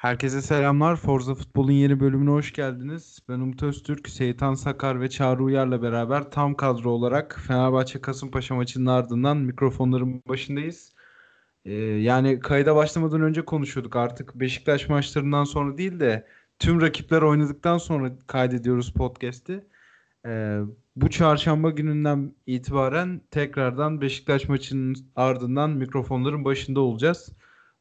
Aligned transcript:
Herkese 0.00 0.42
selamlar. 0.42 0.96
Forza 0.96 1.34
Futbol'un 1.34 1.72
yeni 1.72 2.00
bölümüne 2.00 2.30
hoş 2.30 2.52
geldiniz. 2.52 3.18
Ben 3.28 3.34
Umut 3.34 3.62
Öztürk, 3.62 4.08
Seyitan 4.08 4.54
Sakar 4.54 5.00
ve 5.00 5.10
Çağrı 5.10 5.42
Uyar'la 5.42 5.82
beraber 5.82 6.30
tam 6.30 6.54
kadro 6.54 6.90
olarak 6.90 7.40
Fenerbahçe 7.46 8.00
Kasımpaşa 8.00 8.54
maçının 8.54 8.86
ardından 8.86 9.36
mikrofonların 9.36 10.22
başındayız. 10.28 10.94
Ee, 11.64 11.72
yani 11.74 12.40
kayda 12.40 12.76
başlamadan 12.76 13.22
önce 13.22 13.44
konuşuyorduk. 13.44 13.96
Artık 13.96 14.34
Beşiktaş 14.34 14.88
maçlarından 14.88 15.44
sonra 15.44 15.78
değil 15.78 16.00
de 16.00 16.26
tüm 16.58 16.80
rakipler 16.80 17.22
oynadıktan 17.22 17.78
sonra 17.78 18.12
kaydediyoruz 18.26 18.92
podcast'i. 18.92 19.64
Ee, 20.26 20.60
bu 20.96 21.10
çarşamba 21.10 21.70
gününden 21.70 22.34
itibaren 22.46 23.20
tekrardan 23.30 24.00
Beşiktaş 24.00 24.48
maçının 24.48 24.96
ardından 25.16 25.70
mikrofonların 25.70 26.44
başında 26.44 26.80
olacağız. 26.80 27.32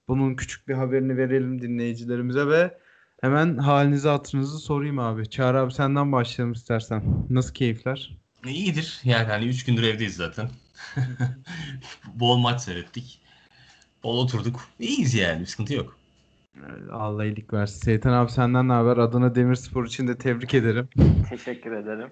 Bunun 0.09 0.36
küçük 0.36 0.68
bir 0.68 0.73
haberini 0.73 1.18
verelim 1.18 1.62
dinleyicilerimize 1.62 2.48
ve 2.48 2.77
hemen 3.22 3.58
halinizi 3.58 4.09
hatırınızı 4.09 4.59
sorayım 4.59 5.00
abi. 5.00 5.30
Çağrı 5.30 5.59
abi 5.59 5.72
senden 5.72 6.12
başlayalım 6.12 6.54
istersen. 6.54 7.04
Nasıl 7.30 7.54
keyifler? 7.54 8.17
İyidir. 8.45 9.02
Yani 9.03 9.27
hani 9.27 9.45
3 9.45 9.66
gündür 9.66 9.84
evdeyiz 9.84 10.16
zaten. 10.16 10.50
Bol 12.14 12.38
maç 12.38 12.62
seyrettik. 12.62 13.22
Bol 14.03 14.23
oturduk. 14.23 14.59
İyiyiz 14.80 15.14
yani. 15.14 15.40
Bir 15.40 15.45
sıkıntı 15.45 15.73
yok. 15.73 15.98
Allah 16.91 17.26
iyilik 17.26 17.53
versin. 17.53 17.80
Seytan 17.80 18.14
abi 18.14 18.31
senden 18.31 18.67
ne 18.67 18.73
haber? 18.73 18.98
Adana 18.98 19.36
Demirspor 19.36 19.86
için 19.86 20.08
de 20.08 20.17
tebrik 20.17 20.53
ederim. 20.53 20.89
Teşekkür 21.30 21.72
ederim. 21.72 22.12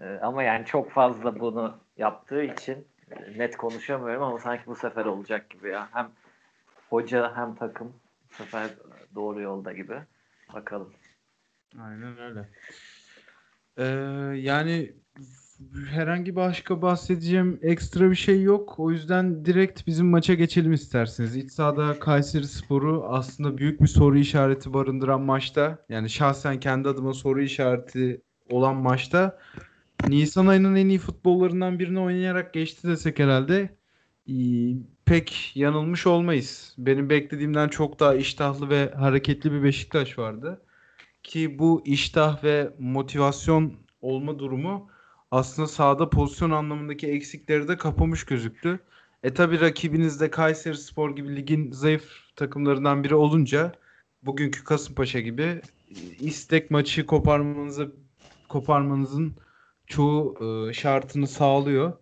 Ee, 0.00 0.18
ama 0.22 0.42
yani 0.42 0.66
çok 0.66 0.90
fazla 0.90 1.40
bunu 1.40 1.78
yaptığı 1.96 2.42
için 2.42 2.86
e, 3.10 3.38
net 3.38 3.56
konuşamıyorum 3.56 4.22
ama 4.22 4.38
sanki 4.38 4.66
bu 4.66 4.76
sefer 4.76 5.04
olacak 5.04 5.50
gibi 5.50 5.68
ya. 5.68 5.88
Hem 5.92 6.08
hoca 6.90 7.36
hem 7.36 7.54
takım 7.54 7.92
bu 8.30 8.34
sefer 8.34 8.70
doğru 9.14 9.40
yolda 9.40 9.72
gibi. 9.72 10.02
Bakalım. 10.54 10.92
Aynen 11.78 12.18
öyle. 12.18 12.48
Ee, 13.78 13.84
yani 14.38 14.92
herhangi 15.90 16.36
başka 16.36 16.82
bahsedeceğim 16.82 17.58
ekstra 17.62 18.10
bir 18.10 18.16
şey 18.16 18.42
yok. 18.42 18.78
O 18.78 18.90
yüzden 18.90 19.44
direkt 19.44 19.86
bizim 19.86 20.06
maça 20.06 20.34
geçelim 20.34 20.72
isterseniz. 20.72 21.36
İç 21.36 21.52
sahada 21.52 21.98
Kayseri 21.98 22.46
Sporu 22.46 23.04
aslında 23.08 23.58
büyük 23.58 23.80
bir 23.80 23.86
soru 23.86 24.18
işareti 24.18 24.74
barındıran 24.74 25.20
maçta. 25.20 25.78
Yani 25.88 26.10
şahsen 26.10 26.60
kendi 26.60 26.88
adıma 26.88 27.14
soru 27.14 27.42
işareti 27.42 28.22
olan 28.50 28.76
maçta 28.76 29.38
Nisan 30.08 30.46
ayının 30.46 30.76
en 30.76 30.88
iyi 30.88 30.98
futbollarından 30.98 31.78
birini 31.78 32.00
oynayarak 32.00 32.54
geçti 32.54 32.88
desek 32.88 33.18
herhalde 33.18 33.76
pek 35.06 35.52
yanılmış 35.54 36.06
olmayız. 36.06 36.74
Benim 36.78 37.10
beklediğimden 37.10 37.68
çok 37.68 38.00
daha 38.00 38.14
iştahlı 38.14 38.70
ve 38.70 38.90
hareketli 38.90 39.52
bir 39.52 39.62
Beşiktaş 39.62 40.18
vardı. 40.18 40.62
Ki 41.22 41.58
bu 41.58 41.82
iştah 41.84 42.44
ve 42.44 42.70
motivasyon 42.78 43.72
olma 44.00 44.38
durumu 44.38 44.90
aslında 45.30 45.68
sahada 45.68 46.10
pozisyon 46.10 46.50
anlamındaki 46.50 47.06
eksikleri 47.06 47.68
de 47.68 47.76
kapamış 47.76 48.24
gözüktü. 48.24 48.80
E 49.22 49.34
tabi 49.34 49.60
rakibiniz 49.60 50.20
de 50.20 50.30
Kayseri 50.30 50.76
Spor 50.76 51.16
gibi 51.16 51.36
ligin 51.36 51.72
zayıf 51.72 52.04
takımlarından 52.36 53.04
biri 53.04 53.14
olunca 53.14 53.72
bugünkü 54.22 54.64
Kasımpaşa 54.64 55.20
gibi 55.20 55.60
istek 56.20 56.70
maçı 56.70 57.06
koparmanızı 57.06 57.92
koparmanızın 58.48 59.34
çoğu 59.86 60.36
e, 60.40 60.72
şartını 60.72 61.26
sağlıyor. 61.26 61.92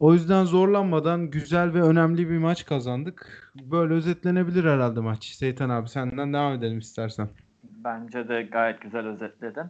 O 0.00 0.12
yüzden 0.12 0.44
zorlanmadan 0.44 1.30
güzel 1.30 1.74
ve 1.74 1.82
önemli 1.82 2.30
bir 2.30 2.38
maç 2.38 2.66
kazandık. 2.66 3.50
Böyle 3.54 3.94
özetlenebilir 3.94 4.64
herhalde 4.64 5.00
maç. 5.00 5.24
Seytan 5.24 5.68
abi 5.68 5.88
senden 5.88 6.32
devam 6.32 6.52
edelim 6.52 6.78
istersen. 6.78 7.28
Bence 7.62 8.28
de 8.28 8.42
gayet 8.42 8.80
güzel 8.80 9.06
özetledin. 9.06 9.66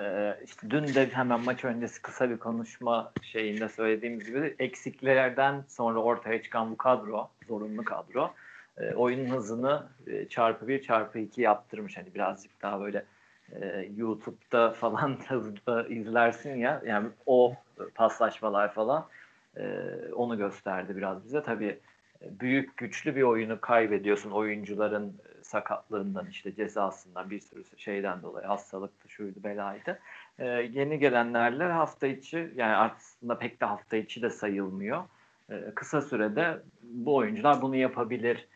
Ee, 0.00 0.36
işte 0.44 0.70
dün 0.70 0.94
de 0.94 1.08
hemen 1.12 1.40
maç 1.40 1.64
öncesi 1.64 2.02
kısa 2.02 2.30
bir 2.30 2.36
konuşma 2.36 3.12
şeyinde 3.22 3.68
söylediğimiz 3.68 4.26
gibi 4.26 4.56
eksiklerden 4.58 5.64
sonra 5.68 5.98
ortaya 5.98 6.42
çıkan 6.42 6.70
bu 6.70 6.76
kadro, 6.76 7.28
zorunlu 7.48 7.84
kadro, 7.84 8.30
e, 8.78 8.94
oyunun 8.94 9.30
hızını 9.30 9.82
e, 10.06 10.28
çarpı 10.28 10.68
bir 10.68 10.82
çarpı 10.82 11.18
iki 11.18 11.42
yaptırmış. 11.42 11.96
Hani 11.96 12.14
birazcık 12.14 12.62
daha 12.62 12.80
böyle 12.80 13.04
e, 13.52 13.88
YouTube'da 13.96 14.70
falan 14.70 15.18
hızlı 15.28 15.86
izlersin 15.88 16.56
ya 16.56 16.82
yani 16.86 17.08
o 17.26 17.54
paslaşmalar 17.94 18.74
falan 18.74 19.06
e, 19.56 19.64
onu 20.12 20.38
gösterdi 20.38 20.96
biraz 20.96 21.24
bize. 21.24 21.42
Tabii 21.42 21.78
e, 22.22 22.40
büyük 22.40 22.76
güçlü 22.76 23.16
bir 23.16 23.22
oyunu 23.22 23.60
kaybediyorsun 23.60 24.30
oyuncuların 24.30 25.08
e, 25.08 25.44
sakatlığından 25.44 26.26
işte 26.26 26.54
cezasından 26.54 27.30
bir 27.30 27.40
sürü 27.40 27.64
şeyden 27.76 28.22
dolayı 28.22 28.46
hastalıktı 28.46 29.08
şuydu 29.08 29.44
belaydı. 29.44 29.98
Ee, 30.38 30.46
yeni 30.46 30.98
gelenlerle 30.98 31.64
hafta 31.64 32.06
içi 32.06 32.52
yani 32.56 32.76
aslında 32.76 33.38
pek 33.38 33.60
de 33.60 33.64
hafta 33.64 33.96
içi 33.96 34.22
de 34.22 34.30
sayılmıyor. 34.30 35.04
Ee, 35.50 35.72
kısa 35.74 36.02
sürede 36.02 36.58
bu 36.82 37.16
oyuncular 37.16 37.62
bunu 37.62 37.76
yapabilir 37.76 38.46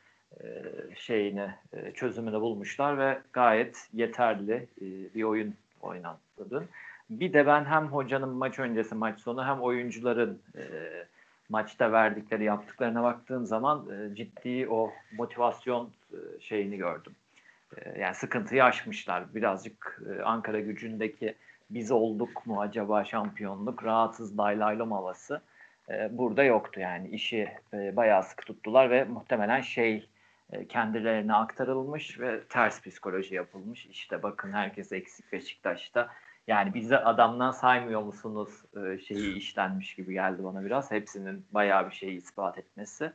e, 0.41 0.63
şeyini 0.95 1.51
e, 1.73 1.93
çözümünü 1.93 2.41
bulmuşlar 2.41 2.99
ve 2.99 3.19
gayet 3.33 3.89
yeterli 3.93 4.55
e, 4.55 5.15
bir 5.15 5.23
oyun 5.23 5.55
oynandı. 5.81 6.69
Bir 7.11 7.33
de 7.33 7.47
ben 7.47 7.65
hem 7.65 7.87
hocanın 7.87 8.29
maç 8.29 8.59
öncesi 8.59 8.95
maç 8.95 9.21
sonu 9.21 9.45
hem 9.45 9.61
oyuncuların 9.61 10.43
e, 10.57 10.63
maçta 11.49 11.93
verdikleri 11.93 12.45
yaptıklarına 12.45 13.03
baktığım 13.03 13.47
zaman 13.47 13.89
e, 13.91 14.15
ciddi 14.15 14.69
o 14.69 14.93
motivasyon 15.17 15.91
e, 16.13 16.41
şeyini 16.41 16.77
gördüm. 16.77 17.13
E, 17.77 18.01
yani 18.01 18.15
sıkıntıyı 18.15 18.65
aşmışlar. 18.65 19.35
Birazcık 19.35 20.03
e, 20.11 20.23
Ankara 20.23 20.61
gücündeki 20.61 21.35
biz 21.71 21.91
olduk 21.91 22.47
mu 22.47 22.61
acaba 22.61 23.05
şampiyonluk 23.05 23.85
rahatsız 23.85 24.39
laylaylom 24.39 24.93
havası 24.93 25.41
e, 25.91 26.19
burada 26.19 26.45
yoktu 26.45 26.81
yani 26.81 27.09
işi 27.09 27.49
e, 27.75 27.97
bayağı 27.97 28.23
sıkı 28.23 28.45
tuttular 28.45 28.91
ve 28.91 29.05
muhtemelen 29.05 29.61
şey 29.61 30.09
e, 30.53 30.67
kendilerine 30.67 31.35
aktarılmış 31.35 32.21
ve 32.21 32.41
ters 32.49 32.83
psikoloji 32.83 33.35
yapılmış. 33.35 33.87
İşte 33.87 34.23
bakın 34.23 34.53
herkes 34.53 34.93
eksik 34.93 35.33
Beşiktaş'ta 35.33 36.09
yani 36.51 36.75
bize 36.75 36.99
adamdan 36.99 37.51
saymıyor 37.51 38.03
musunuz 38.03 38.49
e, 38.77 38.99
şeyi 38.99 39.37
işlenmiş 39.37 39.95
gibi 39.95 40.13
geldi 40.13 40.45
bana 40.45 40.65
biraz. 40.65 40.91
Hepsinin 40.91 41.45
bayağı 41.53 41.91
bir 41.91 41.95
şeyi 41.95 42.17
ispat 42.17 42.59
etmesi. 42.59 43.13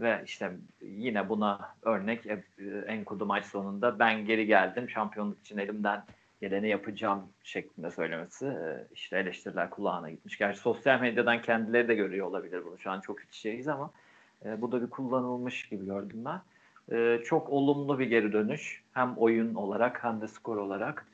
Ve 0.00 0.22
işte 0.26 0.52
yine 0.80 1.28
buna 1.28 1.74
örnek 1.82 2.26
e, 2.26 2.42
Enkudu 2.86 3.26
maç 3.26 3.44
sonunda 3.44 3.98
ben 3.98 4.24
geri 4.26 4.46
geldim 4.46 4.90
şampiyonluk 4.90 5.40
için 5.40 5.58
elimden 5.58 6.04
geleni 6.40 6.68
yapacağım 6.68 7.22
şeklinde 7.42 7.90
söylemesi 7.90 8.46
e, 8.46 8.86
işte 8.94 9.18
eleştiriler 9.18 9.70
kulağına 9.70 10.10
gitmiş. 10.10 10.38
Gerçi 10.38 10.60
sosyal 10.60 11.00
medyadan 11.00 11.42
kendileri 11.42 11.88
de 11.88 11.94
görüyor 11.94 12.26
olabilir 12.26 12.64
bunu. 12.66 12.78
Şu 12.78 12.90
an 12.90 13.00
çok 13.00 13.20
iç 13.24 13.34
şeyiz 13.34 13.68
ama 13.68 13.90
bu 14.58 14.72
da 14.72 14.82
bir 14.82 14.90
kullanılmış 14.90 15.68
gibi 15.68 15.86
gördüm 15.86 16.24
ben. 16.24 16.40
Çok 17.24 17.50
olumlu 17.50 17.98
bir 17.98 18.06
geri 18.06 18.32
dönüş. 18.32 18.82
Hem 18.92 19.14
oyun 19.16 19.54
olarak 19.54 20.04
hem 20.04 20.20
de 20.20 20.28
skor 20.28 20.56
olarak 20.56 21.06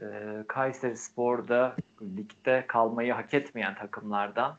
e, 0.00 0.04
Kayseri 0.48 0.96
Spor'da 0.96 1.76
ligde 2.02 2.64
kalmayı 2.66 3.12
hak 3.12 3.34
etmeyen 3.34 3.74
takımlardan 3.74 4.56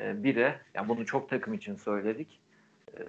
e, 0.00 0.24
biri. 0.24 0.54
Yani 0.74 0.88
bunu 0.88 1.06
çok 1.06 1.28
takım 1.28 1.54
için 1.54 1.76
söyledik. 1.76 2.40
E, 2.98 3.00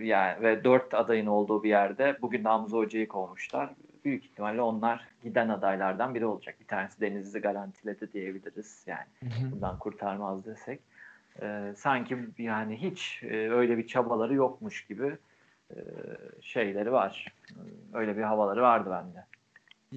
yani 0.00 0.42
ve 0.42 0.64
dört 0.64 0.94
adayın 0.94 1.26
olduğu 1.26 1.62
bir 1.62 1.68
yerde 1.68 2.18
bugün 2.22 2.44
Hamza 2.44 2.76
Hoca'yı 2.76 3.08
kovmuşlar. 3.08 3.70
Büyük 4.04 4.24
ihtimalle 4.24 4.62
onlar 4.62 5.08
giden 5.22 5.48
adaylardan 5.48 6.14
biri 6.14 6.26
olacak. 6.26 6.56
Bir 6.60 6.66
tanesi 6.66 7.00
Denizli 7.00 7.40
garantiledi 7.40 8.12
diyebiliriz. 8.12 8.84
Yani 8.86 9.06
hı 9.20 9.26
hı. 9.26 9.52
bundan 9.52 9.78
kurtarmaz 9.78 10.46
desek. 10.46 10.80
E, 11.42 11.72
sanki 11.76 12.18
yani 12.38 12.76
hiç 12.82 13.22
e, 13.22 13.50
öyle 13.50 13.78
bir 13.78 13.86
çabaları 13.86 14.34
yokmuş 14.34 14.86
gibi 14.86 15.16
e, 15.70 15.76
şeyleri 16.40 16.92
var. 16.92 17.34
Öyle 17.92 18.16
bir 18.16 18.22
havaları 18.22 18.62
vardı 18.62 18.90
bende. 18.90 19.24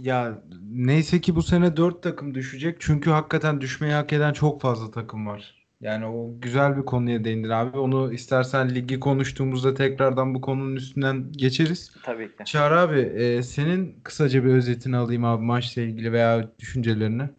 Ya 0.02 0.42
neyse 0.72 1.22
ki 1.22 1.36
bu 1.36 1.44
sene 1.44 1.78
4 1.78 2.04
takım 2.04 2.36
düşecek. 2.36 2.78
Çünkü 2.80 3.10
hakikaten 3.10 3.62
düşmeyi 3.62 3.94
hak 3.94 4.14
eden 4.14 4.34
çok 4.34 4.62
fazla 4.62 4.92
takım 4.92 5.28
var. 5.28 5.56
Yani 5.82 6.06
o 6.06 6.40
güzel 6.42 6.78
bir 6.78 6.86
konuya 6.86 7.24
değindin 7.24 7.50
abi. 7.50 7.78
Onu 7.78 8.14
istersen 8.14 8.76
ligi 8.76 9.00
konuştuğumuzda 9.00 9.74
tekrardan 9.74 10.34
bu 10.36 10.42
konunun 10.42 10.76
üstünden 10.76 11.32
geçeriz. 11.32 11.92
Tabii 12.04 12.28
ki. 12.28 12.46
Çağrı 12.46 12.80
abi 12.80 13.00
e, 13.00 13.44
senin 13.44 14.00
kısaca 14.04 14.44
bir 14.44 14.50
özetini 14.50 14.98
alayım 14.98 15.26
abi 15.26 15.44
maçla 15.44 15.82
ilgili 15.82 16.12
veya 16.12 16.52
düşüncelerini. 16.60 17.30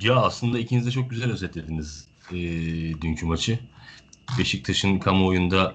Ya 0.00 0.16
aslında 0.16 0.58
ikiniz 0.58 0.86
de 0.86 0.90
çok 0.90 1.10
güzel 1.10 1.32
özetlediniz 1.32 2.08
e, 2.32 2.36
dünkü 3.00 3.26
maçı. 3.26 3.58
Beşiktaş'ın 4.38 4.98
kamuoyunda 4.98 5.74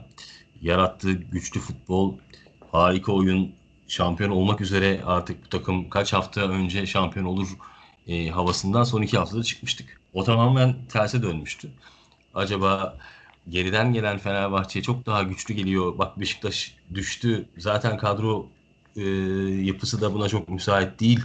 yarattığı 0.61 1.11
güçlü 1.11 1.59
futbol, 1.59 2.17
harika 2.71 3.11
oyun, 3.11 3.55
şampiyon 3.87 4.29
olmak 4.29 4.61
üzere 4.61 5.01
artık 5.05 5.45
bu 5.45 5.49
takım 5.49 5.89
kaç 5.89 6.13
hafta 6.13 6.41
önce 6.41 6.85
şampiyon 6.85 7.25
olur 7.25 7.47
e, 8.07 8.29
havasından 8.29 8.83
son 8.83 9.01
iki 9.01 9.17
haftada 9.17 9.43
çıkmıştık. 9.43 10.01
O 10.13 10.23
tamamen 10.23 10.75
terse 10.89 11.21
dönmüştü. 11.21 11.69
Acaba 12.33 12.97
geriden 13.49 13.93
gelen 13.93 14.17
Fenerbahçe 14.17 14.81
çok 14.81 15.05
daha 15.05 15.23
güçlü 15.23 15.53
geliyor. 15.53 15.97
Bak 15.97 16.19
Beşiktaş 16.19 16.75
düştü. 16.93 17.49
Zaten 17.57 17.97
kadro 17.97 18.47
e, 18.95 19.01
yapısı 19.65 20.01
da 20.01 20.13
buna 20.13 20.29
çok 20.29 20.49
müsait 20.49 20.99
değil 20.99 21.21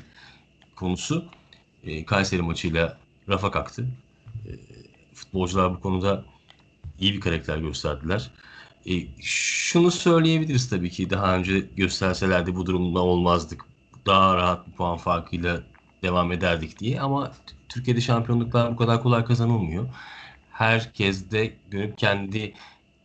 konusu 0.77 1.25
e, 1.85 2.05
Kayseri 2.05 2.43
maçıyla 2.43 2.99
rafa 3.29 3.51
kalktı. 3.51 3.87
E, 4.47 4.51
futbolcular 5.15 5.75
bu 5.75 5.81
konuda 5.81 6.25
iyi 7.01 7.12
bir 7.15 7.21
karakter 7.21 7.59
gösterdiler. 7.59 8.31
E, 8.90 9.06
şunu 9.20 9.90
söyleyebiliriz 9.90 10.70
tabii 10.70 10.90
ki 10.90 11.10
daha 11.10 11.37
önce 11.37 11.60
gösterselerdi 11.76 12.56
bu 12.56 12.66
durumda 12.66 13.00
olmazdık. 13.00 13.64
Daha 14.06 14.37
rahat 14.37 14.69
bir 14.69 14.72
puan 14.72 14.96
farkıyla 14.98 15.62
devam 16.02 16.32
ederdik 16.32 16.78
diye 16.81 17.00
ama 17.00 17.32
Türkiye'de 17.69 18.00
şampiyonluklar 18.00 18.72
bu 18.72 18.76
kadar 18.76 19.02
kolay 19.02 19.25
kazanılmıyor. 19.25 19.88
Herkes 20.50 21.31
de 21.31 21.56
dönüp 21.72 21.98
kendi 21.98 22.54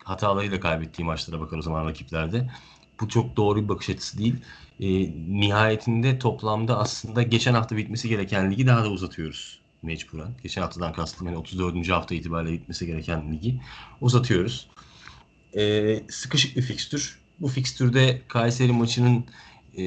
hatalarıyla 0.04 0.60
kaybettiği 0.60 1.06
maçlara 1.06 1.42
bakar 1.42 1.58
o 1.58 1.62
zaman 1.62 1.86
rakiplerde. 1.86 2.50
Bu 3.02 3.10
çok 3.10 3.38
doğru 3.38 3.64
bir 3.64 3.70
bakış 3.70 3.90
açısı 3.90 4.18
değil. 4.18 4.36
E, 4.80 4.88
nihayetinde 5.42 6.20
toplamda 6.20 6.78
aslında 6.80 7.24
geçen 7.24 7.54
hafta 7.54 7.78
bitmesi 7.78 8.10
gereken 8.10 8.52
ligi 8.52 8.68
daha 8.68 8.84
da 8.84 8.90
uzatıyoruz 8.90 9.62
mecburen. 9.82 10.36
Geçen 10.44 10.62
haftadan 10.62 10.94
kastım 10.94 11.28
yani 11.28 11.38
34. 11.38 11.90
hafta 11.90 12.16
itibariyle 12.16 12.54
bitmesi 12.54 12.86
gereken 12.86 13.34
ligi 13.34 13.62
uzatıyoruz. 14.02 14.70
E, 15.58 16.04
sıkışık 16.10 16.58
bir 16.58 16.62
fikstür. 16.62 17.20
Bu 17.40 17.48
fikstürde 17.48 18.22
Kayseri 18.28 18.72
maçının 18.72 19.26
e, 19.78 19.84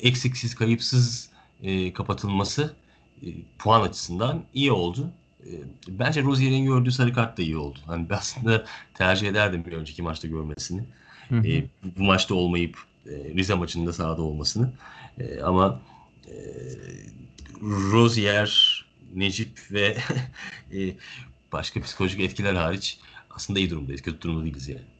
eksiksiz, 0.00 0.54
kayıpsız 0.54 1.28
e, 1.62 1.92
kapatılması 1.92 2.74
e, 3.22 3.26
puan 3.58 3.82
açısından 3.82 4.44
iyi 4.54 4.72
oldu. 4.72 5.10
E, 5.40 5.50
bence 5.88 6.22
Rozier'in 6.22 6.64
gördüğü 6.64 6.92
sarı 6.92 7.12
kart 7.12 7.38
da 7.38 7.42
iyi 7.42 7.56
oldu. 7.56 7.78
Hani 7.86 8.06
aslında 8.10 8.64
tercih 8.94 9.28
ederdim 9.28 9.64
bir 9.64 9.72
önceki 9.72 10.02
maçta 10.02 10.28
görmesini. 10.28 10.84
Hı 11.28 11.34
hı. 11.34 11.46
E, 11.46 11.64
bu 11.96 12.02
maçta 12.02 12.34
olmayıp 12.34 12.78
e, 13.06 13.10
Rize 13.10 13.54
maçında 13.54 13.92
sahada 13.92 14.22
olmasını. 14.22 14.72
E, 15.20 15.40
ama 15.40 15.80
e, 16.26 16.34
Rozier, 17.62 18.84
Necip 19.14 19.58
ve 19.70 19.96
e, 20.74 20.94
başka 21.52 21.82
psikolojik 21.82 22.20
etkiler 22.20 22.54
hariç 22.54 22.98
aslında 23.30 23.58
iyi 23.58 23.70
durumdayız. 23.70 24.02
Kötü 24.02 24.20
durumda 24.20 24.44
değiliz 24.44 24.68
yani. 24.68 24.97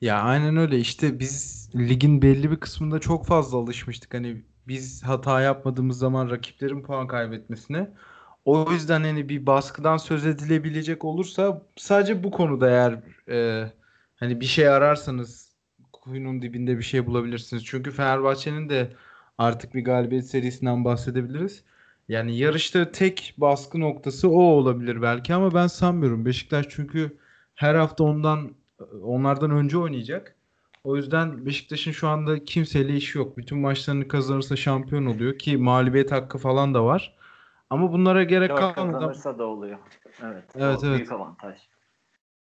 Ya 0.00 0.22
aynen 0.22 0.56
öyle 0.56 0.78
işte 0.78 1.18
biz 1.20 1.68
ligin 1.76 2.22
belli 2.22 2.50
bir 2.50 2.60
kısmında 2.60 2.98
çok 2.98 3.26
fazla 3.26 3.58
alışmıştık. 3.58 4.14
Hani 4.14 4.44
biz 4.68 5.02
hata 5.02 5.40
yapmadığımız 5.40 5.98
zaman 5.98 6.30
rakiplerin 6.30 6.82
puan 6.82 7.06
kaybetmesine. 7.06 7.90
O 8.44 8.72
yüzden 8.72 9.00
hani 9.04 9.28
bir 9.28 9.46
baskıdan 9.46 9.96
söz 9.96 10.26
edilebilecek 10.26 11.04
olursa 11.04 11.62
sadece 11.76 12.24
bu 12.24 12.30
konuda 12.30 12.70
eğer 12.70 13.00
e, 13.28 13.72
hani 14.16 14.40
bir 14.40 14.46
şey 14.46 14.68
ararsanız 14.68 15.56
kuyunun 15.92 16.42
dibinde 16.42 16.78
bir 16.78 16.82
şey 16.82 17.06
bulabilirsiniz. 17.06 17.64
Çünkü 17.66 17.90
Fenerbahçe'nin 17.90 18.68
de 18.68 18.92
artık 19.38 19.74
bir 19.74 19.84
galibiyet 19.84 20.26
serisinden 20.26 20.84
bahsedebiliriz. 20.84 21.64
Yani 22.08 22.36
yarışta 22.38 22.92
tek 22.92 23.34
baskı 23.38 23.80
noktası 23.80 24.30
o 24.30 24.40
olabilir 24.40 25.02
belki 25.02 25.34
ama 25.34 25.54
ben 25.54 25.66
sanmıyorum. 25.66 26.24
Beşiktaş 26.26 26.66
çünkü 26.70 27.18
her 27.54 27.74
hafta 27.74 28.04
ondan 28.04 28.54
onlardan 29.02 29.50
önce 29.50 29.78
oynayacak. 29.78 30.34
O 30.84 30.96
yüzden 30.96 31.46
Beşiktaş'ın 31.46 31.92
şu 31.92 32.08
anda 32.08 32.44
kimseyle 32.44 32.96
işi 32.96 33.18
yok. 33.18 33.36
Bütün 33.36 33.58
maçlarını 33.58 34.08
kazanırsa 34.08 34.56
şampiyon 34.56 35.06
oluyor 35.06 35.38
ki 35.38 35.56
mağlubiyet 35.56 36.12
hakkı 36.12 36.38
falan 36.38 36.74
da 36.74 36.84
var. 36.84 37.18
Ama 37.70 37.92
bunlara 37.92 38.24
gerek 38.24 38.50
Dört 38.50 38.74
kalmadan 38.74 38.92
kazanırsa 38.92 39.38
da 39.38 39.44
oluyor. 39.46 39.78
Evet. 40.22 40.44
Evet, 40.54 40.78
evet. 40.84 40.96
Büyük 40.96 41.12
avantaj. 41.12 41.58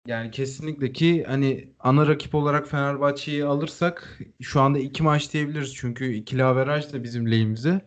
yani 0.06 0.32
kesinlikle 0.32 0.92
ki 0.92 1.24
hani 1.28 1.70
ana 1.80 2.08
rakip 2.08 2.36
olarak 2.36 2.68
Fenerbahçe'yi 2.68 3.46
alırsak 3.46 4.20
şu 4.42 4.62
anda 4.62 4.80
iki 4.80 5.04
maç 5.04 5.34
diyebiliriz. 5.34 5.76
Çünkü 5.76 6.14
ikili 6.14 6.44
averaj 6.44 6.94
da 6.94 7.04
bizim 7.04 7.32
lehimize. 7.32 7.82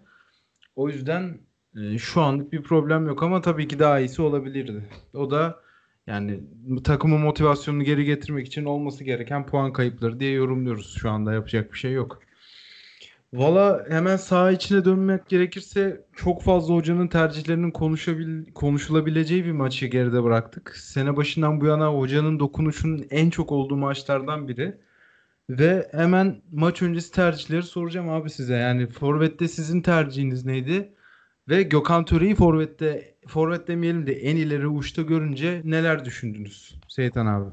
O 0.76 0.88
yüzden 0.88 1.38
e, 1.76 1.98
şu 1.98 2.22
anlık 2.22 2.52
bir 2.52 2.62
problem 2.62 3.06
yok 3.06 3.22
ama 3.22 3.40
tabii 3.40 3.68
ki 3.68 3.78
daha 3.78 4.00
iyisi 4.00 4.22
olabilirdi. 4.22 4.88
O 5.14 5.30
da 5.30 5.65
yani 6.06 6.40
takımın 6.84 7.20
motivasyonunu 7.20 7.84
geri 7.84 8.04
getirmek 8.04 8.46
için 8.46 8.64
olması 8.64 9.04
gereken 9.04 9.46
puan 9.46 9.72
kayıpları 9.72 10.20
diye 10.20 10.30
yorumluyoruz. 10.32 10.96
Şu 10.98 11.10
anda 11.10 11.32
yapacak 11.32 11.72
bir 11.72 11.78
şey 11.78 11.92
yok. 11.92 12.20
Valla 13.34 13.86
hemen 13.88 14.16
saha 14.16 14.50
içine 14.50 14.84
dönmek 14.84 15.28
gerekirse 15.28 16.04
çok 16.16 16.42
fazla 16.42 16.74
hocanın 16.74 17.08
tercihlerinin 17.08 17.70
konuşabil 17.70 18.52
konuşulabileceği 18.54 19.44
bir 19.44 19.52
maçı 19.52 19.86
geride 19.86 20.22
bıraktık. 20.24 20.76
Sene 20.76 21.16
başından 21.16 21.60
bu 21.60 21.66
yana 21.66 21.88
hocanın 21.88 22.40
dokunuşunun 22.40 23.06
en 23.10 23.30
çok 23.30 23.52
olduğu 23.52 23.76
maçlardan 23.76 24.48
biri. 24.48 24.78
Ve 25.50 25.88
hemen 25.92 26.42
maç 26.52 26.82
öncesi 26.82 27.12
tercihleri 27.12 27.62
soracağım 27.62 28.08
abi 28.08 28.30
size. 28.30 28.54
Yani 28.54 28.86
Forvet'te 28.86 29.48
sizin 29.48 29.80
tercihiniz 29.82 30.44
neydi? 30.44 30.95
Ve 31.48 31.62
Gökhan 31.62 32.04
Töre'yi 32.04 32.34
Forvet'te 32.34 33.14
Forvet 33.28 33.68
demeyelim 33.68 34.06
de 34.06 34.12
en 34.12 34.36
ileri 34.36 34.68
uçta 34.68 35.02
görünce 35.02 35.60
neler 35.64 36.04
düşündünüz 36.04 36.78
Seytan 36.88 37.26
abi? 37.26 37.50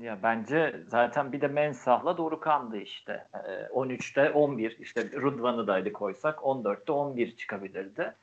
Ya 0.00 0.18
bence 0.22 0.80
zaten 0.88 1.32
bir 1.32 1.40
de 1.40 1.48
Mensah'la 1.48 2.18
Dorukan'dı 2.18 2.76
işte. 2.76 3.26
Ee, 3.34 3.66
13'te 3.66 4.30
11 4.30 4.76
işte 4.80 5.02
Rıdvan'ı 5.02 5.66
da 5.66 5.74
hadi 5.74 5.92
koysak 5.92 6.38
14'te 6.38 6.92
11 6.92 7.36
çıkabilirdi. 7.36 8.14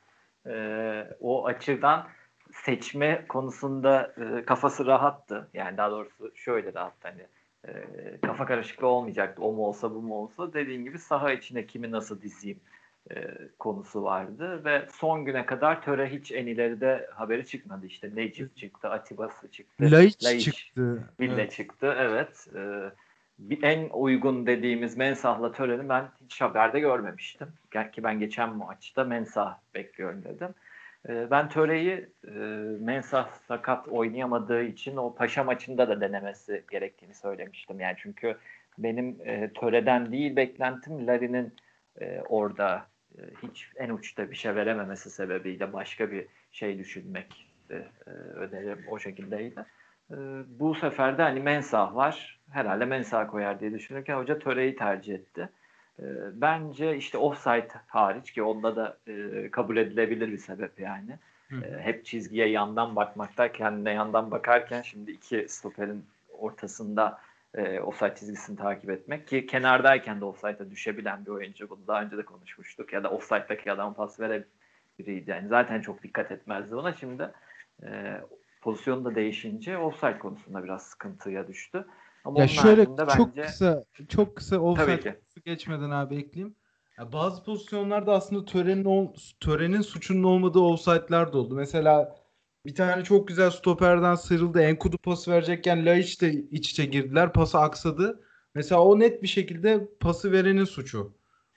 Ee, 0.48 1.08
o 1.20 1.46
açıdan 1.46 2.08
seçme 2.52 3.26
konusunda 3.28 4.14
e, 4.18 4.46
kafası 4.46 4.86
rahattı. 4.86 5.48
Yani 5.54 5.78
daha 5.78 5.92
doğrusu 5.92 6.32
şöyle 6.36 6.74
rahattı 6.74 7.08
hani 7.08 7.28
e, 7.68 7.72
kafa 8.22 8.46
karışıklığı 8.46 8.88
olmayacaktı. 8.88 9.42
O 9.42 9.54
mu 9.54 9.66
olsa 9.66 9.92
bu 9.92 10.02
mu 10.02 10.16
olsa 10.16 10.54
dediğin 10.54 10.84
gibi 10.84 11.00
saha 11.00 11.32
içine 11.32 11.66
kimi 11.66 11.92
nasıl 11.92 12.22
dizeyim 12.22 12.60
e, 13.12 13.28
konusu 13.60 14.04
vardı 14.04 14.66
ve 14.66 14.86
son 14.92 15.26
güne 15.26 15.46
kadar 15.46 15.82
Töre 15.82 16.10
hiç 16.10 16.32
en 16.32 16.48
ileride 16.48 17.10
haberi 17.14 17.46
çıkmadı 17.46 17.86
işte 17.86 18.10
Necip 18.16 18.58
çıktı, 18.58 18.90
Atibası 18.90 19.52
çıktı, 19.52 19.92
Laiç, 19.92 20.24
Laiç 20.24 20.46
çıktı. 20.46 21.04
Villa 21.20 21.34
Evet. 21.34 21.52
çıktı 21.52 21.96
evet. 21.98 22.48
E, 22.56 22.92
bir 23.40 23.64
en 23.64 23.90
uygun 23.90 24.46
dediğimiz 24.48 24.98
Mensah'la 24.98 25.52
Tören'i 25.52 25.90
ben 25.90 26.06
hiç 26.24 26.42
haberde 26.42 26.80
görmemiştim. 26.80 27.48
Ki 27.92 28.04
ben 28.04 28.20
geçen 28.20 28.56
maçta 28.56 29.04
Mensah 29.04 29.58
bekliyorum 29.76 30.24
dedim. 30.24 30.50
E, 31.10 31.32
ben 31.32 31.50
Töre'yi 31.50 32.08
e, 32.28 32.32
Mensah 32.80 33.30
sakat 33.48 33.88
oynayamadığı 33.88 34.64
için 34.64 34.98
o 34.98 35.16
Paşa 35.16 35.44
maçında 35.44 35.88
da 35.90 36.02
denemesi 36.02 36.64
gerektiğini 36.72 37.14
söylemiştim. 37.14 37.80
Yani 37.80 37.96
çünkü 37.98 38.38
benim 38.78 39.18
e, 39.26 39.54
Töre'den 39.54 40.12
değil 40.12 40.36
beklentim 40.36 41.08
Larin'in 41.08 41.54
e, 42.02 42.22
orada 42.22 42.93
hiç 43.44 43.70
en 43.76 43.90
uçta 43.90 44.32
bir 44.32 44.36
şey 44.36 44.56
verememesi 44.56 45.10
sebebiyle 45.10 45.74
başka 45.74 46.12
bir 46.12 46.26
şey 46.52 46.80
düşünmek 46.80 47.48
e, 47.70 47.76
önerim 48.36 48.80
o 48.90 49.00
şekildeydi. 49.00 49.66
E, 50.12 50.16
bu 50.60 50.76
sefer 50.76 51.18
de 51.18 51.22
hani 51.22 51.40
Mensah 51.40 51.96
var. 51.96 52.40
Herhalde 52.52 52.86
Mensah 52.86 53.28
koyar 53.28 53.60
diye 53.60 53.74
düşünürken 53.74 54.18
hoca 54.18 54.40
Töre'yi 54.40 54.76
tercih 54.76 55.14
etti. 55.16 55.50
E, 56.00 56.04
bence 56.34 56.98
işte 56.98 57.18
offside 57.18 57.68
hariç 57.88 58.32
ki 58.32 58.44
onda 58.44 58.76
da 58.76 58.98
e, 59.08 59.50
kabul 59.52 59.78
edilebilir 59.78 60.32
bir 60.32 60.38
sebep 60.38 60.80
yani. 60.80 61.20
Hı. 61.50 61.66
E, 61.66 61.82
hep 61.82 62.06
çizgiye 62.06 62.50
yandan 62.50 62.96
bakmakta 62.96 63.52
kendine 63.52 63.92
yandan 63.92 64.32
bakarken 64.32 64.82
şimdi 64.82 65.12
iki 65.12 65.46
stoperin 65.50 66.06
ortasında 66.40 67.20
e, 67.56 67.80
offside 67.80 68.16
çizgisini 68.16 68.58
takip 68.58 68.90
etmek 68.90 69.28
ki 69.28 69.46
kenardayken 69.46 70.22
de 70.22 70.26
offside'a 70.26 70.70
düşebilen 70.70 71.26
bir 71.26 71.32
oyuncu 71.32 71.70
bunu 71.70 71.88
daha 71.88 72.02
önce 72.02 72.18
de 72.18 72.26
konuşmuştuk 72.26 72.94
ya 72.94 73.04
da 73.04 73.10
offside'daki 73.10 73.72
adam 73.72 73.94
pas 73.94 74.20
verebilirdi 74.20 75.32
yani 75.32 75.48
zaten 75.48 75.82
çok 75.82 76.04
dikkat 76.04 76.32
etmezdi 76.32 76.76
ona 76.76 76.94
şimdi 76.94 77.32
e, 77.84 78.22
pozisyonu 78.62 79.06
da 79.06 79.16
değişince 79.16 79.78
offside 79.78 80.20
konusunda 80.20 80.64
biraz 80.64 80.84
sıkıntıya 80.84 81.48
düştü. 81.48 81.86
Ama 82.26 82.40
Ya 82.42 82.48
şöyle 82.48 82.86
çok 82.86 82.98
bence 83.08 83.42
kısa 83.42 83.84
çok 84.10 84.36
kısa 84.36 84.60
offside 84.60 85.20
geçmeden 85.46 85.90
abi 85.90 86.16
ekleyeyim. 86.16 86.56
Ya 86.98 87.14
bazı 87.14 87.44
pozisyonlarda 87.44 88.14
aslında 88.14 88.46
törenin 88.46 89.14
törenin 89.40 89.82
suçunun 89.82 90.24
olmadığı 90.24 90.60
offside'lar 90.60 91.34
da 91.34 91.38
oldu. 91.38 91.56
Mesela 91.56 92.16
bir 92.66 92.76
tane 92.76 93.04
çok 93.04 93.28
güzel 93.28 93.50
stoperden 93.50 94.16
sıyrıldı. 94.16 94.62
Enkudu 94.62 94.98
pas 94.98 95.28
verecekken 95.28 95.86
Laiç 95.86 96.22
de 96.22 96.34
iç 96.34 96.72
içe 96.72 96.86
girdiler. 96.86 97.34
Pası 97.34 97.60
aksadı. 97.60 98.24
Mesela 98.56 98.82
o 98.84 99.00
net 99.00 99.24
bir 99.24 99.28
şekilde 99.28 99.88
pası 100.00 100.32
verenin 100.32 100.64
suçu. 100.64 101.14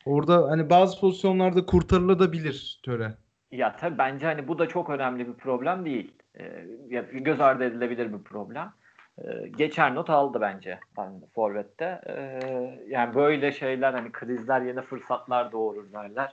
Orada 0.06 0.50
hani 0.50 0.70
bazı 0.70 1.00
pozisyonlarda 1.00 1.66
kurtarılabilir 1.66 2.80
töre. 2.84 3.14
Ya 3.50 3.76
tabii 3.76 3.98
bence 3.98 4.26
hani 4.26 4.48
bu 4.48 4.58
da 4.58 4.68
çok 4.68 4.90
önemli 4.90 5.28
bir 5.28 5.34
problem 5.34 5.84
değil. 5.84 6.12
Ee, 6.38 6.64
göz 7.12 7.40
ardı 7.40 7.64
edilebilir 7.64 8.12
bir 8.12 8.22
problem. 8.22 8.72
Ee, 9.18 9.48
geçer 9.56 9.94
not 9.94 10.10
aldı 10.10 10.40
bence 10.40 10.78
yani 10.98 11.20
Forvet'te. 11.34 12.00
Ee, 12.06 12.80
yani 12.88 13.14
böyle 13.14 13.52
şeyler 13.52 13.92
hani 13.92 14.12
krizler 14.12 14.60
yeni 14.60 14.82
fırsatlar 14.82 15.52
doğurur 15.52 15.92
derler. 15.92 16.32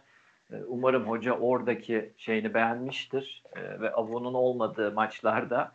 Ee, 0.54 0.64
umarım 0.68 1.04
hoca 1.04 1.34
oradaki 1.34 2.14
şeyini 2.18 2.54
beğenmiştir 2.54 3.44
Ee, 3.56 3.80
ve 3.80 3.92
Avu'nun 3.92 4.34
olmadığı 4.34 4.92
maçlarda 4.92 5.72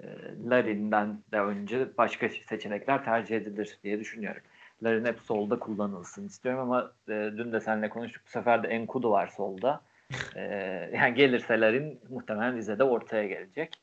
e, 0.00 0.06
Larin'den 0.50 1.18
de 1.32 1.40
önce 1.40 1.96
başka 1.98 2.28
seçenekler 2.28 3.04
tercih 3.04 3.36
edilir 3.36 3.78
diye 3.84 4.00
düşünüyorum. 4.00 4.42
Larin 4.82 5.04
hep 5.04 5.20
solda 5.20 5.58
kullanılsın 5.58 6.26
istiyorum 6.26 6.60
ama 6.60 6.92
e, 7.08 7.12
dün 7.36 7.52
de 7.52 7.60
seninle 7.60 7.88
konuştuk. 7.88 8.22
Bu 8.26 8.30
sefer 8.30 8.62
de 8.62 8.68
Enkudu 8.68 9.10
var 9.10 9.26
solda. 9.26 9.80
e, 10.36 10.42
yani 10.94 11.14
gelirse 11.14 11.60
Larin 11.60 12.00
muhtemelen 12.10 12.56
Rize'de 12.56 12.84
ortaya 12.84 13.26
gelecek. 13.26 13.74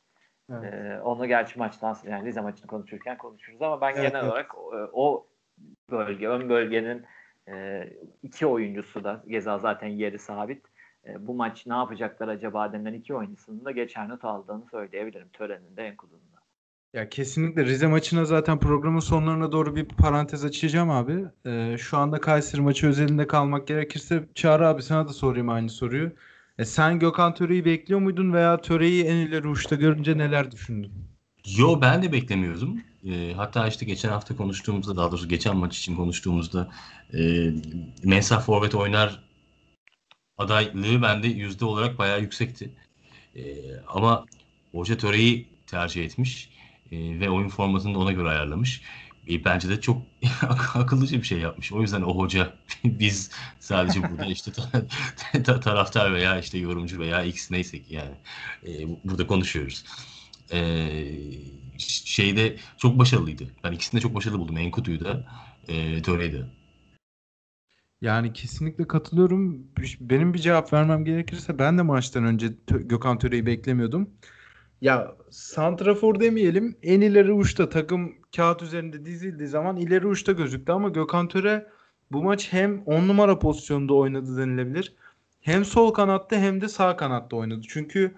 Evet. 0.51 0.73
E, 0.73 1.01
onu 1.01 1.27
gerçi 1.27 1.59
maçtan 1.59 1.97
yani 2.03 2.25
Rize 2.25 2.41
maçını 2.41 2.67
konuşurken 2.67 3.17
konuşuruz 3.17 3.61
ama 3.61 3.81
ben 3.81 3.93
evet, 3.93 4.01
genel 4.01 4.23
evet. 4.23 4.31
olarak 4.31 4.57
o, 4.57 4.89
o 4.93 5.27
bölge, 5.91 6.27
ön 6.27 6.49
bölgenin 6.49 7.05
e, 7.53 7.87
iki 8.23 8.45
oyuncusu 8.45 9.03
da 9.03 9.23
Geza 9.27 9.59
zaten 9.59 9.87
yeri 9.87 10.19
sabit. 10.19 10.65
E, 11.07 11.27
bu 11.27 11.33
maç 11.33 11.65
ne 11.65 11.73
yapacaklar 11.73 12.27
acaba 12.27 12.73
denilen 12.73 12.93
iki 12.93 13.15
oyuncusunun 13.15 13.65
da 13.65 13.71
geçer 13.71 14.09
not 14.09 14.25
aldığını 14.25 14.65
söyleyebilirim. 14.71 15.29
Töreninde 15.33 15.83
Enkudu'nun 15.83 16.29
ya 16.93 17.09
kesinlikle 17.09 17.65
Rize 17.65 17.87
maçına 17.87 18.25
zaten 18.25 18.59
programın 18.59 18.99
sonlarına 18.99 19.51
doğru 19.51 19.75
bir 19.75 19.85
parantez 19.85 20.45
açacağım 20.45 20.89
abi. 20.89 21.25
Ee, 21.45 21.75
şu 21.79 21.97
anda 21.97 22.21
Kayseri 22.21 22.61
maçı 22.61 22.87
özelinde 22.87 23.27
kalmak 23.27 23.67
gerekirse 23.67 24.23
Çağrı 24.35 24.67
abi 24.67 24.83
sana 24.83 25.07
da 25.07 25.13
sorayım 25.13 25.49
aynı 25.49 25.69
soruyu. 25.69 26.11
E, 26.57 26.65
sen 26.65 26.99
Gökhan 26.99 27.33
Töre'yi 27.33 27.65
bekliyor 27.65 27.99
muydun 27.99 28.33
veya 28.33 28.61
Töre'yi 28.61 29.03
en 29.03 29.15
ileri 29.15 29.47
uçta 29.47 29.75
görünce 29.75 30.17
neler 30.17 30.51
düşündün? 30.51 30.91
Yo 31.57 31.81
ben 31.81 32.03
de 32.03 32.11
beklemiyordum. 32.11 32.81
E, 33.05 33.33
hatta 33.35 33.67
işte 33.67 33.85
geçen 33.85 34.09
hafta 34.09 34.35
konuştuğumuzda 34.35 34.97
daha 34.97 35.11
doğrusu 35.11 35.27
geçen 35.29 35.57
maç 35.57 35.77
için 35.77 35.95
konuştuğumuzda 35.95 36.71
e, 37.13 37.51
Mensa 38.03 38.39
Forvet 38.39 38.75
oynar 38.75 39.23
adaylığı 40.37 41.01
bende 41.01 41.27
yüzde 41.27 41.65
olarak 41.65 41.97
bayağı 41.97 42.21
yüksekti. 42.21 42.71
E, 43.35 43.41
ama 43.87 44.25
Hoca 44.71 44.97
Töre'yi 44.97 45.47
tercih 45.67 46.05
etmiş 46.05 46.49
e, 46.91 47.19
ve 47.19 47.29
oyun 47.29 47.49
formatını 47.49 47.93
da 47.95 47.99
ona 47.99 48.11
göre 48.11 48.29
ayarlamış. 48.29 48.81
E, 49.29 49.45
bence 49.45 49.69
de 49.69 49.81
çok 49.81 50.01
akıllıca 50.73 51.17
bir 51.17 51.27
şey 51.27 51.39
yapmış. 51.39 51.71
O 51.71 51.81
yüzden 51.81 52.01
o 52.01 52.15
hoca 52.17 52.53
biz 52.83 53.31
sadece 53.59 54.09
burada 54.09 54.25
işte 54.25 54.51
ta- 55.43 55.59
taraftar 55.59 56.13
veya 56.13 56.39
işte 56.39 56.57
yorumcu 56.57 56.99
veya 56.99 57.23
X 57.23 57.51
neyse 57.51 57.83
ki 57.83 57.93
yani 57.95 58.15
e, 58.67 58.87
burada 59.03 59.27
konuşuyoruz. 59.27 59.83
E, 60.51 60.59
şeyde 61.77 62.55
çok 62.77 62.99
başarılıydı. 62.99 63.47
Ben 63.63 63.71
ikisini 63.71 63.97
de 63.97 64.01
çok 64.01 64.15
başarılı 64.15 64.39
buldum. 64.39 64.57
Enkutu'yu 64.57 64.99
da 64.99 65.25
e, 65.67 66.01
Töre'yi 66.01 66.33
de. 66.33 66.45
Yani 68.01 68.33
kesinlikle 68.33 68.87
katılıyorum. 68.87 69.67
Benim 69.99 70.33
bir 70.33 70.39
cevap 70.39 70.73
vermem 70.73 71.05
gerekirse 71.05 71.59
ben 71.59 71.77
de 71.77 71.81
maçtan 71.81 72.23
önce 72.23 72.47
Gökhan 72.67 73.17
Töre'yi 73.17 73.45
beklemiyordum. 73.45 74.09
Ya 74.81 75.15
santrafor 75.29 76.19
demeyelim. 76.19 76.77
En 76.83 77.01
ileri 77.01 77.31
uçta 77.31 77.69
takım 77.69 78.13
kağıt 78.35 78.61
üzerinde 78.61 79.05
dizildiği 79.05 79.47
zaman 79.47 79.77
ileri 79.77 80.07
uçta 80.07 80.31
gözüktü 80.31 80.71
ama 80.71 80.89
Gökhan 80.89 81.27
Töre 81.27 81.67
bu 82.11 82.23
maç 82.23 82.53
hem 82.53 82.81
10 82.83 83.07
numara 83.07 83.39
pozisyonda 83.39 83.93
oynadı 83.93 84.37
denilebilir. 84.37 84.95
Hem 85.41 85.65
sol 85.65 85.93
kanatta 85.93 86.35
hem 86.35 86.61
de 86.61 86.67
sağ 86.67 86.95
kanatta 86.95 87.35
oynadı. 87.35 87.61
Çünkü 87.69 88.15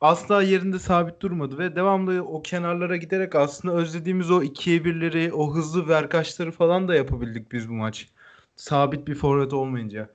asla 0.00 0.42
yerinde 0.42 0.78
sabit 0.78 1.20
durmadı 1.20 1.58
ve 1.58 1.76
devamlı 1.76 2.24
o 2.24 2.42
kenarlara 2.42 2.96
giderek 2.96 3.34
aslında 3.34 3.74
özlediğimiz 3.74 4.30
o 4.30 4.42
ikiye 4.42 4.84
birleri, 4.84 5.32
o 5.32 5.54
hızlı 5.54 5.88
verkaçları 5.88 6.52
falan 6.52 6.88
da 6.88 6.94
yapabildik 6.94 7.52
biz 7.52 7.68
bu 7.68 7.72
maç. 7.72 8.08
Sabit 8.56 9.08
bir 9.08 9.14
forvet 9.14 9.52
olmayınca. 9.52 10.08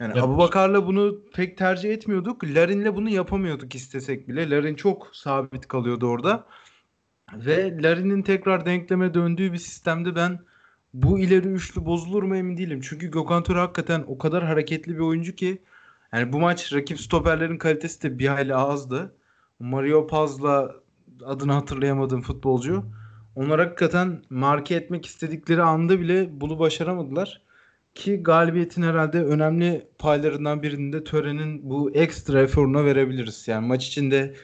Yani 0.00 0.20
Abu 0.20 0.38
Bakar'la 0.38 0.86
bunu 0.86 1.18
pek 1.34 1.58
tercih 1.58 1.90
etmiyorduk. 1.92 2.44
Larin'le 2.44 2.96
bunu 2.96 3.08
yapamıyorduk 3.08 3.74
istesek 3.74 4.28
bile. 4.28 4.50
Larin 4.50 4.74
çok 4.74 5.10
sabit 5.16 5.68
kalıyordu 5.68 6.06
orada. 6.06 6.46
Ve 7.34 7.82
Larin'in 7.82 8.22
tekrar 8.22 8.66
denkleme 8.66 9.14
döndüğü 9.14 9.52
bir 9.52 9.58
sistemde 9.58 10.16
ben 10.16 10.38
bu 10.94 11.18
ileri 11.18 11.48
üçlü 11.48 11.84
bozulur 11.84 12.22
mu 12.22 12.36
emin 12.36 12.56
değilim. 12.56 12.80
Çünkü 12.80 13.10
Gökhan 13.10 13.42
Töre 13.42 13.58
hakikaten 13.58 14.04
o 14.06 14.18
kadar 14.18 14.44
hareketli 14.44 14.94
bir 14.94 15.00
oyuncu 15.00 15.34
ki 15.34 15.62
yani 16.12 16.32
bu 16.32 16.40
maç 16.40 16.72
rakip 16.72 17.00
stoperlerin 17.00 17.58
kalitesi 17.58 18.02
de 18.02 18.18
bir 18.18 18.28
hayli 18.28 18.54
azdı. 18.54 19.14
Mario 19.62 20.06
Paz'la 20.06 20.74
adını 21.26 21.52
hatırlayamadığım 21.52 22.22
futbolcu. 22.22 22.84
Onlar 23.36 23.60
hakikaten 23.60 24.22
marke 24.30 24.74
etmek 24.74 25.06
istedikleri 25.06 25.62
anda 25.62 26.00
bile 26.00 26.40
bunu 26.40 26.58
başaramadılar. 26.58 27.42
Ki 27.94 28.16
galibiyetin 28.22 28.82
herhalde 28.82 29.24
önemli 29.24 29.88
paylarından 29.98 30.62
birinde 30.62 31.04
törenin 31.04 31.70
bu 31.70 31.90
ekstra 31.90 32.40
eforuna 32.40 32.84
verebiliriz. 32.84 33.48
Yani 33.48 33.66
maç 33.66 33.86
içinde 33.88 34.34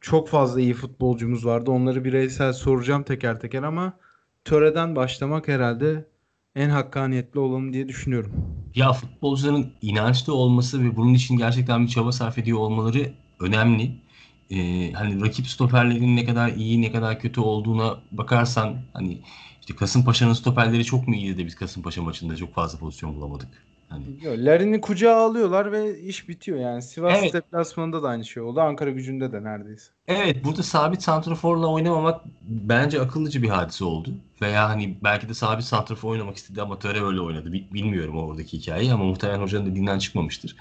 çok 0.00 0.28
fazla 0.28 0.60
iyi 0.60 0.74
futbolcumuz 0.74 1.46
vardı. 1.46 1.70
Onları 1.70 2.04
bireysel 2.04 2.52
soracağım 2.52 3.02
teker 3.02 3.40
teker 3.40 3.62
ama 3.62 3.98
töreden 4.44 4.96
başlamak 4.96 5.48
herhalde 5.48 6.08
en 6.56 6.70
hakkaniyetli 6.70 7.40
olanı 7.40 7.72
diye 7.72 7.88
düşünüyorum. 7.88 8.32
Ya 8.74 8.92
futbolcuların 8.92 9.72
inançlı 9.82 10.34
olması 10.34 10.84
ve 10.84 10.96
bunun 10.96 11.14
için 11.14 11.36
gerçekten 11.36 11.82
bir 11.82 11.88
çaba 11.88 12.12
sarf 12.12 12.38
ediyor 12.38 12.58
olmaları 12.58 13.12
önemli. 13.40 14.03
Ee, 14.50 14.92
hani 14.92 15.20
rakip 15.20 15.46
stoperlerin 15.46 16.16
ne 16.16 16.24
kadar 16.24 16.48
iyi 16.48 16.82
ne 16.82 16.92
kadar 16.92 17.20
kötü 17.20 17.40
olduğuna 17.40 17.98
bakarsan 18.12 18.76
hani 18.92 19.18
işte 19.60 19.76
Kasımpaşa'nın 19.76 20.32
stoperleri 20.32 20.84
çok 20.84 21.08
mu 21.08 21.14
iyiydi 21.14 21.38
de 21.38 21.46
biz 21.46 21.54
Kasımpaşa 21.54 22.02
maçında 22.02 22.36
çok 22.36 22.54
fazla 22.54 22.78
pozisyon 22.78 23.16
bulamadık. 23.16 23.48
Hani... 23.88 24.44
Larin'i 24.44 24.80
kucağa 24.80 25.16
alıyorlar 25.16 25.72
ve 25.72 26.00
iş 26.00 26.28
bitiyor 26.28 26.58
yani. 26.58 26.82
Sivas 26.82 27.18
evet. 27.22 27.32
deplasmanında 27.34 28.02
da 28.02 28.08
aynı 28.08 28.24
şey 28.24 28.42
oldu. 28.42 28.60
Ankara 28.60 28.90
gücünde 28.90 29.32
de 29.32 29.44
neredeyse. 29.44 29.92
Evet 30.08 30.44
burada 30.44 30.62
sabit 30.62 31.02
santraforla 31.02 31.66
oynamamak 31.66 32.20
bence 32.42 33.00
akıllıca 33.00 33.42
bir 33.42 33.48
hadise 33.48 33.84
oldu. 33.84 34.10
Veya 34.42 34.68
hani 34.68 34.96
belki 35.04 35.28
de 35.28 35.34
sabit 35.34 35.64
santrafor 35.64 36.10
oynamak 36.10 36.36
istedi 36.36 36.62
ama 36.62 36.78
Töre 36.78 37.04
öyle 37.04 37.20
oynadı. 37.20 37.52
Bilmiyorum 37.52 38.18
oradaki 38.18 38.58
hikayeyi 38.58 38.92
ama 38.92 39.04
muhtemelen 39.04 39.40
hocanın 39.40 39.66
dediğinden 39.66 39.98
çıkmamıştır. 39.98 40.56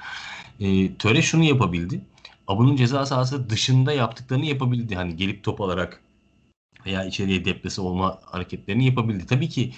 E, 0.60 0.96
Töre 0.96 1.22
şunu 1.22 1.44
yapabildi. 1.44 2.02
Abunun 2.48 2.76
ceza 2.76 3.06
sahası 3.06 3.50
dışında 3.50 3.94
yaptıklarını 3.94 4.46
yapabildi. 4.46 4.96
Hani 4.96 5.16
gelip 5.16 5.44
top 5.44 5.62
alarak 5.62 6.02
veya 6.86 7.06
içeriye 7.06 7.46
deplese 7.46 7.82
olma 7.82 8.20
hareketlerini 8.26 8.86
yapabildi. 8.86 9.26
Tabii 9.26 9.50
ki 9.50 9.74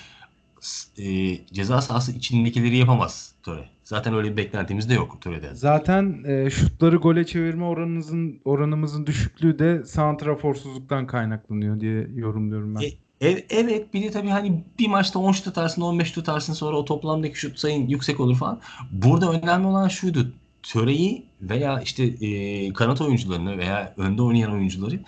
e, 0.98 1.38
ceza 1.53 1.81
sahası 1.81 2.12
içindekileri 2.12 2.77
yapamaz 2.77 3.34
Töre. 3.43 3.69
Zaten 3.84 4.13
öyle 4.13 4.31
bir 4.31 4.38
beklentimiz 4.38 4.89
de 4.89 4.93
yok 4.93 5.22
Töre'den. 5.22 5.53
Zaten 5.53 6.24
e, 6.27 6.50
şutları 6.50 6.95
gole 6.95 7.25
çevirme 7.25 7.65
oranımızın 7.65 8.39
oranımızın 8.45 9.05
düşüklüğü 9.05 9.60
de 9.60 9.86
santraforsuzluktan 9.86 11.07
kaynaklanıyor 11.07 11.79
diye 11.79 12.07
yorumluyorum 12.15 12.75
ben. 12.75 12.81
E, 13.22 13.45
evet 13.50 13.93
bir 13.93 14.03
de 14.03 14.12
tabii 14.12 14.29
hani 14.29 14.63
bir 14.79 14.88
maçta 14.88 15.19
10 15.19 15.31
şut 15.31 15.48
atarsın 15.48 15.81
15 15.81 16.07
şut 16.07 16.29
atarsın 16.29 16.53
sonra 16.53 16.77
o 16.77 16.86
toplamdaki 16.86 17.39
şut 17.39 17.60
sayın 17.60 17.88
yüksek 17.88 18.19
olur 18.19 18.36
falan. 18.36 18.60
Burada 18.91 19.31
önemli 19.31 19.67
olan 19.67 19.88
şuydu. 19.88 20.31
Töreyi 20.65 21.25
veya 21.41 21.81
işte 21.81 22.03
e, 22.03 22.74
kanat 22.74 23.01
oyuncularını 23.01 23.57
veya 23.57 23.93
önde 23.98 24.22
oynayan 24.22 24.51
oyuncuları 24.51 25.00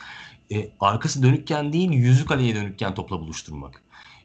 e, 0.51 0.69
arkası 0.79 1.23
dönükken 1.23 1.73
değil 1.73 1.91
yüzü 1.91 2.25
kaleye 2.25 2.55
dönükken 2.55 2.95
topla 2.95 3.19
buluşturmak. 3.19 3.83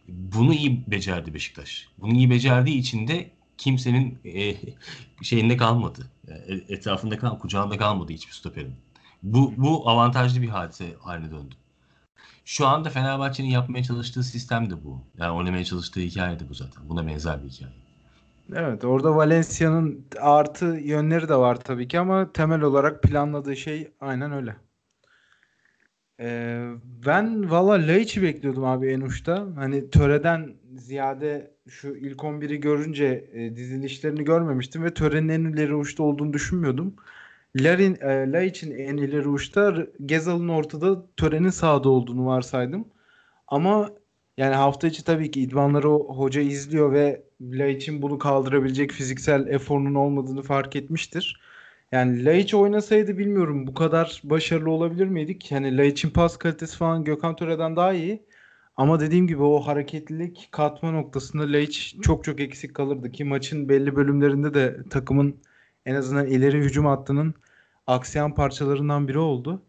Bunu 0.09 0.55
iyi 0.55 0.91
becerdi 0.91 1.35
Beşiktaş. 1.35 1.89
Bunu 1.99 2.15
iyi 2.15 2.31
becerdiği 2.31 2.79
için 2.79 3.09
de 3.09 3.31
kimsenin 3.59 4.19
e, 4.25 4.57
şeyinde 5.23 5.57
kalmadı. 5.57 6.11
E, 6.29 6.55
etrafında 6.75 7.19
kal, 7.19 7.39
kucağında 7.39 7.79
kalmadı 7.79 8.13
hiçbir 8.13 8.33
stoperin. 8.33 8.75
Bu, 9.23 9.55
bu 9.57 9.91
avantajlı 9.91 10.43
bir 10.43 10.49
hadise 10.49 10.95
haline 11.01 11.31
döndü. 11.31 11.55
Şu 12.45 12.67
anda 12.67 12.91
Fenerbahçe'nin 12.91 13.49
yapmaya 13.49 13.85
çalıştığı 13.85 14.23
sistem 14.25 14.71
de 14.71 14.85
bu. 14.85 15.05
Yani 15.19 15.33
oynamaya 15.33 15.65
çalıştığı 15.65 16.01
hikaye 16.01 16.41
de 16.41 16.49
bu 16.49 16.55
zaten. 16.55 16.89
Buna 16.89 17.07
benzer 17.07 17.45
bir 17.45 17.49
hikaye. 17.49 17.82
Evet 18.57 18.85
orada 18.85 19.17
Valencia'nın 19.17 20.07
artı 20.21 20.67
yönleri 20.67 21.29
de 21.29 21.37
var 21.37 21.57
tabii 21.65 21.89
ki 21.89 21.99
ama 21.99 22.33
temel 22.33 22.61
olarak 22.63 23.03
planladığı 23.03 23.57
şey 23.57 23.93
aynen 24.01 24.33
öyle. 24.33 24.57
Ee, 26.21 26.69
ben 27.07 27.51
valla 27.51 27.73
Laiç'i 27.73 28.23
bekliyordum 28.23 28.65
abi 28.65 28.89
en 28.89 29.01
uçta. 29.01 29.49
Hani 29.57 29.91
Töre'den 29.91 30.55
ziyade 30.77 31.55
şu 31.69 31.89
ilk 31.89 32.25
11'i 32.25 32.61
görünce 32.61 33.31
e, 33.33 33.57
dizilişlerini 33.57 34.25
görmemiştim 34.25 34.85
ve 34.85 34.95
Töre'nin 34.95 35.29
en 35.29 35.41
ileri 35.41 35.75
uçta 35.75 36.03
olduğunu 36.03 36.33
düşünmüyordum. 36.33 36.95
Larin, 37.57 37.99
e, 38.01 38.33
Laiç'in 38.33 38.71
en 38.71 38.97
ileri 38.97 39.29
uçta, 39.29 39.77
Gezal'ın 40.07 40.49
ortada, 40.49 41.07
Töre'nin 41.17 41.51
sağda 41.51 41.89
olduğunu 41.89 42.27
varsaydım. 42.27 42.89
Ama 43.49 43.91
yani 44.37 44.55
hafta 44.55 44.87
içi 44.87 45.05
tabii 45.05 45.31
ki 45.31 45.41
idmanları 45.43 45.89
hoca 45.89 46.41
izliyor 46.41 46.93
ve 46.93 47.25
Laiç'in 47.41 48.03
bunu 48.03 48.19
kaldırabilecek 48.19 48.93
fiziksel 48.93 49.47
eforunun 49.47 49.95
olmadığını 49.95 50.43
fark 50.43 50.77
etmiştir. 50.77 51.41
Yani 51.93 52.25
Laiç 52.25 52.55
oynasaydı 52.55 53.19
bilmiyorum 53.19 53.67
bu 53.67 53.75
kadar 53.75 54.21
başarılı 54.25 54.71
olabilir 54.71 55.07
miydik? 55.07 55.53
Yani 55.53 55.77
Laiç'in 55.79 56.11
pas 56.11 56.37
kalitesi 56.39 56.77
falan 56.77 57.05
Gökhan 57.05 57.37
Töre'den 57.37 57.77
daha 57.77 57.93
iyi. 57.93 58.27
Ama 58.77 59.01
dediğim 59.01 59.27
gibi 59.27 59.43
o 59.43 59.61
hareketlilik 59.61 60.49
katma 60.53 60.91
noktasında 60.91 61.43
Laiç 61.53 61.97
çok 62.03 62.25
çok 62.25 62.41
eksik 62.41 62.75
kalırdı 62.75 63.13
ki 63.13 63.25
maçın 63.25 63.69
belli 63.69 63.97
bölümlerinde 63.97 64.55
de 64.55 64.77
takımın 64.91 65.37
en 65.87 65.95
azından 65.95 66.27
ileri 66.27 66.59
hücum 66.59 66.87
hattının 66.87 67.35
aksayan 67.87 68.35
parçalarından 68.35 69.09
biri 69.09 69.19
oldu. 69.19 69.63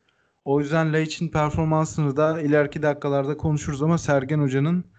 O 0.45 0.59
yüzden 0.59 0.93
Laiç'in 0.93 1.29
performansını 1.29 2.17
da 2.17 2.41
ileriki 2.41 2.81
dakikalarda 2.81 3.38
konuşuruz 3.38 3.83
ama 3.83 3.97
Sergen 3.97 4.39
Hoca'nın 4.39 4.93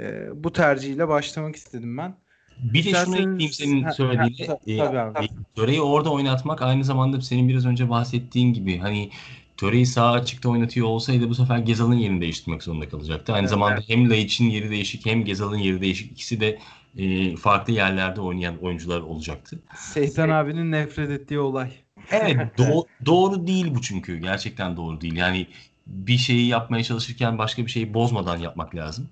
E, 0.00 0.28
bu 0.44 0.52
tercihiyle 0.52 1.08
başlamak 1.08 1.56
istedim 1.56 1.98
ben. 1.98 2.16
Bir 2.58 2.84
de 2.84 2.94
şunu 2.94 3.16
ekleyeyim 3.16 3.52
senin 3.52 3.90
söylediğine. 3.90 4.58
E, 4.66 5.28
Töre'yi 5.56 5.80
orada 5.82 6.10
oynatmak 6.12 6.62
aynı 6.62 6.84
zamanda 6.84 7.20
senin 7.20 7.48
biraz 7.48 7.66
önce 7.66 7.90
bahsettiğin 7.90 8.52
gibi 8.52 8.78
hani 8.78 9.10
Töre'yi 9.56 9.86
sağ 9.86 10.12
açıkta 10.12 10.48
oynatıyor 10.48 10.86
olsaydı 10.86 11.28
bu 11.28 11.34
sefer 11.34 11.58
Gezal'ın 11.58 11.94
yerini 11.94 12.20
değiştirmek 12.20 12.62
zorunda 12.62 12.88
kalacaktı. 12.88 13.32
Aynı 13.32 13.40
evet. 13.40 13.50
zamanda 13.50 13.80
hem 13.86 14.10
Laiç'in 14.10 14.44
yeri 14.44 14.70
değişik 14.70 15.06
hem 15.06 15.24
Gezal'ın 15.24 15.56
yeri 15.58 15.80
değişik. 15.80 16.12
İkisi 16.12 16.40
de 16.40 16.58
e, 16.96 17.36
farklı 17.36 17.72
yerlerde 17.72 18.20
oynayan 18.20 18.58
oyuncular 18.58 19.00
olacaktı. 19.00 19.62
Seytan 19.76 20.28
abinin 20.28 20.72
nefret 20.72 21.10
ettiği 21.10 21.38
olay. 21.38 21.72
Evet 22.10 22.36
do- 22.58 22.86
doğru 23.06 23.46
değil 23.46 23.74
bu 23.74 23.82
çünkü. 23.82 24.18
Gerçekten 24.18 24.76
doğru 24.76 25.00
değil. 25.00 25.16
Yani 25.16 25.46
bir 25.86 26.18
şeyi 26.18 26.46
yapmaya 26.46 26.84
çalışırken 26.84 27.38
başka 27.38 27.66
bir 27.66 27.70
şeyi 27.70 27.94
bozmadan 27.94 28.36
yapmak 28.36 28.74
lazım. 28.74 29.08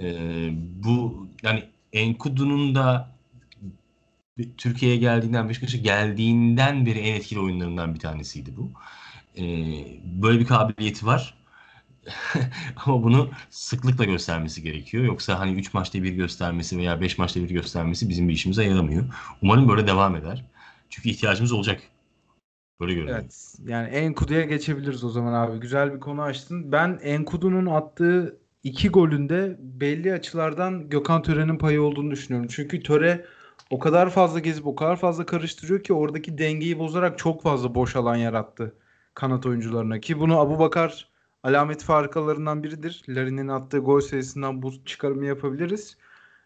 Ee, 0.00 0.48
bu 0.84 1.26
yani 1.42 1.64
Enkudu'nun 1.92 2.74
da 2.74 3.10
Türkiye'ye 4.56 4.96
geldiğinden 4.98 5.48
Beşiktaş'a 5.48 5.78
geldiğinden 5.78 6.86
beri 6.86 6.98
en 6.98 7.14
etkili 7.14 7.40
oyunlarından 7.40 7.94
bir 7.94 8.00
tanesiydi 8.00 8.56
bu. 8.56 8.70
Ee, 9.38 9.42
böyle 10.04 10.40
bir 10.40 10.46
kabiliyeti 10.46 11.06
var. 11.06 11.34
Ama 12.86 13.02
bunu 13.02 13.30
sıklıkla 13.50 14.04
göstermesi 14.04 14.62
gerekiyor. 14.62 15.04
Yoksa 15.04 15.38
hani 15.38 15.52
3 15.52 15.74
maçta 15.74 16.02
bir 16.02 16.12
göstermesi 16.12 16.78
veya 16.78 17.00
5 17.00 17.18
maçta 17.18 17.40
bir 17.40 17.50
göstermesi 17.50 18.08
bizim 18.08 18.28
bir 18.28 18.34
işimize 18.34 18.64
yaramıyor. 18.64 19.04
Umarım 19.42 19.68
böyle 19.68 19.86
devam 19.86 20.16
eder. 20.16 20.44
Çünkü 20.90 21.08
ihtiyacımız 21.10 21.52
olacak. 21.52 21.82
Böyle 22.80 22.94
görünüyor. 22.94 23.18
Evet. 23.20 23.54
Yani 23.66 23.88
Enkudu'ya 23.88 24.42
geçebiliriz 24.42 25.04
o 25.04 25.08
zaman 25.08 25.32
abi. 25.32 25.60
Güzel 25.60 25.94
bir 25.94 26.00
konu 26.00 26.22
açtın. 26.22 26.72
Ben 26.72 26.98
Enkudu'nun 27.02 27.66
attığı 27.66 28.38
iki 28.62 28.88
golünde 28.88 29.56
belli 29.58 30.12
açılardan 30.12 30.88
Gökhan 30.88 31.22
Töre'nin 31.22 31.58
payı 31.58 31.82
olduğunu 31.82 32.10
düşünüyorum. 32.10 32.48
Çünkü 32.52 32.82
Töre 32.82 33.24
o 33.70 33.78
kadar 33.78 34.10
fazla 34.10 34.38
gezip 34.38 34.66
o 34.66 34.74
kadar 34.74 34.96
fazla 34.96 35.26
karıştırıyor 35.26 35.82
ki 35.82 35.92
oradaki 35.92 36.38
dengeyi 36.38 36.78
bozarak 36.78 37.18
çok 37.18 37.42
fazla 37.42 37.74
boş 37.74 37.96
alan 37.96 38.16
yarattı 38.16 38.74
kanat 39.14 39.46
oyuncularına. 39.46 40.00
Ki 40.00 40.20
bunu 40.20 40.40
Abu 40.40 40.58
Bakar 40.58 41.08
alamet 41.42 41.84
farkalarından 41.84 42.62
biridir. 42.62 43.02
Larin'in 43.08 43.48
attığı 43.48 43.78
gol 43.78 44.00
sayısından 44.00 44.62
bu 44.62 44.84
çıkarımı 44.84 45.26
yapabiliriz. 45.26 45.96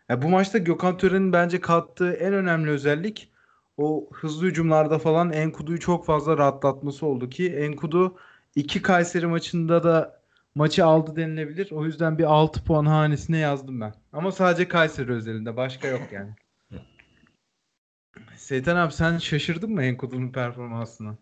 Yani 0.08 0.22
bu 0.22 0.28
maçta 0.28 0.58
Gökhan 0.58 0.96
Tören'in 0.96 1.32
bence 1.32 1.60
kattığı 1.60 2.12
en 2.12 2.34
önemli 2.34 2.70
özellik 2.70 3.30
o 3.76 4.08
hızlı 4.12 4.46
hücumlarda 4.46 4.98
falan 4.98 5.32
Enkudu'yu 5.32 5.80
çok 5.80 6.06
fazla 6.06 6.38
rahatlatması 6.38 7.06
oldu 7.06 7.30
ki 7.30 7.52
Enkudu 7.56 8.16
iki 8.54 8.82
Kayseri 8.82 9.26
maçında 9.26 9.84
da 9.84 10.20
maçı 10.54 10.84
aldı 10.84 11.16
denilebilir. 11.16 11.70
O 11.72 11.84
yüzden 11.84 12.18
bir 12.18 12.24
6 12.24 12.64
puan 12.64 12.86
hanesine 12.86 13.38
yazdım 13.38 13.80
ben. 13.80 13.94
Ama 14.12 14.32
sadece 14.32 14.68
Kayseri 14.68 15.12
özelinde. 15.12 15.56
Başka 15.56 15.88
yok 15.88 16.02
yani. 16.12 16.30
Seytan 18.36 18.76
abi 18.76 18.92
sen 18.92 19.18
şaşırdın 19.18 19.72
mı 19.72 19.82
Enkudu'nun 19.82 20.28
performansına? 20.28 21.14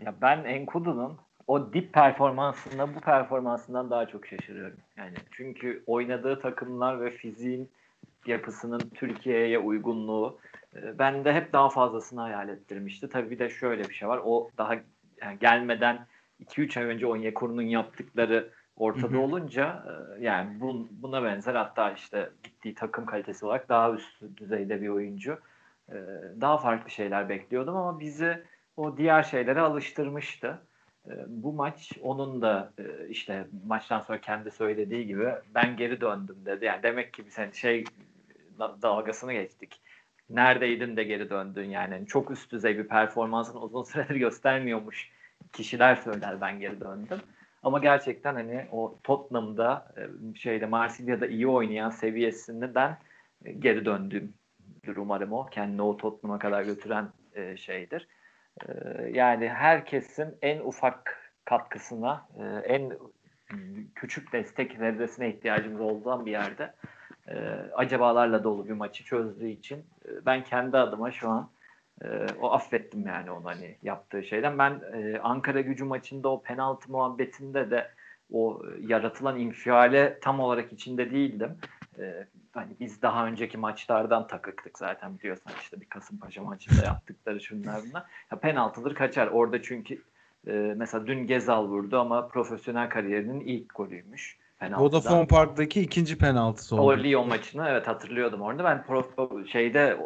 Ya 0.00 0.14
ben 0.22 0.44
Enkudu'nun 0.44 1.18
o 1.46 1.72
dip 1.72 1.92
performansında 1.92 2.94
bu 2.94 3.00
performansından 3.00 3.90
daha 3.90 4.06
çok 4.06 4.26
şaşırıyorum. 4.26 4.78
Yani 4.96 5.14
çünkü 5.30 5.82
oynadığı 5.86 6.40
takımlar 6.40 7.00
ve 7.00 7.10
fiziğin 7.10 7.70
yapısının 8.26 8.80
Türkiye'ye 8.94 9.58
uygunluğu 9.58 10.38
ben 10.98 11.24
de 11.24 11.32
hep 11.32 11.52
daha 11.52 11.68
fazlasını 11.68 12.20
hayal 12.20 12.48
ettirmişti. 12.48 13.08
Tabii 13.08 13.30
bir 13.30 13.38
de 13.38 13.50
şöyle 13.50 13.84
bir 13.88 13.94
şey 13.94 14.08
var. 14.08 14.20
O 14.24 14.50
daha 14.58 14.74
yani 15.22 15.38
gelmeden 15.40 16.06
2-3 16.44 16.80
ay 16.80 16.86
önce 16.86 17.06
Onyekuru'nun 17.06 17.62
yaptıkları 17.62 18.50
ortada 18.76 19.12
hı 19.12 19.16
hı. 19.16 19.20
olunca 19.20 19.84
e, 19.88 20.24
yani 20.24 20.60
bun, 20.60 20.88
buna 20.90 21.22
benzer 21.22 21.54
hatta 21.54 21.92
işte 21.92 22.30
gittiği 22.42 22.74
takım 22.74 23.06
kalitesi 23.06 23.46
olarak 23.46 23.68
daha 23.68 23.92
üst 23.92 24.22
düzeyde 24.36 24.82
bir 24.82 24.88
oyuncu. 24.88 25.38
E, 25.88 25.96
daha 26.40 26.58
farklı 26.58 26.90
şeyler 26.90 27.28
bekliyordum 27.28 27.76
ama 27.76 28.00
bizi 28.00 28.42
o 28.76 28.96
diğer 28.96 29.22
şeylere 29.22 29.60
alıştırmıştı. 29.60 30.58
E, 31.06 31.12
bu 31.26 31.52
maç 31.52 31.92
onun 32.02 32.42
da 32.42 32.72
işte 33.08 33.46
maçtan 33.66 34.00
sonra 34.00 34.20
kendi 34.20 34.50
söylediği 34.50 35.06
gibi 35.06 35.28
ben 35.54 35.76
geri 35.76 36.00
döndüm 36.00 36.36
dedi. 36.46 36.64
Yani 36.64 36.82
demek 36.82 37.12
ki 37.12 37.24
sen 37.30 37.50
şey 37.50 37.84
dalgasını 38.58 39.32
geçtik. 39.32 39.80
Neredeydin 40.30 40.96
de 40.96 41.04
geri 41.04 41.30
döndün 41.30 41.64
yani. 41.64 42.06
Çok 42.06 42.30
üst 42.30 42.52
düzey 42.52 42.78
bir 42.78 42.88
performansını 42.88 43.60
uzun 43.60 43.82
süredir 43.92 44.16
göstermiyormuş 44.16 45.10
kişiler 45.52 45.96
söyler 45.96 46.40
ben 46.40 46.60
geri 46.60 46.80
döndüm. 46.80 47.18
Ama 47.62 47.78
gerçekten 47.78 48.34
hani 48.34 48.66
o 48.72 48.98
Tottenham'da 49.02 49.94
e, 49.96 50.34
şeyde 50.38 50.66
Marsilya'da 50.66 51.26
iyi 51.26 51.48
oynayan 51.48 51.90
seviyesinden 51.90 52.98
e, 53.44 53.52
geri 53.52 53.84
döndüğümdür 53.84 54.96
umarım 54.96 55.32
o. 55.32 55.46
Kendini 55.46 55.82
o 55.82 55.96
Tottenham'a 55.96 56.38
kadar 56.38 56.62
götüren 56.62 57.08
e, 57.34 57.56
şeydir. 57.56 58.08
Yani 59.12 59.48
herkesin 59.48 60.36
en 60.42 60.60
ufak 60.60 61.32
katkısına, 61.44 62.28
en 62.64 62.92
küçük 63.94 64.32
destek 64.32 64.72
zerresine 64.72 65.28
ihtiyacımız 65.28 65.80
olduğu 65.80 66.26
bir 66.26 66.30
yerde 66.30 66.74
acabalarla 67.74 68.44
dolu 68.44 68.68
bir 68.68 68.72
maçı 68.72 69.04
çözdüğü 69.04 69.48
için 69.48 69.84
ben 70.26 70.44
kendi 70.44 70.78
adıma 70.78 71.12
şu 71.12 71.28
an 71.28 71.50
e, 72.04 72.26
o 72.40 72.52
affettim 72.52 73.06
yani 73.06 73.30
onu 73.30 73.44
hani 73.44 73.76
yaptığı 73.82 74.22
şeyden. 74.22 74.58
Ben 74.58 74.80
e, 74.92 75.18
Ankara 75.18 75.60
gücü 75.60 75.84
maçında 75.84 76.28
o 76.28 76.42
penaltı 76.42 76.92
muhabbetinde 76.92 77.70
de 77.70 77.90
o 78.32 78.62
yaratılan 78.80 79.38
infiale 79.38 80.18
tam 80.20 80.40
olarak 80.40 80.72
içinde 80.72 81.10
değildim. 81.10 81.58
E, 81.98 82.26
hani 82.52 82.76
biz 82.80 83.02
daha 83.02 83.26
önceki 83.26 83.58
maçlardan 83.58 84.26
takıktık 84.26 84.78
zaten 84.78 85.18
biliyorsun 85.18 85.52
işte 85.60 85.80
bir 85.80 85.86
Kasımpaşa 85.86 86.42
maçında 86.42 86.84
yaptıkları 86.84 87.40
şunlar 87.40 87.80
bunlar. 87.90 88.02
Ya 88.32 88.38
penaltıdır 88.38 88.94
kaçar. 88.94 89.26
Orada 89.26 89.62
çünkü 89.62 90.02
e, 90.46 90.52
mesela 90.76 91.06
dün 91.06 91.26
Gezal 91.26 91.68
vurdu 91.68 92.00
ama 92.00 92.28
profesyonel 92.28 92.88
kariyerinin 92.88 93.40
ilk 93.40 93.74
golüymüş. 93.74 94.38
Penaltıdan. 94.58 94.84
Vodafone 94.84 95.26
Park'taki 95.26 95.80
ikinci 95.80 96.18
penaltısı 96.18 96.76
oldu. 96.76 96.82
O 96.82 96.98
Lyon 96.98 97.28
maçını 97.28 97.68
evet 97.68 97.88
hatırlıyordum 97.88 98.40
orada. 98.40 98.64
Ben 98.64 98.84
prof, 98.86 99.06
şeyde 99.48 99.98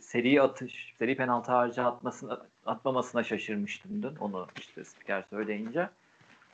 seri 0.00 0.42
atış, 0.42 0.94
seri 0.98 1.16
penaltı 1.16 1.52
harcı 1.52 1.84
atmasına, 1.84 2.46
atmamasına 2.66 3.22
şaşırmıştım 3.22 4.02
dün. 4.02 4.16
Onu 4.16 4.46
işte 4.58 4.84
spiker 4.84 5.24
söyleyince. 5.30 5.88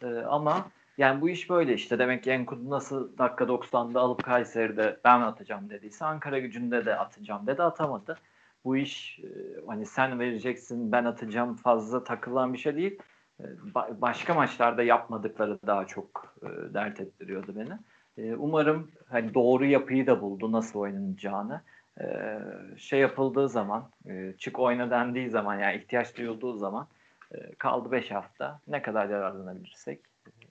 Ee, 0.03 0.07
ama 0.07 0.67
yani 0.99 1.21
bu 1.21 1.29
iş 1.29 1.51
böyle 1.51 1.75
işte. 1.75 1.99
Demek 1.99 2.25
ki 2.25 2.31
Enkudu 2.31 2.71
nasıl 2.71 3.19
dakika 3.19 3.45
90'da 3.45 4.01
alıp 4.01 4.25
Kayseri'de 4.25 5.01
ben 5.05 5.21
atacağım 5.21 5.71
dediyse 5.71 6.05
Ankara 6.05 6.39
gücünde 6.39 6.87
de 6.87 6.97
atacağım 6.97 7.47
dedi 7.47 7.63
atamadı. 7.63 8.19
Bu 8.65 8.77
iş 8.77 9.19
e, 9.19 9.27
hani 9.67 9.87
sen 9.87 10.19
vereceksin 10.21 10.93
ben 10.93 11.05
atacağım 11.05 11.57
fazla 11.57 12.05
takılan 12.05 12.53
bir 12.53 12.59
şey 12.59 12.77
değil. 12.77 12.99
E, 13.43 13.47
ba- 13.75 14.01
başka 14.01 14.35
maçlarda 14.35 14.83
yapmadıkları 14.83 15.59
daha 15.67 15.87
çok 15.87 16.35
e, 16.43 16.75
dert 16.75 17.01
ettiriyordu 17.01 17.55
beni. 17.57 17.79
E, 18.19 18.35
umarım 18.35 18.91
hani 19.09 19.35
doğru 19.35 19.65
yapıyı 19.65 20.07
da 20.07 20.21
buldu 20.21 20.53
nasıl 20.53 20.79
oynanacağını. 20.79 21.61
Ee, 22.01 22.39
şey 22.79 23.01
yapıldığı 23.01 23.49
zaman, 23.49 23.91
e, 24.07 24.35
çık 24.39 24.59
oyna 24.59 24.91
dendiği 24.91 25.31
zaman 25.31 25.59
yani 25.59 25.77
ihtiyaç 25.77 26.17
duyulduğu 26.17 26.57
zaman 26.57 26.87
e, 27.35 27.55
kaldı 27.55 27.93
5 27.93 28.11
hafta. 28.11 28.61
Ne 28.69 28.83
kadar 28.83 29.09
yararlanabilirsek 29.09 30.01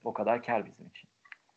o 0.04 0.12
kadar 0.12 0.42
kar 0.42 0.66
bizim 0.66 0.86
için. 0.86 1.10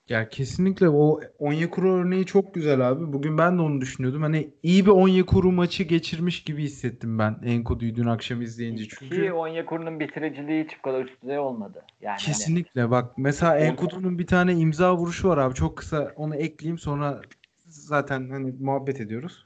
Ya 0.09 0.29
kesinlikle 0.29 0.89
o 0.89 1.19
Onyekuru 1.39 1.93
örneği 1.93 2.25
çok 2.25 2.53
güzel 2.53 2.89
abi. 2.89 3.13
Bugün 3.13 3.37
ben 3.37 3.57
de 3.57 3.61
onu 3.61 3.81
düşünüyordum. 3.81 4.21
Hani 4.21 4.49
iyi 4.63 4.85
bir 4.85 4.91
Onyekuru 4.91 5.51
maçı 5.51 5.83
geçirmiş 5.83 6.43
gibi 6.43 6.63
hissettim 6.63 7.19
ben 7.19 7.39
Enkodu'yu 7.45 7.95
dün 7.95 8.05
akşam 8.05 8.41
izleyince. 8.41 8.87
Çünkü 8.87 9.15
Ki 9.15 9.33
Onyekuru'nun 9.33 9.99
bitiriciliği 9.99 10.63
hiç 10.63 10.77
bu 10.77 10.81
kadar 10.81 11.05
üst 11.05 11.21
düzey 11.23 11.39
olmadı. 11.39 11.85
Yani 12.01 12.17
kesinlikle 12.17 12.91
bak 12.91 13.17
mesela 13.17 13.57
Enkodu'nun 13.57 14.19
bir 14.19 14.27
tane 14.27 14.53
imza 14.53 14.97
vuruşu 14.97 15.29
var 15.29 15.37
abi. 15.37 15.53
Çok 15.55 15.77
kısa 15.77 16.13
onu 16.15 16.35
ekleyeyim 16.35 16.77
sonra 16.77 17.21
zaten 17.67 18.29
hani 18.29 18.53
muhabbet 18.59 19.01
ediyoruz. 19.01 19.45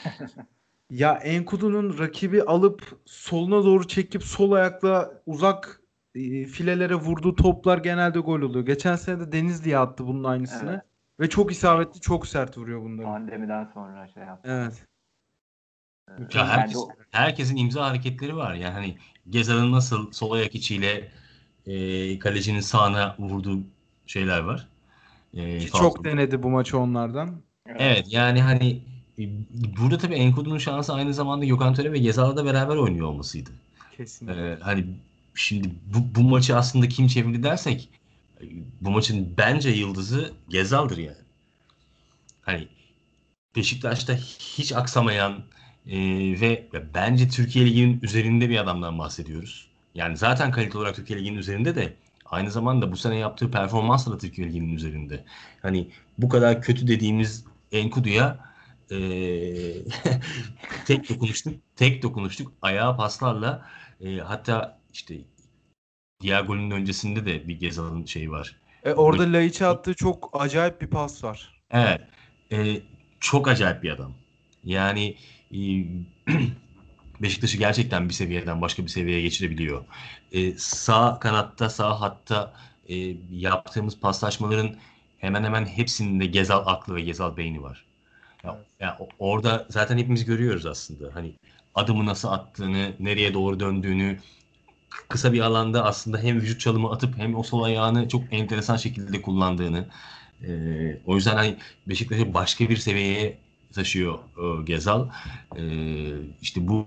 ya 0.90 1.14
Enkudu'nun 1.14 1.98
rakibi 1.98 2.42
alıp 2.42 2.82
soluna 3.04 3.64
doğru 3.64 3.88
çekip 3.88 4.22
sol 4.22 4.52
ayakla 4.52 5.22
uzak 5.26 5.80
e, 6.16 6.44
filelere 6.44 6.94
vurduğu 6.94 7.34
toplar 7.34 7.78
genelde 7.78 8.18
gol 8.18 8.40
oluyor. 8.40 8.66
Geçen 8.66 8.96
sene 8.96 9.20
de 9.20 9.32
Denizli'ye 9.32 9.78
attı 9.78 10.06
bunun 10.06 10.24
aynısını. 10.24 10.70
Evet. 10.70 10.82
Ve 11.20 11.28
çok 11.28 11.52
isabetli, 11.52 12.00
çok 12.00 12.26
sert 12.26 12.58
vuruyor 12.58 12.82
bunları. 12.82 13.06
Pandemiden 13.06 13.70
sonra 13.74 14.08
şey 14.08 14.22
yaptı. 14.22 14.50
Evet. 14.50 14.84
Ya 16.34 16.48
herkes, 16.48 16.78
herkesin 17.10 17.56
imza 17.56 17.88
hareketleri 17.90 18.36
var. 18.36 18.54
Yani 18.54 18.74
hani 18.74 18.96
Gezal'ın 19.30 19.72
nasıl 19.72 20.12
sol 20.12 20.30
ayak 20.30 20.54
içiyle 20.54 21.08
e, 21.66 22.18
kalecinin 22.18 22.60
sağına 22.60 23.16
vurduğu 23.18 23.58
şeyler 24.06 24.40
var. 24.40 24.68
E, 25.34 25.60
çok 25.60 26.04
denedi 26.04 26.42
bu 26.42 26.50
maçı 26.50 26.78
onlardan. 26.78 27.42
Evet, 27.66 27.80
evet 27.80 28.06
yani 28.08 28.42
hani 28.42 28.82
e, 29.18 29.22
burada 29.80 29.98
tabii 29.98 30.14
Enkudu'nun 30.14 30.58
şansı 30.58 30.94
aynı 30.94 31.14
zamanda 31.14 31.44
Gökhan 31.44 31.74
Töre 31.74 31.92
ve 31.92 31.98
Gezal'da 31.98 32.44
beraber 32.44 32.76
oynuyor 32.76 33.06
olmasıydı. 33.06 33.50
Kesinlikle. 33.96 34.50
Ee, 34.50 34.58
hani 34.60 34.86
şimdi 35.36 35.70
bu, 35.94 36.14
bu 36.14 36.28
maçı 36.28 36.56
aslında 36.56 36.88
kim 36.88 37.06
çevirdi 37.06 37.42
dersek 37.42 37.88
bu 38.80 38.90
maçın 38.90 39.34
bence 39.38 39.70
yıldızı 39.70 40.32
Gezal'dır 40.48 40.98
yani. 40.98 41.16
hani 42.42 42.68
Beşiktaş'ta 43.56 44.14
hiç 44.38 44.72
aksamayan 44.72 45.44
e, 45.86 45.96
ve 46.40 46.68
bence 46.94 47.28
Türkiye 47.28 47.66
Ligi'nin 47.66 48.00
üzerinde 48.02 48.48
bir 48.48 48.58
adamdan 48.58 48.98
bahsediyoruz. 48.98 49.68
Yani 49.94 50.16
zaten 50.16 50.50
kalite 50.50 50.78
olarak 50.78 50.96
Türkiye 50.96 51.18
Ligi'nin 51.18 51.38
üzerinde 51.38 51.74
de 51.74 51.96
aynı 52.26 52.50
zamanda 52.50 52.92
bu 52.92 52.96
sene 52.96 53.16
yaptığı 53.16 53.50
performansla 53.50 54.12
da 54.12 54.18
Türkiye 54.18 54.48
Ligi'nin 54.48 54.74
üzerinde. 54.74 55.24
Hani 55.62 55.90
bu 56.18 56.28
kadar 56.28 56.62
kötü 56.62 56.88
dediğimiz 56.88 57.44
Enkudu'ya 57.72 58.38
e, 58.90 58.96
tek 60.86 61.08
dokunuştuk, 61.10 61.54
tek 61.76 62.02
dokunuştuk 62.02 62.52
ayağa 62.62 62.96
paslarla 62.96 63.68
e, 64.00 64.16
hatta 64.18 64.75
işte 64.96 65.14
diğer 66.20 66.42
golün 66.42 66.70
öncesinde 66.70 67.26
de 67.26 67.48
bir 67.48 67.60
Gezal'ın 67.60 68.04
şeyi 68.04 68.30
var. 68.30 68.56
E, 68.84 68.92
orada 68.92 69.32
Laiç'e 69.32 69.66
attığı 69.66 69.94
çok 69.94 70.30
acayip 70.32 70.80
bir 70.80 70.86
pas 70.86 71.24
var. 71.24 71.62
Evet. 71.70 72.00
E, 72.52 72.80
çok 73.20 73.48
acayip 73.48 73.82
bir 73.82 73.90
adam. 73.90 74.14
Yani 74.64 75.16
e, 75.52 75.58
Beşiktaş'ı 77.22 77.58
gerçekten 77.58 78.08
bir 78.08 78.14
seviyeden 78.14 78.62
başka 78.62 78.82
bir 78.82 78.88
seviyeye 78.88 79.22
geçirebiliyor. 79.22 79.84
E, 80.32 80.52
sağ 80.58 81.18
kanatta, 81.20 81.70
sağ 81.70 82.00
hatta 82.00 82.52
e, 82.88 82.96
yaptığımız 83.30 84.00
paslaşmaların 84.00 84.76
hemen 85.18 85.44
hemen 85.44 85.66
hepsinde 85.66 86.26
Gezal 86.26 86.62
aklı 86.66 86.94
ve 86.94 87.00
Gezal 87.00 87.36
beyni 87.36 87.62
var. 87.62 87.84
Ya, 88.44 88.58
ya 88.80 88.98
orada 89.18 89.66
zaten 89.70 89.98
hepimiz 89.98 90.24
görüyoruz 90.24 90.66
aslında. 90.66 91.14
Hani 91.14 91.32
adımı 91.74 92.06
nasıl 92.06 92.28
attığını, 92.28 92.92
nereye 93.00 93.34
doğru 93.34 93.60
döndüğünü, 93.60 94.18
kısa 95.08 95.32
bir 95.32 95.40
alanda 95.40 95.84
aslında 95.84 96.18
hem 96.18 96.36
vücut 96.40 96.60
çalımı 96.60 96.90
atıp 96.90 97.18
hem 97.18 97.36
o 97.36 97.42
sol 97.42 97.62
ayağını 97.62 98.08
çok 98.08 98.22
enteresan 98.30 98.76
şekilde 98.76 99.22
kullandığını. 99.22 99.86
E, 100.42 100.50
o 101.06 101.14
yüzden 101.16 101.36
hani 101.36 101.56
Beşiktaş'ı 101.88 102.34
başka 102.34 102.68
bir 102.68 102.76
seviyeye 102.76 103.38
taşıyor 103.72 104.18
e, 104.38 104.62
Gezal. 104.62 105.08
E, 105.56 105.62
işte 106.42 106.68
bu 106.68 106.86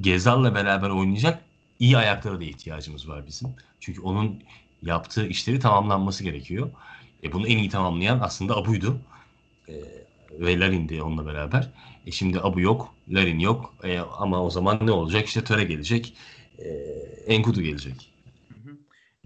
Gezal'la 0.00 0.54
beraber 0.54 0.90
oynayacak 0.90 1.42
iyi 1.78 1.98
ayaklara 1.98 2.40
da 2.40 2.44
ihtiyacımız 2.44 3.08
var 3.08 3.26
bizim. 3.26 3.48
Çünkü 3.80 4.00
onun 4.00 4.42
yaptığı 4.82 5.26
işleri 5.26 5.60
tamamlanması 5.60 6.24
gerekiyor. 6.24 6.70
E, 7.24 7.32
bunu 7.32 7.48
en 7.48 7.58
iyi 7.58 7.68
tamamlayan 7.68 8.20
aslında 8.20 8.56
Abu'ydu. 8.56 9.00
E, 9.68 9.74
ve 10.32 10.60
Larin'di 10.60 11.02
onunla 11.02 11.26
beraber. 11.26 11.70
E 12.06 12.10
şimdi 12.10 12.40
Abu 12.40 12.60
yok, 12.60 12.94
Larin 13.08 13.38
yok. 13.38 13.74
E, 13.84 13.98
ama 13.98 14.42
o 14.44 14.50
zaman 14.50 14.78
ne 14.86 14.90
olacak? 14.90 15.26
İşte 15.26 15.44
Töre 15.44 15.64
gelecek. 15.64 16.14
E, 16.64 16.68
Enkudu 17.26 17.62
gelecek. 17.62 18.14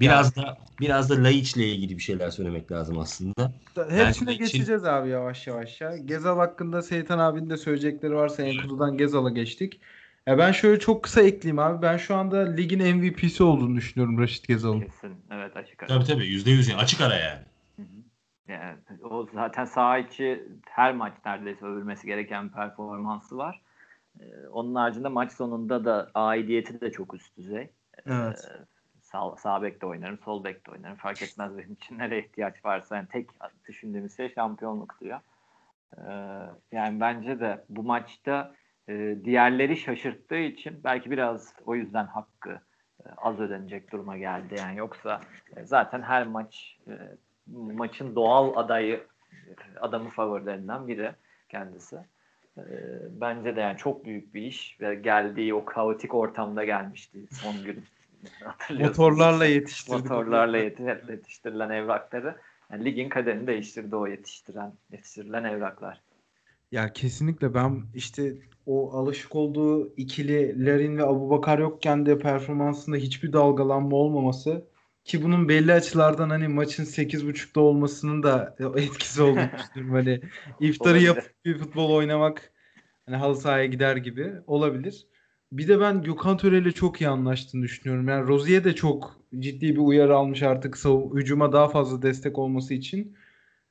Biraz 0.00 0.36
da 0.36 0.58
biraz 0.80 1.10
da 1.10 1.24
Laiç'le 1.24 1.56
ilgili 1.56 1.96
bir 1.96 2.02
şeyler 2.02 2.30
söylemek 2.30 2.72
lazım 2.72 2.98
aslında. 2.98 3.52
Hepsine 3.88 4.28
Belki 4.28 4.38
geçeceğiz 4.38 4.82
için... 4.82 4.92
abi 4.92 5.08
yavaş 5.08 5.46
yavaş 5.46 5.80
ya. 5.80 5.96
Gezal 5.96 6.38
hakkında 6.38 6.82
Seyitan 6.82 7.18
abinin 7.18 7.50
de 7.50 7.56
söyleyecekleri 7.56 8.14
varsa 8.14 8.42
Enkudu'dan 8.42 8.96
Gezal'a 8.96 9.30
geçtik. 9.30 9.80
Ya 10.26 10.38
ben 10.38 10.52
şöyle 10.52 10.80
çok 10.80 11.02
kısa 11.02 11.22
ekleyeyim 11.22 11.58
abi. 11.58 11.82
Ben 11.82 11.96
şu 11.96 12.14
anda 12.16 12.38
ligin 12.38 12.96
MVP'si 12.96 13.42
olduğunu 13.42 13.76
düşünüyorum 13.76 14.18
Raşit 14.18 14.48
Gezal'ın. 14.48 14.80
Kesin. 14.80 15.16
Evet 15.30 15.56
açık 15.56 15.82
ara. 15.82 15.88
Tabii 15.88 16.04
tabii. 16.04 16.24
%100 16.24 16.70
yani. 16.70 16.82
Açık 16.82 17.00
ara 17.00 17.16
yani. 17.16 17.40
Yani 18.48 18.76
o 19.02 19.26
zaten 19.34 19.64
saha 19.64 19.98
içi 19.98 20.42
her 20.64 20.94
maç 20.94 21.12
neredeyse 21.26 21.66
övülmesi 21.66 22.06
gereken 22.06 22.48
bir 22.48 22.52
performansı 22.52 23.36
var. 23.36 23.60
Ee, 24.20 24.48
onun 24.48 24.74
haricinde 24.74 25.08
maç 25.08 25.32
sonunda 25.32 25.84
da 25.84 26.10
aidiyeti 26.14 26.80
de 26.80 26.92
çok 26.92 27.14
üst 27.14 27.36
düzey. 27.36 27.70
Evet. 28.06 28.50
Ee, 28.50 28.64
sağ, 29.02 29.36
sağ 29.36 29.62
bekte 29.62 29.86
oynarım, 29.86 30.18
sol 30.18 30.44
bekte 30.44 30.72
oynarım. 30.72 30.96
Fark 30.96 31.22
etmez 31.22 31.58
benim 31.58 31.72
için 31.72 31.98
nereye 31.98 32.22
ihtiyaç 32.22 32.64
varsa. 32.64 32.96
Yani 32.96 33.08
tek 33.08 33.28
düşündüğümüz 33.68 34.16
şey 34.16 34.34
şampiyonluk 34.34 35.00
diyor. 35.00 35.20
Ee, 35.98 36.02
yani 36.72 37.00
bence 37.00 37.40
de 37.40 37.64
bu 37.68 37.82
maçta 37.82 38.54
e, 38.88 39.16
diğerleri 39.24 39.76
şaşırttığı 39.76 40.38
için 40.38 40.80
belki 40.84 41.10
biraz 41.10 41.54
o 41.66 41.74
yüzden 41.74 42.06
hakkı 42.06 42.60
e, 43.06 43.08
az 43.16 43.40
ödenecek 43.40 43.92
duruma 43.92 44.16
geldi. 44.18 44.54
Yani 44.58 44.78
yoksa 44.78 45.20
e, 45.56 45.64
zaten 45.64 46.02
her 46.02 46.26
maç 46.26 46.78
e, 46.88 46.94
maçın 47.52 48.14
doğal 48.14 48.56
adayı 48.56 49.06
adamı 49.80 50.10
favorilerinden 50.10 50.88
biri 50.88 51.12
kendisi. 51.48 51.98
E, 52.58 52.62
bence 53.20 53.56
de 53.56 53.60
yani 53.60 53.76
çok 53.76 54.04
büyük 54.04 54.34
bir 54.34 54.42
iş 54.42 54.80
ve 54.80 54.94
geldiği 54.94 55.54
o 55.54 55.64
kaotik 55.64 56.14
ortamda 56.14 56.64
gelmişti 56.64 57.18
son 57.30 57.64
gün. 57.64 57.84
Motorlarla 58.78 59.46
yetiştirdi. 59.46 59.96
Motorlarla 59.96 60.58
yetiştirilen 60.58 61.70
evrakları. 61.70 62.36
Yani 62.72 62.84
ligin 62.84 63.08
kaderini 63.08 63.46
değiştirdi 63.46 63.96
o 63.96 64.06
yetiştiren, 64.06 64.72
yetiştirilen 64.92 65.44
evraklar. 65.44 66.00
Ya 66.72 66.92
kesinlikle 66.92 67.54
ben 67.54 67.82
işte 67.94 68.34
o 68.66 68.92
alışık 68.92 69.34
olduğu 69.34 69.94
ikili 69.96 70.66
Larin 70.66 70.98
ve 70.98 71.04
Abubakar 71.04 71.58
yokken 71.58 72.06
de 72.06 72.18
performansında 72.18 72.96
hiçbir 72.96 73.32
dalgalanma 73.32 73.96
olmaması 73.96 74.64
ki 75.04 75.22
bunun 75.22 75.48
belli 75.48 75.72
açılardan 75.72 76.30
hani 76.30 76.48
maçın 76.48 76.84
8.30'da 76.84 77.60
olmasının 77.60 78.22
da 78.22 78.56
etkisi 78.76 79.22
olduğunu 79.22 79.50
düşünüyorum. 79.58 79.94
Hani 79.94 80.20
iftarı 80.60 81.00
yapıp 81.00 81.30
bir 81.44 81.58
futbol 81.58 81.90
oynamak 81.90 82.52
hani 83.06 83.16
halı 83.16 83.36
sahaya 83.36 83.66
gider 83.66 83.96
gibi 83.96 84.32
olabilir. 84.46 85.06
Bir 85.52 85.68
de 85.68 85.80
ben 85.80 86.02
Gökhan 86.02 86.36
Töre 86.36 86.58
ile 86.58 86.72
çok 86.72 87.00
iyi 87.00 87.08
anlaştığını 87.08 87.62
düşünüyorum. 87.62 88.08
Yani 88.08 88.28
Rozier 88.28 88.64
de 88.64 88.74
çok 88.74 89.20
ciddi 89.38 89.72
bir 89.74 89.80
uyarı 89.80 90.16
almış 90.16 90.42
artık 90.42 90.74
sav- 90.76 91.16
hücuma 91.16 91.52
daha 91.52 91.68
fazla 91.68 92.02
destek 92.02 92.38
olması 92.38 92.74
için. 92.74 93.16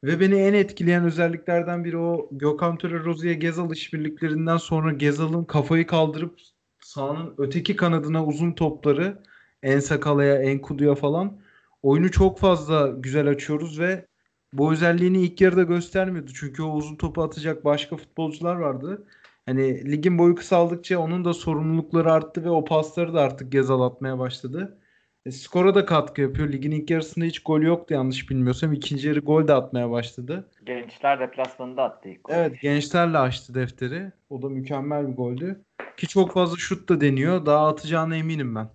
Ve 0.04 0.19
beni 0.19 0.36
en 0.36 0.54
etkileyen 0.54 1.04
özelliklerden 1.06 1.86
biri 1.86 1.98
o 1.98 2.30
Gökhan 2.32 2.78
Töre 2.78 3.00
Rozier 3.04 3.34
Gezal 3.34 3.72
işbirliklerinden 3.72 4.58
sonra 4.58 4.91
Gezal'ın 4.91 5.43
kafayı 5.43 5.88
kaldırıp 5.88 6.39
sahanın 6.80 7.34
öteki 7.38 7.76
kanadına 7.76 8.26
uzun 8.26 8.52
topları 8.52 9.24
en 9.63 9.80
Sakala'ya, 9.80 10.36
en 10.36 10.60
Kudu'ya 10.60 10.95
falan 10.95 11.38
oyunu 11.84 12.12
çok 12.12 12.39
fazla 12.39 12.88
güzel 12.88 13.28
açıyoruz 13.28 13.80
ve 13.80 14.06
bu 14.54 14.73
özelliğini 14.73 15.21
ilk 15.21 15.41
yarıda 15.41 15.63
göstermiyordu. 15.63 16.32
Çünkü 16.36 16.63
o 16.63 16.73
uzun 16.73 16.95
topu 16.95 17.23
atacak 17.23 17.65
başka 17.65 17.97
futbolcular 17.97 18.56
vardı. 18.56 19.06
Hani 19.45 19.91
ligin 19.91 20.17
boyu 20.17 20.36
kısaldıkça 20.36 20.99
onun 20.99 21.26
da 21.26 21.34
sorumlulukları 21.34 22.12
arttı 22.12 22.43
ve 22.43 22.49
o 22.49 22.65
pasları 22.65 23.13
da 23.13 23.21
artık 23.21 23.52
Gezal 23.52 23.82
atmaya 23.82 24.19
başladı. 24.19 24.80
E, 25.26 25.32
skora 25.32 25.76
da 25.76 25.86
katkı 25.86 26.21
yapıyor. 26.21 26.52
Ligin 26.52 26.71
ilk 26.71 26.89
yarısında 26.89 27.26
hiç 27.26 27.39
gol 27.39 27.62
yoktu 27.62 27.93
yanlış 27.93 28.30
bilmiyorsam. 28.30 28.73
İkinci 28.73 29.08
yarı 29.08 29.19
gol 29.19 29.47
de 29.47 29.54
atmaya 29.54 29.91
başladı. 29.91 30.49
Gençler 30.65 31.19
deplasmanında 31.19 31.84
attı 31.84 32.10
ilk 32.10 32.23
gol. 32.23 32.34
Evet 32.34 32.62
gençlerle 32.62 33.17
açtı 33.17 33.54
defteri. 33.54 34.12
O 34.30 34.41
da 34.41 34.49
mükemmel 34.49 35.08
bir 35.08 35.13
goldü. 35.13 35.62
Ki 35.97 36.08
çok 36.08 36.34
fazla 36.34 36.58
şut 36.58 36.89
da 36.89 37.02
deniyor. 37.02 37.45
Daha 37.45 37.67
atacağına 37.67 38.15
eminim 38.15 38.56
ben. 38.56 38.69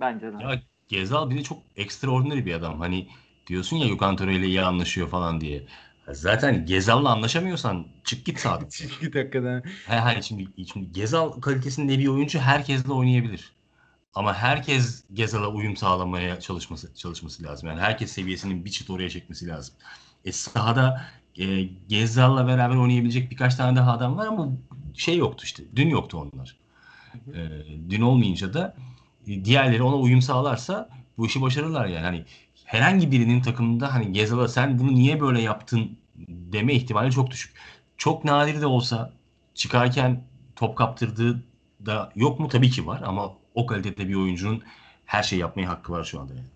Bence 0.00 0.32
de. 0.32 0.42
Ya 0.42 0.62
Gezal 0.88 1.30
bir 1.30 1.36
de 1.36 1.42
çok 1.42 1.62
ekstraordinary 1.76 2.46
bir 2.46 2.54
adam. 2.54 2.80
Hani 2.80 3.08
diyorsun 3.46 3.76
ya 3.76 3.88
Gökhan 3.88 4.16
Töre 4.16 4.34
ile 4.34 4.46
iyi 4.46 4.62
anlaşıyor 4.62 5.08
falan 5.08 5.40
diye. 5.40 5.66
Zaten 6.12 6.66
Gezal'la 6.66 7.10
anlaşamıyorsan 7.10 7.86
çık 8.04 8.26
git 8.26 8.40
sadık. 8.40 8.70
çık 8.70 9.00
git 9.00 9.14
hakikaten. 9.14 9.62
He, 9.86 9.96
hani 9.96 10.22
şimdi, 10.22 10.66
şimdi 10.72 10.92
Gezal 10.92 11.30
kalitesinde 11.40 11.98
bir 11.98 12.06
oyuncu 12.06 12.38
herkesle 12.38 12.92
oynayabilir. 12.92 13.52
Ama 14.14 14.34
herkes 14.34 15.04
Gezal'a 15.12 15.48
uyum 15.48 15.76
sağlamaya 15.76 16.40
çalışması 16.40 16.94
çalışması 16.94 17.42
lazım. 17.42 17.68
Yani 17.68 17.80
herkes 17.80 18.12
seviyesinin 18.12 18.64
bir 18.64 18.70
çıt 18.70 18.90
oraya 18.90 19.10
çekmesi 19.10 19.48
lazım. 19.48 19.74
E 20.24 20.32
sahada 20.32 21.04
e, 21.36 21.62
Gezal'la 21.88 22.46
beraber 22.46 22.76
oynayabilecek 22.76 23.30
birkaç 23.30 23.54
tane 23.54 23.76
daha 23.76 23.92
adam 23.92 24.16
var 24.16 24.26
ama 24.26 24.48
şey 24.94 25.16
yoktu 25.16 25.44
işte. 25.44 25.62
Dün 25.76 25.88
yoktu 25.88 26.18
onlar. 26.18 26.56
E, 27.34 27.40
dün 27.90 28.00
olmayınca 28.00 28.54
da 28.54 28.76
diğerleri 29.26 29.82
ona 29.82 29.96
uyum 29.96 30.22
sağlarsa 30.22 30.88
bu 31.18 31.26
işi 31.26 31.42
başarırlar 31.42 31.86
yani. 31.86 32.04
Hani 32.04 32.24
herhangi 32.64 33.10
birinin 33.12 33.42
takımında 33.42 33.94
hani 33.94 34.12
Gezal'a 34.12 34.48
sen 34.48 34.78
bunu 34.78 34.94
niye 34.94 35.20
böyle 35.20 35.40
yaptın 35.40 35.98
deme 36.28 36.74
ihtimali 36.74 37.10
çok 37.10 37.30
düşük. 37.30 37.52
Çok 37.96 38.24
nadir 38.24 38.60
de 38.60 38.66
olsa 38.66 39.12
çıkarken 39.54 40.24
top 40.56 40.76
kaptırdığı 40.76 41.42
da 41.86 42.12
yok 42.16 42.40
mu? 42.40 42.48
Tabii 42.48 42.70
ki 42.70 42.86
var 42.86 43.02
ama 43.04 43.32
o 43.54 43.66
kalitede 43.66 44.08
bir 44.08 44.14
oyuncunun 44.14 44.62
her 45.04 45.22
şey 45.22 45.38
yapmaya 45.38 45.68
hakkı 45.68 45.92
var 45.92 46.04
şu 46.04 46.20
anda 46.20 46.34
yani. 46.34 46.46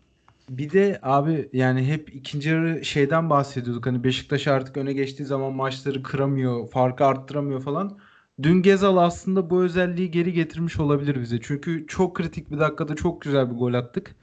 Bir 0.48 0.70
de 0.72 0.98
abi 1.02 1.48
yani 1.52 1.87
hep 1.87 2.14
ikinci 2.14 2.48
yarı 2.48 2.85
şeyden 2.85 3.31
bahsediyorduk. 3.31 3.87
Hani 3.87 4.04
Beşiktaş 4.04 4.46
artık 4.46 4.76
öne 4.76 4.92
geçtiği 4.92 5.24
zaman 5.24 5.52
maçları 5.52 6.02
kıramıyor, 6.02 6.68
farkı 6.68 7.07
arttıramıyor 7.07 7.62
falan. 7.62 7.98
Dün 8.42 8.62
Gezal 8.62 8.96
aslında 8.96 9.51
bu 9.51 9.62
özelliği 9.62 10.11
geri 10.11 10.33
getirmiş 10.33 10.81
olabilir 10.81 11.20
bize. 11.20 11.40
Çünkü 11.40 11.87
çok 11.87 12.16
kritik 12.16 12.51
bir 12.51 12.59
dakikada 12.59 12.96
çok 12.96 13.22
güzel 13.22 13.51
bir 13.51 13.57
gol 13.57 13.74
attık. 13.74 14.14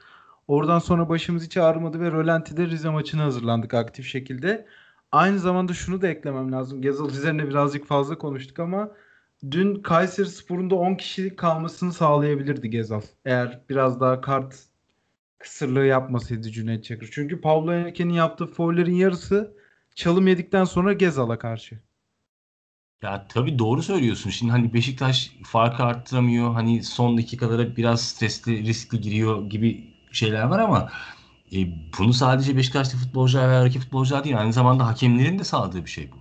Oradan 0.47 0.79
sonra 0.79 1.09
başımız 1.09 1.45
hiç 1.45 1.57
ağrımadı 1.57 1.99
ve 1.99 2.11
Rölanti'de 2.11 2.67
Rize 2.67 2.89
maçına 2.89 3.23
hazırlandık 3.23 3.73
aktif 3.73 4.05
şekilde. 4.07 4.65
Aynı 5.11 5.39
zamanda 5.39 5.73
şunu 5.73 6.01
da 6.01 6.07
eklemem 6.07 6.51
lazım. 6.51 6.81
Gezal 6.81 7.09
üzerine 7.09 7.47
birazcık 7.49 7.85
fazla 7.85 8.17
konuştuk 8.17 8.59
ama 8.59 8.91
dün 9.51 9.75
Kayseri 9.81 10.29
Spor'un 10.29 10.69
da 10.69 10.75
10 10.75 10.95
kişilik 10.95 11.37
kalmasını 11.37 11.93
sağlayabilirdi 11.93 12.69
Gezal. 12.69 13.01
Eğer 13.25 13.61
biraz 13.69 13.99
daha 13.99 14.21
kart 14.21 14.55
kısırlığı 15.39 15.85
yapmasaydı 15.85 16.51
Cüneyt 16.51 16.83
Çakır. 16.83 17.09
Çünkü 17.11 17.41
Pablo 17.41 17.71
Henrique'nin 17.71 18.13
yaptığı 18.13 18.47
foullerin 18.47 18.95
yarısı 18.95 19.53
çalım 19.95 20.27
yedikten 20.27 20.63
sonra 20.63 20.93
Gezal'a 20.93 21.39
karşı. 21.39 21.79
Ya 23.05 23.25
tabii 23.29 23.59
doğru 23.59 23.83
söylüyorsun. 23.83 24.29
Şimdi 24.29 24.51
hani 24.51 24.73
Beşiktaş 24.73 25.31
farkı 25.43 25.83
arttıramıyor. 25.83 26.53
Hani 26.53 26.83
son 26.83 27.17
dakikalara 27.17 27.75
biraz 27.75 28.01
stresli, 28.01 28.65
riskli 28.65 29.01
giriyor 29.01 29.49
gibi 29.49 29.93
şeyler 30.11 30.43
var 30.43 30.59
ama 30.59 30.91
e, 31.53 31.57
bunu 31.99 32.13
sadece 32.13 32.57
Beşiktaşlı 32.57 32.97
futbolcular 32.97 33.49
veya 33.49 33.65
rakip 33.65 33.81
futbolcular 33.81 34.23
değil. 34.23 34.39
Aynı 34.39 34.53
zamanda 34.53 34.87
hakemlerin 34.87 35.39
de 35.39 35.43
sağladığı 35.43 35.85
bir 35.85 35.89
şey 35.89 36.11
bu. 36.11 36.15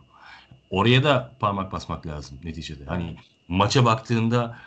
Oraya 0.71 1.05
da 1.05 1.33
parmak 1.41 1.73
basmak 1.73 2.07
lazım 2.07 2.39
neticede. 2.45 2.85
Hani 2.85 3.17
maça 3.49 3.85
baktığında 3.85 4.59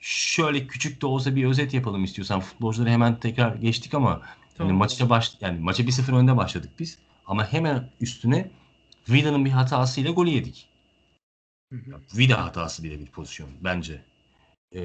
şöyle 0.00 0.66
küçük 0.66 1.02
de 1.02 1.06
olsa 1.06 1.36
bir 1.36 1.44
özet 1.44 1.74
yapalım 1.74 2.04
istiyorsan. 2.04 2.40
Futbolcuları 2.40 2.90
hemen 2.90 3.20
tekrar 3.20 3.54
geçtik 3.54 3.94
ama 3.94 4.20
Tamam. 4.56 4.70
yani 4.70 4.78
maça 4.78 5.10
baş 5.10 5.32
yani 5.40 5.60
maça 5.60 5.82
1-0 5.82 6.12
önde 6.12 6.36
başladık 6.36 6.70
biz. 6.78 6.98
Ama 7.26 7.52
hemen 7.52 7.90
üstüne 8.00 8.50
Vida'nın 9.08 9.44
bir 9.44 9.50
hatasıyla 9.50 10.10
golü 10.10 10.30
yedik. 10.30 10.71
Vida 12.16 12.44
hatası 12.44 12.84
bile 12.84 13.00
bir 13.00 13.06
pozisyon 13.06 13.50
bence. 13.60 14.02
Ee, 14.74 14.82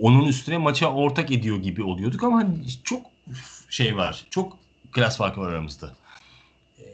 onun 0.00 0.24
üstüne 0.26 0.58
maça 0.58 0.92
ortak 0.92 1.30
ediyor 1.30 1.56
gibi 1.56 1.82
oluyorduk 1.82 2.24
ama 2.24 2.36
hani 2.38 2.68
çok 2.84 3.06
şey 3.70 3.96
var. 3.96 4.26
Çok 4.30 4.58
klas 4.92 5.18
farkı 5.18 5.40
var 5.40 5.52
aramızda. 5.52 5.94
Ee, 6.78 6.84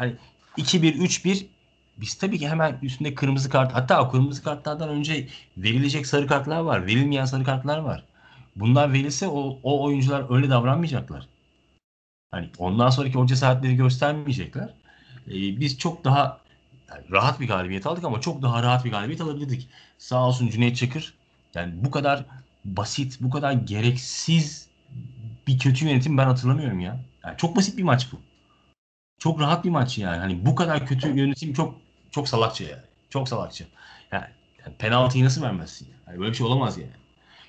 yani 0.00 0.16
2-1, 0.58 0.94
3-1 0.94 1.46
biz 1.96 2.14
tabii 2.14 2.38
ki 2.38 2.48
hemen 2.48 2.78
üstünde 2.82 3.14
kırmızı 3.14 3.50
kart 3.50 3.74
hatta 3.74 4.10
kırmızı 4.10 4.42
kartlardan 4.42 4.88
önce 4.88 5.28
verilecek 5.56 6.06
sarı 6.06 6.26
kartlar 6.26 6.60
var. 6.60 6.86
Verilmeyen 6.86 7.24
sarı 7.24 7.44
kartlar 7.44 7.78
var. 7.78 8.04
Bunlar 8.56 8.92
verilse 8.92 9.28
o, 9.28 9.58
o 9.62 9.84
oyuncular 9.84 10.36
öyle 10.36 10.50
davranmayacaklar. 10.50 11.28
Hani 12.30 12.50
ondan 12.58 12.90
sonraki 12.90 13.18
o 13.18 13.26
cesaretleri 13.26 13.76
göstermeyecekler. 13.76 14.74
Ee, 15.26 15.60
biz 15.60 15.78
çok 15.78 16.04
daha 16.04 16.40
yani 16.90 17.04
rahat 17.10 17.40
bir 17.40 17.48
galibiyet 17.48 17.86
aldık 17.86 18.04
ama 18.04 18.20
çok 18.20 18.42
daha 18.42 18.62
rahat 18.62 18.84
bir 18.84 18.90
galibiyet 18.90 19.20
alabilirdik. 19.20 19.68
Sağ 19.98 20.26
olsun 20.26 20.48
Cüneyt 20.48 20.76
Çakır. 20.76 21.14
Yani 21.54 21.84
bu 21.84 21.90
kadar 21.90 22.24
basit, 22.64 23.16
bu 23.20 23.30
kadar 23.30 23.52
gereksiz 23.52 24.68
bir 25.46 25.58
kötü 25.58 25.84
yönetim 25.84 26.18
ben 26.18 26.24
hatırlamıyorum 26.24 26.80
ya. 26.80 27.00
Yani 27.24 27.36
çok 27.36 27.56
basit 27.56 27.78
bir 27.78 27.82
maç 27.82 28.08
bu. 28.12 28.20
Çok 29.18 29.40
rahat 29.40 29.64
bir 29.64 29.70
maç 29.70 29.98
yani. 29.98 30.18
Hani 30.18 30.46
bu 30.46 30.54
kadar 30.54 30.86
kötü 30.86 31.16
yönetim 31.16 31.52
çok 31.52 31.74
çok 32.10 32.28
salakça 32.28 32.64
yani. 32.64 32.82
Çok 33.10 33.28
salakça. 33.28 33.64
Yani, 34.12 34.26
yani 34.64 34.76
penaltıyı 34.76 35.24
nasıl 35.24 35.42
vermezsin? 35.42 35.88
Yani 36.06 36.18
böyle 36.18 36.30
bir 36.30 36.36
şey 36.36 36.46
olamaz 36.46 36.78
yani. 36.78 36.90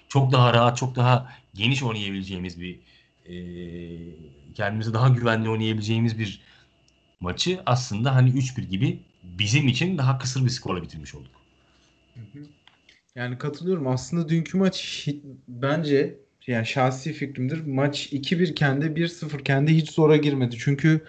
Çok 0.08 0.32
daha 0.32 0.54
rahat, 0.54 0.78
çok 0.78 0.96
daha 0.96 1.32
geniş 1.54 1.84
oynayabileceğimiz 1.84 2.62
bir 2.62 2.80
e, 3.26 3.36
kendimizi 4.56 4.94
daha 4.94 5.10
güvenli 5.10 5.50
oynayabileceğimiz 5.50 6.20
bir 6.20 6.42
maçı 7.20 7.62
aslında 7.66 8.16
hani 8.16 8.30
3-1 8.30 8.62
gibi 8.62 9.00
bizim 9.38 9.68
için 9.68 9.98
daha 9.98 10.18
kısır 10.18 10.46
bir 10.46 10.50
skorla 10.50 10.84
bitirmiş 10.84 11.16
olduk. 11.16 11.32
Yani 13.16 13.38
katılıyorum. 13.38 13.88
Aslında 13.88 14.30
dünkü 14.30 14.58
maç 14.58 15.08
bence 15.48 16.20
yani 16.48 16.66
şahsi 16.66 17.14
fikrimdir. 17.14 17.66
Maç 17.66 18.14
2-1 18.14 18.52
iken 18.52 18.82
de 18.82 18.86
1-0 18.86 19.40
iken 19.42 19.68
de 19.68 19.72
hiç 19.76 19.92
zora 19.92 20.18
girmedi. 20.18 20.56
Çünkü 20.60 21.02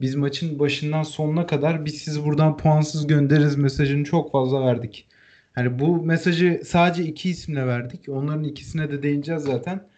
biz 0.00 0.14
maçın 0.14 0.58
başından 0.58 1.02
sonuna 1.02 1.46
kadar 1.46 1.84
biz 1.84 1.94
sizi 1.94 2.24
buradan 2.24 2.56
puansız 2.56 3.06
göndeririz 3.06 3.56
mesajını 3.56 4.04
çok 4.04 4.32
fazla 4.32 4.66
verdik. 4.66 5.08
Hani 5.52 5.78
bu 5.78 6.02
mesajı 6.02 6.62
sadece 6.64 7.04
iki 7.04 7.30
isimle 7.30 7.66
verdik. 7.66 8.08
Onların 8.08 8.44
ikisine 8.44 8.90
de 8.90 9.02
değineceğiz 9.02 9.42
zaten. 9.42 9.88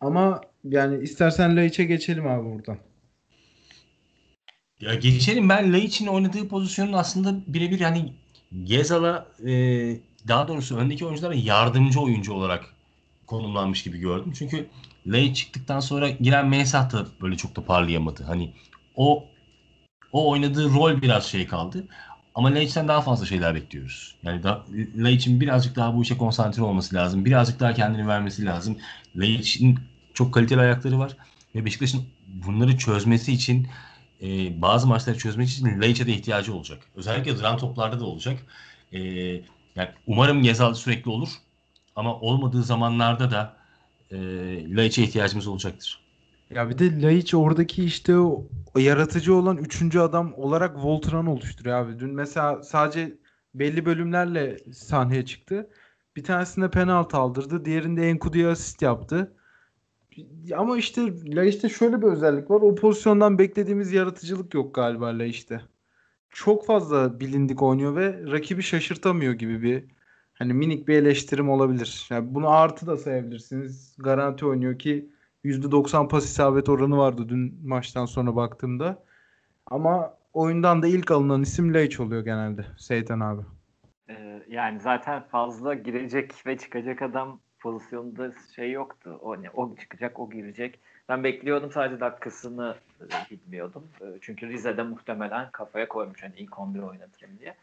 Ama 0.00 0.40
yani 0.64 1.02
istersen 1.02 1.56
Laiç'e 1.56 1.84
geçelim 1.84 2.26
abi 2.26 2.44
buradan. 2.54 2.78
Ya 4.80 4.94
geçelim 4.94 5.48
ben 5.48 5.72
Laiç'in 5.72 6.06
oynadığı 6.06 6.48
pozisyonun 6.48 6.92
aslında 6.92 7.34
birebir 7.46 7.80
yani 7.80 8.12
Gezal'a 8.64 9.26
e, 9.46 9.52
daha 10.28 10.48
doğrusu 10.48 10.76
öndeki 10.76 11.06
oyunculara 11.06 11.34
yardımcı 11.34 12.00
oyuncu 12.00 12.32
olarak 12.32 12.74
konumlanmış 13.26 13.82
gibi 13.82 13.98
gördüm. 13.98 14.32
Çünkü 14.38 14.68
Laiç 15.06 15.36
çıktıktan 15.36 15.80
sonra 15.80 16.10
giren 16.10 16.48
Mensah 16.48 16.92
da 16.92 17.06
böyle 17.22 17.36
çok 17.36 17.56
da 17.56 17.64
parlayamadı. 17.64 18.24
Hani 18.24 18.52
o 18.96 19.24
o 20.12 20.30
oynadığı 20.30 20.70
rol 20.70 21.02
biraz 21.02 21.26
şey 21.26 21.46
kaldı. 21.46 21.84
Ama 22.34 22.54
Laiç'ten 22.54 22.88
daha 22.88 23.00
fazla 23.00 23.26
şeyler 23.26 23.54
bekliyoruz. 23.54 24.16
Yani 24.22 24.42
da, 24.42 24.64
Laiç'in 24.96 25.40
birazcık 25.40 25.76
daha 25.76 25.94
bu 25.94 26.02
işe 26.02 26.16
konsantre 26.16 26.62
olması 26.62 26.94
lazım. 26.94 27.24
Birazcık 27.24 27.60
daha 27.60 27.74
kendini 27.74 28.08
vermesi 28.08 28.44
lazım. 28.44 28.78
Laiç'in 29.16 29.78
çok 30.14 30.34
kaliteli 30.34 30.60
ayakları 30.60 30.98
var. 30.98 31.16
Ve 31.54 31.64
Beşiktaş'ın 31.64 32.04
bunları 32.26 32.78
çözmesi 32.78 33.32
için 33.32 33.66
e, 34.22 34.62
bazı 34.62 34.86
maçları 34.86 35.18
çözmek 35.18 35.48
için 35.48 35.80
Laiç'e 35.80 36.06
de 36.06 36.12
ihtiyacı 36.12 36.54
olacak. 36.54 36.78
Özellikle 36.94 37.38
duran 37.38 37.56
toplarda 37.56 38.00
da 38.00 38.04
olacak. 38.04 38.38
E, 38.92 39.00
yani 39.74 39.88
umarım 40.06 40.42
Gezal 40.42 40.74
sürekli 40.74 41.10
olur. 41.10 41.28
Ama 41.96 42.20
olmadığı 42.20 42.62
zamanlarda 42.62 43.30
da 43.30 43.56
e, 44.10 44.16
Laiç'e 44.76 45.02
ihtiyacımız 45.02 45.46
olacaktır. 45.46 46.00
Ya 46.50 46.70
bir 46.70 46.78
de 46.78 47.02
Laiç 47.02 47.34
oradaki 47.34 47.84
işte 47.84 48.18
o, 48.18 48.48
yaratıcı 48.76 49.34
olan 49.34 49.56
üçüncü 49.56 49.98
adam 49.98 50.34
olarak 50.36 50.76
Voltran 50.84 51.26
oluşturuyor 51.26 51.76
abi. 51.78 51.98
Dün 51.98 52.14
mesela 52.14 52.62
sadece 52.62 53.18
belli 53.54 53.86
bölümlerle 53.86 54.58
sahneye 54.72 55.26
çıktı. 55.26 55.70
Bir 56.16 56.24
tanesinde 56.24 56.70
penaltı 56.70 57.16
aldırdı. 57.16 57.64
Diğerinde 57.64 58.08
Enkudu'ya 58.08 58.50
asist 58.50 58.82
yaptı. 58.82 59.32
Ama 60.56 60.78
işte 60.78 61.02
Laiç'te 61.36 61.68
şöyle 61.68 62.02
bir 62.02 62.06
özellik 62.06 62.50
var. 62.50 62.60
O 62.60 62.74
pozisyondan 62.74 63.38
beklediğimiz 63.38 63.92
yaratıcılık 63.92 64.54
yok 64.54 64.74
galiba 64.74 65.06
Laiç'te. 65.06 65.60
Çok 66.30 66.66
fazla 66.66 67.20
bilindik 67.20 67.62
oynuyor 67.62 67.96
ve 67.96 68.32
rakibi 68.32 68.62
şaşırtamıyor 68.62 69.32
gibi 69.32 69.62
bir 69.62 69.84
hani 70.34 70.52
minik 70.54 70.88
bir 70.88 70.94
eleştirim 70.94 71.50
olabilir. 71.50 72.06
Yani 72.10 72.34
bunu 72.34 72.48
artı 72.50 72.86
da 72.86 72.96
sayabilirsiniz. 72.96 73.96
Garanti 73.98 74.46
oynuyor 74.46 74.78
ki 74.78 75.10
%90 75.44 76.08
pas 76.08 76.24
isabet 76.24 76.68
oranı 76.68 76.96
vardı 76.96 77.28
dün 77.28 77.68
maçtan 77.68 78.06
sonra 78.06 78.36
baktığımda. 78.36 79.04
Ama 79.66 80.14
oyundan 80.32 80.82
da 80.82 80.86
ilk 80.86 81.10
alınan 81.10 81.42
isim 81.42 81.74
Laiç 81.74 82.00
oluyor 82.00 82.24
genelde 82.24 82.66
Seytan 82.78 83.20
abi. 83.20 83.42
Ee, 84.08 84.42
yani 84.48 84.80
zaten 84.80 85.22
fazla 85.22 85.74
girecek 85.74 86.46
ve 86.46 86.58
çıkacak 86.58 87.02
adam 87.02 87.40
pozisyonda 87.60 88.32
şey 88.56 88.72
yoktu. 88.72 89.18
O 89.22 89.42
ne 89.42 89.50
o 89.50 89.76
çıkacak, 89.76 90.20
o 90.20 90.30
girecek. 90.30 90.78
Ben 91.08 91.24
bekliyordum 91.24 91.72
sadece 91.72 92.00
dakikasını 92.00 92.74
e, 93.00 93.04
bilmiyordum. 93.30 93.88
E, 94.00 94.04
çünkü 94.20 94.48
Rize'de 94.48 94.82
muhtemelen 94.82 95.50
kafaya 95.50 95.88
koymuş 95.88 96.22
hani 96.22 96.34
ilk 96.36 96.58
11 96.58 96.82
oynatırım 96.82 97.38
diye. 97.38 97.54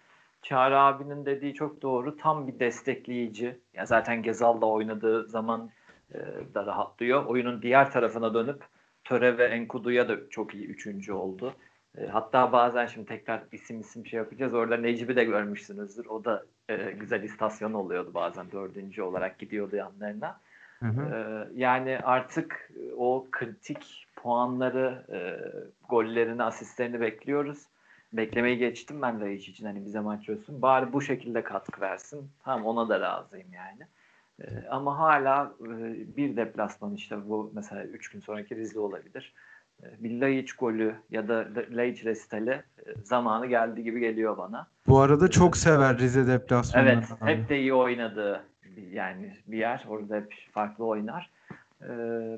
Çağrı 0.42 0.80
abinin 0.80 1.26
dediği 1.26 1.54
çok 1.54 1.82
doğru. 1.82 2.18
Tam 2.18 2.48
bir 2.48 2.60
destekleyici. 2.60 3.60
Ya 3.74 3.86
zaten 3.86 4.24
Gezal'la 4.24 4.66
oynadığı 4.66 5.28
zaman 5.28 5.70
e, 6.14 6.20
da 6.54 6.66
rahatlıyor. 6.66 7.26
Oyunun 7.26 7.62
diğer 7.62 7.92
tarafına 7.92 8.34
dönüp 8.34 8.64
Töre 9.04 9.38
ve 9.38 9.46
Enkudu'ya 9.46 10.10
da 10.10 10.30
çok 10.30 10.56
iyi 10.56 10.68
üçüncü 10.68 11.14
oldu. 11.14 11.54
E, 11.98 12.08
hatta 12.08 12.52
bazen 12.52 12.86
şimdi 12.86 13.08
tekrar 13.08 13.44
isim 13.52 13.80
isim 13.80 14.06
şey 14.06 14.18
yapacağız. 14.18 14.54
Orada 14.54 14.78
Necip'i 14.78 15.16
de 15.16 15.24
görmüşsünüzdür. 15.24 16.06
O 16.06 16.26
da 16.26 16.46
e, 16.70 16.92
güzel 16.92 17.24
istasyon 17.24 17.74
oluyordu 17.74 18.12
bazen. 18.14 18.52
Dördüncü 18.52 19.02
olarak 19.02 19.40
gidiyordu 19.40 19.76
yanlarına. 19.76 20.40
Hı 20.80 20.86
hı. 20.86 21.16
E, 21.16 21.48
yani 21.56 22.00
artık 22.04 22.72
o 22.98 23.28
kritik 23.32 24.08
puanları, 24.16 25.06
e, 25.12 25.20
gollerini, 25.90 26.44
asistlerini 26.44 27.02
bekliyoruz. 27.02 27.66
Beklemeyi 28.14 28.58
geçtim 28.58 29.02
ben 29.02 29.22
de 29.22 29.36
hiç 29.36 29.50
için. 29.50 29.66
Hani 29.66 29.86
bize 29.86 30.00
maç 30.00 30.30
olsun. 30.30 30.62
Bari 30.62 30.94
bu 30.94 31.02
şekilde 31.02 31.44
katkı 31.44 31.82
versin. 31.82 32.32
Tamam 32.44 32.66
ona 32.66 32.90
da 32.90 33.00
razıyım 33.00 33.54
yani. 33.54 33.88
E, 34.42 34.68
ama 34.70 35.00
hala 35.00 35.54
e, 35.62 35.68
bir 36.18 36.38
deplasman 36.38 36.94
işte 36.94 37.30
bu 37.30 37.52
mesela 37.54 37.84
3 37.84 38.10
gün 38.10 38.20
sonraki 38.20 38.56
Rize 38.56 38.80
olabilir. 38.80 39.34
E, 39.84 40.04
bir 40.04 40.22
Laiç 40.22 40.54
golü 40.54 40.96
ya 41.12 41.28
da 41.28 41.48
Laiç 41.72 42.06
resitali 42.06 42.52
e, 42.52 42.64
zamanı 43.04 43.46
geldi 43.46 43.84
gibi 43.84 44.00
geliyor 44.00 44.38
bana. 44.38 44.68
Bu 44.88 45.00
arada 45.00 45.30
çok 45.30 45.58
sever 45.58 45.98
Rize 45.98 46.28
deplasmanlarını 46.28 47.00
Evet, 47.00 47.22
abi. 47.22 47.32
hep 47.32 47.50
de 47.50 47.60
iyi 47.60 47.74
oynadığı 47.74 48.44
yani 48.92 49.34
bir 49.48 49.58
yer. 49.58 49.86
Orada 49.88 50.16
hep 50.16 50.34
farklı 50.52 50.86
oynar. 50.86 51.30
Ee, 51.82 51.88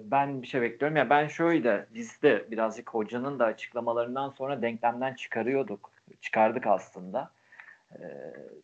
ben 0.03 0.41
bir 0.41 0.47
şey 0.47 0.61
bekliyorum. 0.61 0.97
Ya 0.97 1.09
ben 1.09 1.27
şöyle 1.27 1.85
biz 1.93 2.21
de 2.21 2.45
birazcık 2.51 2.89
hocanın 2.89 3.39
da 3.39 3.45
açıklamalarından 3.45 4.29
sonra 4.29 4.61
denklemden 4.61 5.13
çıkarıyorduk. 5.13 5.91
Çıkardık 6.21 6.67
aslında. 6.67 7.31
Ee, 7.91 8.03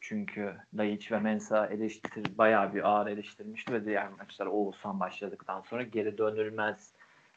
çünkü 0.01 0.53
Laiç 0.77 1.11
ve 1.11 1.19
Mensa 1.19 1.65
eleştir 1.65 2.37
bayağı 2.37 2.73
bir 2.73 2.89
ağır 2.89 3.07
eleştirmişti 3.07 3.73
ve 3.73 3.85
diğer 3.85 4.07
maçlar 4.19 4.45
Oğuzhan 4.45 4.99
başladıktan 4.99 5.61
sonra 5.61 5.83
geri 5.83 6.17
dönülmez 6.17 6.93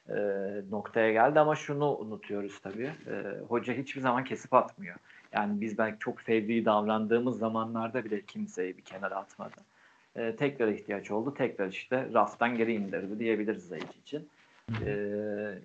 e, 0.09 0.17
noktaya 0.71 1.13
geldi 1.13 1.41
ama 1.41 1.57
şunu 1.57 1.97
unutuyoruz 1.97 2.61
tabii. 2.61 2.91
E, 3.07 3.41
hoca 3.49 3.75
hiçbir 3.75 4.01
zaman 4.01 4.25
kesip 4.25 4.55
atmıyor. 4.55 4.97
Yani 5.33 5.61
biz 5.61 5.79
belki 5.79 5.99
çok 5.99 6.21
fevri 6.21 6.65
davrandığımız 6.65 7.39
zamanlarda 7.39 8.05
bile 8.05 8.23
kimseyi 8.23 8.77
bir 8.77 8.83
kenara 8.83 9.17
atmadı. 9.17 9.57
E, 10.17 10.37
tekrar 10.37 10.69
ihtiyaç 10.69 11.11
oldu. 11.11 11.35
Tekrar 11.35 11.69
işte 11.69 12.09
raftan 12.15 12.57
geri 12.57 12.75
indirdi 12.75 13.19
diyebiliriz 13.19 13.69
Zayıf 13.69 13.97
için. 13.97 14.29
E, 14.85 14.91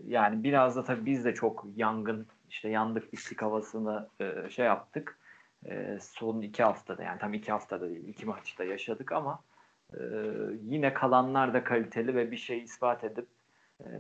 yani 0.07 0.43
biraz 0.43 0.75
da 0.75 0.83
tabii 0.83 1.05
biz 1.05 1.25
de 1.25 1.33
çok 1.33 1.65
yangın 1.75 2.27
işte 2.49 2.69
yandık 2.69 3.13
bittik 3.13 3.41
havasını 3.41 4.07
e, 4.19 4.49
şey 4.49 4.65
yaptık. 4.65 5.17
E, 5.65 5.97
son 6.01 6.41
iki 6.41 6.63
haftada 6.63 7.03
yani 7.03 7.19
tam 7.19 7.33
iki 7.33 7.51
haftada 7.51 7.89
değil 7.89 8.07
iki 8.07 8.25
maçta 8.25 8.63
yaşadık 8.63 9.11
ama 9.11 9.39
e, 9.93 9.99
yine 10.63 10.93
kalanlar 10.93 11.53
da 11.53 11.63
kaliteli 11.63 12.15
ve 12.15 12.31
bir 12.31 12.37
şey 12.37 12.59
ispat 12.59 13.03
edip 13.03 13.27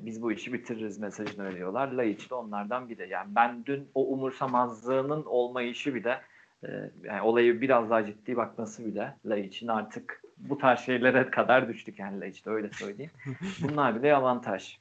biz 0.01 0.21
bu 0.21 0.31
işi 0.31 0.53
bitiririz 0.53 0.97
mesajını 0.97 1.45
veriyorlar. 1.45 1.91
Laiç 1.91 2.29
de 2.29 2.35
onlardan 2.35 2.89
biri. 2.89 3.09
Yani 3.09 3.35
ben 3.35 3.65
dün 3.65 3.89
o 3.93 4.07
umursamazlığının 4.07 5.25
olmayışı 5.25 5.95
bile 5.95 6.21
e, 6.63 6.69
yani 7.03 7.21
olayı 7.21 7.61
biraz 7.61 7.89
daha 7.89 8.05
ciddi 8.05 8.35
bakması 8.35 8.85
bile 8.85 9.15
Laiç'in 9.25 9.67
artık 9.67 10.21
bu 10.37 10.57
tarz 10.57 10.79
şeylere 10.79 11.29
kadar 11.31 11.69
düştük 11.69 11.99
yani 11.99 12.19
Laiç'te 12.19 12.49
öyle 12.49 12.69
söyleyeyim. 12.71 13.11
Bunlar 13.61 13.95
bile 13.95 14.15
avantaj. 14.15 14.77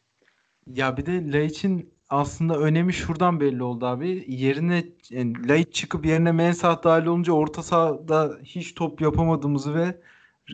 Ya 0.67 0.97
bir 0.97 1.07
de 1.07 1.33
Laiç'in 1.33 1.91
aslında 2.11 2.59
önemi 2.59 2.93
şuradan 2.93 3.41
belli 3.41 3.63
oldu 3.63 3.87
abi. 3.87 4.25
Yerine 4.29 4.85
yani 5.11 5.49
Laiç 5.49 5.75
çıkıp 5.75 6.07
yerine 6.07 6.33
Mensah 6.33 6.83
dahil 6.83 7.07
olunca 7.07 7.33
orta 7.33 7.63
sahada 7.63 8.39
hiç 8.45 8.75
top 8.75 9.01
yapamadığımızı 9.01 9.75
ve 9.75 10.01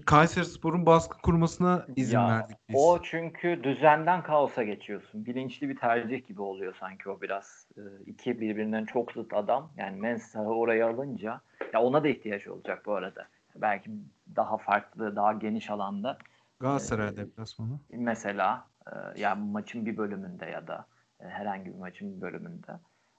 Kayserispor'un 0.07 0.87
baskı 0.87 1.19
kurmasına 1.23 1.87
izin 1.97 2.19
Ya, 2.19 2.29
verdik 2.29 2.57
biz. 2.69 2.77
O 2.79 3.03
çünkü 3.03 3.61
düzenden 3.65 4.23
kaosa 4.23 4.63
geçiyorsun. 4.63 5.27
Bilinçli 5.27 5.69
bir 5.69 5.77
tercih 5.77 6.27
gibi 6.27 6.43
oluyor 6.43 6.75
sanki 6.81 7.11
o 7.11 7.21
biraz. 7.21 7.67
Ee, 7.77 7.81
iki 8.07 8.41
birbirinden 8.41 8.85
çok 8.85 9.13
zıt 9.13 9.35
adam. 9.35 9.73
Yani 9.77 10.01
Mensah'ı 10.01 10.55
oraya 10.55 10.89
alınca 10.91 11.41
ya 11.73 11.83
ona 11.83 12.05
da 12.05 12.09
ihtiyaç 12.09 12.47
olacak 12.47 12.83
bu 12.87 12.95
arada. 12.95 13.27
Belki 13.57 13.91
daha 14.37 14.57
farklı, 14.57 15.17
daha 15.17 15.33
geniş 15.33 15.71
alanda 15.71 16.19
Galatasaray 16.61 17.17
deplasmanı. 17.17 17.79
mesela 17.91 18.67
e, 18.87 19.21
ya 19.21 19.35
maçın 19.35 19.87
bir 19.87 19.97
bölümünde 19.97 20.47
ya 20.47 20.67
da 20.67 20.87
e, 21.21 21.25
herhangi 21.29 21.67
bir 21.67 21.79
maçın 21.79 22.17
bir 22.17 22.21
bölümünde 22.21 22.73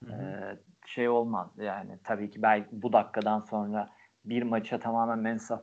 Hı 0.06 0.13
hı. 0.13 0.22
e, 0.22 0.58
şey 0.86 1.10
olmaz. 1.10 1.48
Yani 1.58 2.00
tabii 2.04 2.30
ki 2.30 2.42
belki 2.42 2.68
bu 2.72 2.94
dakikadan 2.94 3.40
sonra 3.40 3.90
bir 4.26 4.44
maça 4.44 4.80
tamamen 4.80 5.20
Mensah 5.20 5.60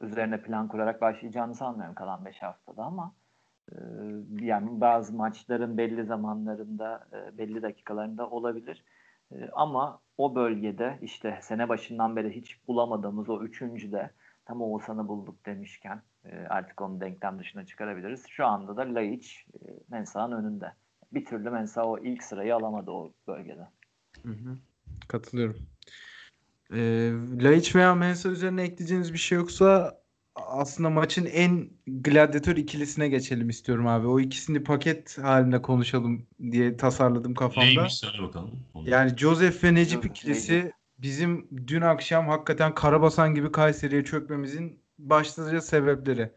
üzerine 0.00 0.42
plan 0.42 0.68
kurarak 0.68 1.00
başlayacağını 1.00 1.54
sanmıyorum 1.54 1.94
kalan 1.94 2.24
5 2.24 2.42
haftada 2.42 2.84
ama 2.84 3.14
e, 3.72 3.76
yani 4.40 4.80
bazı 4.80 5.14
maçların 5.14 5.78
belli 5.78 6.04
zamanlarında 6.04 7.08
e, 7.12 7.38
belli 7.38 7.62
dakikalarında 7.62 8.30
olabilir. 8.30 8.84
E, 9.32 9.48
ama 9.52 10.00
o 10.18 10.34
bölgede 10.34 10.98
işte 11.02 11.38
sene 11.42 11.68
başından 11.68 12.16
beri 12.16 12.36
hiç 12.36 12.68
bulamadığımız 12.68 13.28
o 13.28 13.42
üçüncü 13.42 13.92
de 13.92 14.10
tam 14.44 14.62
Oğuzhan'ı 14.62 15.08
bulduk 15.08 15.46
demişken 15.46 16.02
e, 16.24 16.46
artık 16.48 16.80
onu 16.80 17.00
denklem 17.00 17.38
dışına 17.38 17.66
çıkarabiliriz. 17.66 18.26
Şu 18.28 18.46
anda 18.46 18.76
da 18.76 18.94
Laiç 18.94 19.46
e, 19.54 19.58
Mensah'ın 19.88 20.32
önünde. 20.32 20.72
Bir 21.12 21.24
türlü 21.24 21.50
Mensah 21.50 21.86
o 21.86 21.98
ilk 21.98 22.22
sırayı 22.22 22.54
alamadı 22.54 22.90
o 22.90 23.12
bölgede. 23.26 23.68
Hı 24.22 24.32
hı. 24.32 24.56
Katılıyorum. 25.08 25.56
Ee, 26.72 27.12
Laiç 27.40 27.74
veya 27.74 27.94
Mensah 27.94 28.30
üzerine 28.30 28.62
ekleyeceğiniz 28.62 29.12
bir 29.12 29.18
şey 29.18 29.38
yoksa 29.38 30.00
aslında 30.34 30.90
maçın 30.90 31.26
en 31.26 31.70
gladyatör 31.86 32.56
ikilisine 32.56 33.08
geçelim 33.08 33.48
istiyorum 33.48 33.86
abi. 33.86 34.06
O 34.06 34.20
ikisini 34.20 34.62
paket 34.62 35.18
halinde 35.18 35.62
konuşalım 35.62 36.26
diye 36.50 36.76
tasarladım 36.76 37.34
kafamda. 37.34 37.66
Neymiş 37.66 37.94
söyle 37.94 38.22
bakalım. 38.22 38.50
Onu. 38.74 38.90
Yani 38.90 39.16
Joseph 39.16 39.64
ve 39.64 39.74
Necip 39.74 40.06
ikilisi 40.06 40.72
bizim 40.98 41.48
dün 41.66 41.80
akşam 41.80 42.28
hakikaten 42.28 42.74
Karabasan 42.74 43.34
gibi 43.34 43.52
Kayseri'ye 43.52 44.04
çökmemizin 44.04 44.80
başlıca 44.98 45.60
sebepleri. 45.60 46.32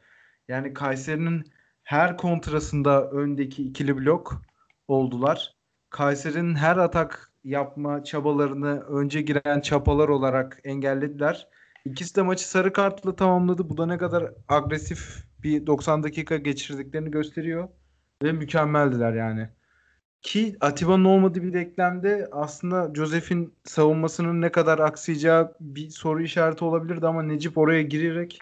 Yani 0.48 0.74
Kayseri'nin 0.74 1.44
her 1.84 2.18
kontrasında 2.18 3.10
öndeki 3.12 3.64
ikili 3.64 3.98
blok 3.98 4.42
oldular. 4.88 5.56
Kayseri'nin 5.90 6.56
her 6.56 6.78
atak 6.78 7.29
yapma 7.44 8.04
çabalarını 8.04 8.82
önce 8.82 9.22
giren 9.22 9.62
çapalar 9.62 10.10
olarak 10.10 10.60
engellediler. 10.64 11.48
İkisi 11.86 12.16
de 12.16 12.22
maçı 12.22 12.50
sarı 12.50 12.74
kartla 12.74 13.16
tamamladı. 13.16 13.70
Bu 13.70 13.78
da 13.78 13.86
ne 13.86 13.98
kadar 13.98 14.34
agresif 14.48 15.24
bir 15.44 15.68
90 15.68 16.04
dakika 16.04 16.38
geçirdiklerini 16.38 17.12
gösteriyor. 17.12 17.70
Ve 18.24 18.32
mükemmeldiler 18.32 19.14
yani. 19.14 19.50
Ki 20.22 20.56
Atiba'nın 20.62 21.06
olmadığı 21.06 21.44
bir 21.44 21.54
denklemde 21.54 22.28
aslında 22.32 22.96
Joseph'in 22.96 23.54
savunmasının 23.64 24.42
ne 24.42 24.52
kadar 24.52 24.80
aksayacağı 24.80 25.56
bir 25.60 25.90
soru 25.90 26.22
işareti 26.22 26.66
olabilirdi 26.66 27.08
ama 27.08 27.24
Necip 27.24 27.58
oraya 27.58 27.82
girerek 27.82 28.40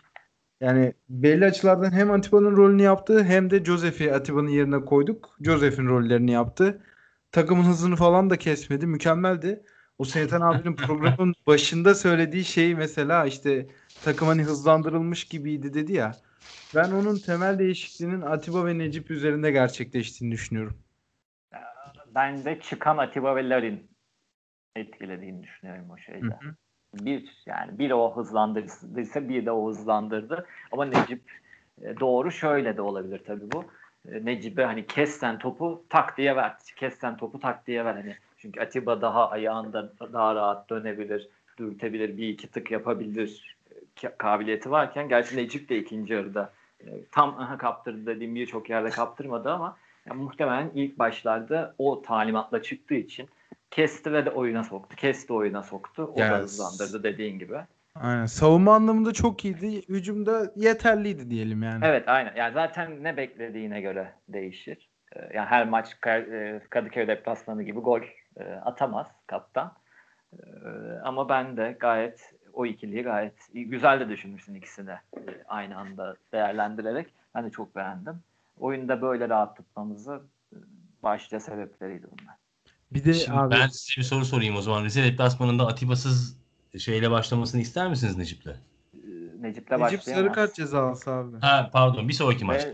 yani 0.61 0.93
belli 1.09 1.45
açılardan 1.45 1.91
hem 1.91 2.11
Atiba'nın 2.11 2.57
rolünü 2.57 2.81
yaptı 2.81 3.23
hem 3.23 3.49
de 3.49 3.65
Joseph'i 3.65 4.13
Atiba'nın 4.13 4.49
yerine 4.49 4.85
koyduk. 4.85 5.37
Joseph'in 5.41 5.87
rollerini 5.87 6.31
yaptı. 6.31 6.81
Takımın 7.31 7.63
hızını 7.63 7.95
falan 7.95 8.29
da 8.29 8.37
kesmedi. 8.37 8.87
Mükemmeldi. 8.87 9.63
O 9.97 10.05
Seytan 10.05 10.41
abinin 10.41 10.75
programın 10.87 11.35
başında 11.47 11.95
söylediği 11.95 12.45
şey 12.45 12.75
mesela 12.75 13.25
işte 13.25 13.67
takım 14.03 14.27
hani 14.27 14.43
hızlandırılmış 14.43 15.23
gibiydi 15.23 15.73
dedi 15.73 15.93
ya. 15.93 16.11
Ben 16.75 16.91
onun 16.91 17.15
temel 17.15 17.59
değişikliğinin 17.59 18.21
Atiba 18.21 18.65
ve 18.65 18.77
Necip 18.77 19.11
üzerinde 19.11 19.51
gerçekleştiğini 19.51 20.33
düşünüyorum. 20.33 20.77
Ben 22.15 22.45
de 22.45 22.59
çıkan 22.59 22.97
Atiba 22.97 23.35
ve 23.35 23.49
Larin 23.49 23.91
etkilediğini 24.75 25.43
düşünüyorum 25.43 25.89
o 25.89 25.97
şeyde. 25.97 26.25
Hı 26.25 26.47
hı. 26.49 26.55
Bir 26.93 27.43
yani 27.45 27.79
bir 27.79 27.91
o 27.91 28.15
hızlandırdıysa 28.15 29.29
bir 29.29 29.45
de 29.45 29.51
o 29.51 29.69
hızlandırdı. 29.69 30.45
Ama 30.71 30.85
Necip 30.85 31.21
e, 31.81 31.99
doğru 31.99 32.31
şöyle 32.31 32.77
de 32.77 32.81
olabilir 32.81 33.21
tabii 33.27 33.51
bu. 33.51 33.65
E, 34.11 34.25
Necip'e 34.25 34.63
hani 34.65 34.87
kessen 34.87 35.39
topu 35.39 35.83
tak 35.89 36.17
diye 36.17 36.35
ver. 36.35 36.53
Kessen 36.75 37.17
topu 37.17 37.39
tak 37.39 37.67
diye 37.67 37.85
ver 37.85 37.93
hani. 37.93 38.15
Çünkü 38.37 38.61
Atiba 38.61 39.01
daha 39.01 39.29
ayağında 39.29 39.93
daha 40.13 40.35
rahat 40.35 40.69
dönebilir, 40.69 41.27
dürtebilir, 41.57 42.17
bir 42.17 42.29
iki 42.29 42.47
tık 42.47 42.71
yapabilir 42.71 43.57
e, 43.71 43.73
ka- 43.99 44.17
kabiliyeti 44.17 44.71
varken 44.71 45.09
gerçi 45.09 45.37
Necip 45.37 45.69
de 45.69 45.77
ikinci 45.77 46.13
yarıda 46.13 46.53
e, 46.81 46.85
tam 47.11 47.39
aha 47.39 47.57
kaptırdı 47.57 48.05
dediğim 48.05 48.35
birçok 48.35 48.69
yerde 48.69 48.89
kaptırmadı 48.89 49.51
ama 49.51 49.77
yani 50.05 50.21
muhtemelen 50.21 50.71
ilk 50.75 50.99
başlarda 50.99 51.75
o 51.77 52.01
talimatla 52.01 52.61
çıktığı 52.61 52.95
için 52.95 53.29
kesti 53.71 54.13
ve 54.13 54.25
de 54.25 54.29
oyuna 54.31 54.63
soktu. 54.63 54.95
Kesti 54.95 55.33
oyuna 55.33 55.63
soktu. 55.63 56.03
O 56.13 56.17
da 56.19 56.23
Yes. 56.37 56.41
hızlandırdı 56.41 57.03
dediğin 57.03 57.39
gibi. 57.39 57.57
Aynen. 58.01 58.25
Savunma 58.25 58.75
anlamında 58.75 59.13
çok 59.13 59.45
iyiydi. 59.45 59.81
Hücumda 59.89 60.51
yeterliydi 60.55 61.29
diyelim 61.29 61.63
yani. 61.63 61.85
Evet 61.85 62.03
aynen. 62.07 62.35
Yani 62.35 62.53
zaten 62.53 63.03
ne 63.03 63.17
beklediğine 63.17 63.81
göre 63.81 64.13
değişir. 64.29 64.89
Ee, 65.15 65.19
Yani 65.33 65.47
her 65.47 65.69
maç 65.69 65.97
e, 66.07 66.61
Kadıköy 66.69 67.07
deplasmanı 67.07 67.63
gibi 67.63 67.79
gol 67.79 68.01
e, 68.37 68.43
atamaz 68.43 69.07
kaptan. 69.27 69.73
Ee, 70.33 70.37
Ama 71.03 71.29
ben 71.29 71.57
de 71.57 71.77
gayet 71.79 72.33
o 72.53 72.65
ikiliyi 72.65 73.03
gayet 73.03 73.33
güzel 73.53 73.99
de 73.99 74.09
düşünmüşsün 74.09 74.55
ikisini 74.55 74.91
e, 74.91 75.21
aynı 75.47 75.77
anda 75.77 76.15
değerlendirerek. 76.33 77.07
Ben 77.35 77.45
de 77.45 77.49
çok 77.49 77.75
beğendim. 77.75 78.19
Oyunda 78.59 79.01
böyle 79.01 79.29
rahat 79.29 79.57
tutmamızı 79.57 80.21
başta 81.03 81.39
sebepleriydi 81.39 82.07
bunlar. 82.11 82.35
Bir 82.91 83.05
de 83.05 83.13
Şimdi 83.13 83.39
abi 83.39 83.51
ben 83.55 83.67
size 83.67 84.01
bir 84.01 84.05
soru 84.05 84.25
sorayım 84.25 84.55
o 84.55 84.61
zaman. 84.61 84.83
Rize 84.83 85.03
deplasmanında 85.03 85.67
Atiba'sız 85.67 86.37
şeyle 86.79 87.11
başlamasını 87.11 87.61
ister 87.61 87.89
misiniz 87.89 88.17
Necip'le? 88.17 88.47
Ee, 88.47 88.99
Necip'le 89.39 89.71
Necip 89.71 90.03
sarı 90.03 90.15
başlayamaz. 90.15 90.35
kart 90.35 90.55
cezası 90.55 91.11
abi. 91.11 91.39
Ha 91.41 91.69
pardon 91.73 92.07
bir 92.07 92.13
sonraki 92.13 92.45
maçta. 92.45 92.69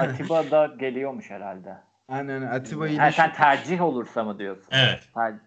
Atiba 0.00 0.50
da 0.50 0.66
geliyormuş 0.66 1.30
herhalde. 1.30 1.76
Aynen 2.08 2.42
Atiba 2.42 2.84
Ha, 2.84 2.88
yine 2.88 3.12
sen 3.12 3.32
tercih 3.32 3.80
olursa 3.82 4.24
mı 4.24 4.38
diyorsun? 4.38 4.68
Evet. 4.70 5.08
Ter- 5.14 5.40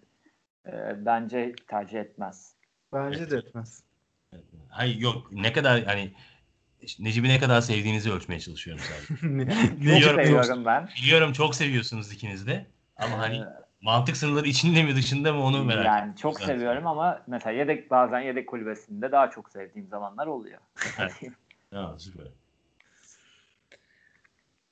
e, 0.66 1.06
bence 1.06 1.52
tercih 1.68 2.00
etmez. 2.00 2.54
bence 2.92 3.30
de 3.30 3.36
etmez. 3.36 3.82
Hayır 4.68 4.96
yok 4.96 5.32
ne 5.32 5.52
kadar 5.52 5.84
hani 5.84 6.12
Necip'i 6.98 7.28
ne 7.28 7.38
kadar 7.38 7.60
sevdiğinizi 7.60 8.12
ölçmeye 8.12 8.40
çalışıyorum 8.40 8.82
sadece. 8.88 9.26
Ne- 9.36 9.46
Çok 9.70 9.80
Biliyorum, 9.80 10.16
seviyorum 10.24 10.64
ben. 10.64 10.88
Biliyorum 11.02 11.32
çok 11.32 11.54
seviyorsunuz 11.54 12.12
ikiniz 12.12 12.46
de. 12.46 12.66
Ama 12.96 13.18
hani 13.18 13.36
Ee, 13.36 13.44
mantık 13.80 14.16
sınırları 14.16 14.48
içinde 14.48 14.82
mi 14.82 14.96
dışında 14.96 15.32
mı 15.32 15.42
onu 15.42 15.64
merak 15.64 15.84
yani 15.86 16.16
çok 16.16 16.40
zaten. 16.40 16.54
seviyorum 16.54 16.86
ama 16.86 17.22
mesela 17.26 17.56
yedek 17.58 17.90
bazen 17.90 18.20
yedek 18.20 18.48
kulübesinde 18.48 19.12
daha 19.12 19.30
çok 19.30 19.50
sevdiğim 19.50 19.88
zamanlar 19.88 20.26
oluyor. 20.26 20.58
Evet. 20.98 21.12
Süper. 21.98 22.26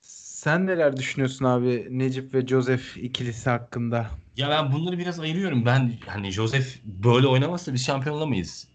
Sen 0.01 0.67
neler 0.67 0.97
düşünüyorsun 0.97 1.45
abi 1.45 1.87
Necip 1.91 2.35
ve 2.35 2.47
Joseph 2.47 2.97
ikilisi 2.97 3.51
hakkında? 3.51 4.11
Ya 4.37 4.51
ben 4.51 4.73
bunları 4.73 4.99
biraz 4.99 5.21
ayırıyorum. 5.21 5.67
Ben 5.67 5.93
hani 6.07 6.31
Joseph 6.31 6.67
böyle 6.85 7.27
oynamazsa 7.27 7.75
biz 7.75 7.87
şampiyon 7.87 8.17
olamayız. 8.17 8.69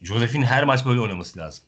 Joseph'in 0.00 0.42
her 0.42 0.64
maç 0.64 0.86
böyle 0.86 1.00
oynaması 1.00 1.38
lazım. 1.38 1.64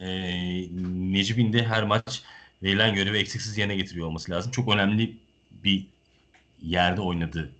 Ee, 0.00 0.68
Necip'in 1.12 1.52
de 1.52 1.64
her 1.64 1.82
maç 1.82 2.22
verilen 2.62 2.94
görevi 2.94 3.18
eksiksiz 3.18 3.58
yerine 3.58 3.76
getiriyor 3.76 4.06
olması 4.06 4.32
lazım. 4.32 4.52
Çok 4.52 4.74
önemli 4.74 5.16
bir 5.50 5.86
yerde 6.62 7.00
oynadı 7.00 7.52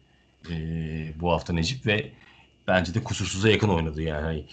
ee, 0.51 1.13
bu 1.21 1.33
hafta 1.33 1.53
Necip 1.53 1.87
ve 1.87 2.13
bence 2.69 2.95
de 2.95 3.05
kusursuza 3.05 3.49
yakın 3.49 3.69
oynadı 3.69 4.03
yani. 4.03 4.23
Hani 4.23 4.45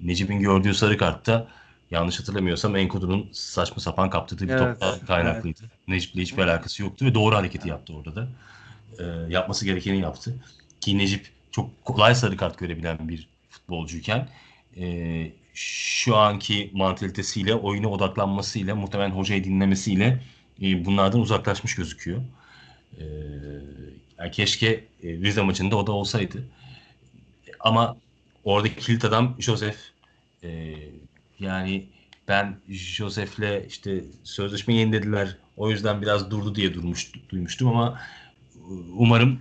Necip'in 0.00 0.40
gördüğü 0.40 0.74
sarı 0.74 0.98
kartta 0.98 1.48
yanlış 1.90 2.20
hatırlamıyorsam 2.20 2.76
Enkodu'nun 2.76 3.28
saçma 3.32 3.82
sapan 3.82 4.10
kaptırdığı 4.10 4.48
bir 4.48 4.52
Evet, 4.52 4.80
topla 4.80 5.06
kaynaklıydı. 5.06 5.60
Necip'le 5.88 6.16
hiçbir 6.16 6.42
alakası 6.42 6.82
yoktu 6.82 7.06
ve 7.06 7.14
doğru 7.14 7.36
hareketi 7.36 7.68
yaptı 7.68 7.94
orada 7.94 8.16
da. 8.16 8.28
Ee, 8.98 9.04
yapması 9.32 9.64
gerekeni 9.64 10.00
yaptı. 10.00 10.34
ki 10.80 10.98
Necip 10.98 11.30
çok 11.50 11.84
kolay 11.84 12.14
sarı 12.14 12.36
kart 12.36 12.58
görebilen 12.58 13.08
bir 13.08 13.28
futbolcuyken 13.50 14.28
e, 14.76 15.32
şu 15.54 16.16
anki 16.16 16.70
mantalitesiyle, 16.74 17.54
oyuna 17.54 17.88
odaklanmasıyla, 17.88 18.74
muhtemelen 18.74 19.10
hocayı 19.10 19.44
dinlemesiyle 19.44 20.22
e, 20.62 20.84
bunlardan 20.84 21.20
uzaklaşmış 21.20 21.74
gözüküyor. 21.74 22.22
E, 22.96 23.04
yani 24.18 24.30
keşke 24.30 24.84
e, 25.02 25.08
Rize 25.08 25.42
maçında 25.42 25.76
o 25.76 25.86
da 25.86 25.92
olsaydı. 25.92 26.44
Ama 27.60 27.96
oradaki 28.44 28.76
kilit 28.76 29.04
adam 29.04 29.36
Joseph. 29.38 29.78
E, 30.44 30.74
yani 31.38 31.86
ben 32.28 32.56
Joseph'le 32.68 33.66
işte 33.68 34.04
sözleşme 34.24 34.74
yenilediler. 34.74 35.36
O 35.56 35.70
yüzden 35.70 36.02
biraz 36.02 36.30
durdu 36.30 36.54
diye 36.54 36.74
durmuş, 36.74 37.12
duymuştum 37.28 37.68
ama 37.68 38.00
umarım 38.96 39.40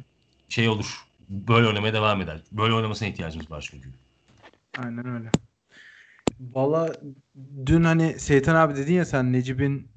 şey 0.50 0.70
olur. 0.70 1.06
Böyle 1.30 1.68
oynamaya 1.68 1.93
devam 1.93 2.22
eder. 2.22 2.39
Böyle 2.52 2.74
oynamasına 2.74 3.08
ihtiyacımız 3.08 3.52
var 3.52 3.68
çünkü. 3.72 3.89
Aynen 4.78 5.08
öyle. 5.08 5.32
Valla 6.39 6.93
dün 7.66 7.84
hani 7.84 8.20
Seytan 8.20 8.56
abi 8.56 8.76
dedin 8.76 8.93
ya 8.93 9.06
sen 9.06 9.34
Necip'in 9.34 9.88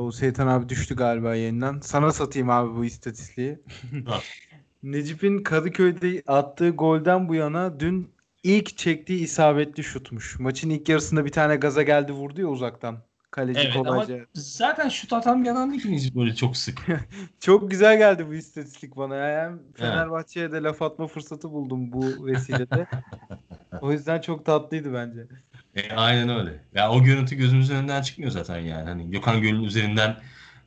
o 0.00 0.12
Seytan 0.12 0.46
abi 0.46 0.68
düştü 0.68 0.96
galiba 0.96 1.34
yayından. 1.34 1.80
Sana 1.80 2.12
satayım 2.12 2.50
abi 2.50 2.76
bu 2.76 2.84
istatistiği. 2.84 3.58
Necip'in 4.82 5.42
Kadıköy'de 5.42 6.22
attığı 6.26 6.70
golden 6.70 7.28
bu 7.28 7.34
yana 7.34 7.80
dün 7.80 8.10
ilk 8.42 8.78
çektiği 8.78 9.22
isabetli 9.22 9.84
şutmuş. 9.84 10.38
Maçın 10.38 10.70
ilk 10.70 10.88
yarısında 10.88 11.24
bir 11.24 11.32
tane 11.32 11.56
gaza 11.56 11.82
geldi 11.82 12.12
vurdu 12.12 12.40
ya 12.40 12.46
uzaktan. 12.46 12.98
Kaleci 13.30 13.60
evet, 13.60 13.74
kolayca. 13.74 14.14
Ama 14.14 14.24
zaten 14.34 14.88
şut 14.88 15.12
atan 15.12 15.44
bir 15.44 15.50
adam 15.50 15.70
değil 15.70 15.82
ki 15.82 15.92
Necip 15.92 16.16
böyle 16.16 16.34
çok 16.34 16.56
sık. 16.56 16.86
çok 17.40 17.70
güzel 17.70 17.98
geldi 17.98 18.26
bu 18.28 18.34
istatistik 18.34 18.96
bana. 18.96 19.16
Yani 19.16 19.58
Fenerbahçe'ye 19.74 20.52
de 20.52 20.62
laf 20.62 20.82
atma 20.82 21.06
fırsatı 21.06 21.50
buldum 21.50 21.92
bu 21.92 22.26
vesilede. 22.26 22.86
o 23.80 23.92
yüzden 23.92 24.20
çok 24.20 24.46
tatlıydı 24.46 24.94
bence. 24.94 25.26
E, 25.74 25.92
aynen 25.94 26.28
öyle. 26.28 26.64
Ya 26.74 26.90
o 26.90 27.02
görüntü 27.02 27.36
gözümüzün 27.36 27.74
önünden 27.74 28.02
çıkmıyor 28.02 28.30
zaten 28.32 28.58
yani. 28.58 28.88
Hani 28.88 29.10
Gökhan 29.10 29.42
Göl'ün 29.42 29.62
üzerinden 29.62 30.16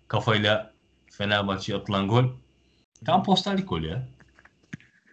kafayla 0.08 0.74
Fenerbahçe'ye 1.12 1.78
atılan 1.78 2.08
gol 2.08 2.26
tam 3.06 3.24
posterlik 3.24 3.70
gol 3.70 3.82
ya. 3.82 4.08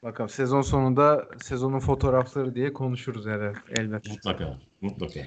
Bakalım 0.02 0.30
sezon 0.30 0.62
sonunda 0.62 1.28
sezonun 1.42 1.78
fotoğrafları 1.78 2.54
diye 2.54 2.72
konuşuruz 2.72 3.26
herhalde 3.26 3.58
elbette. 3.78 4.10
Mutlaka. 4.10 4.58
Mutlaka. 4.80 5.20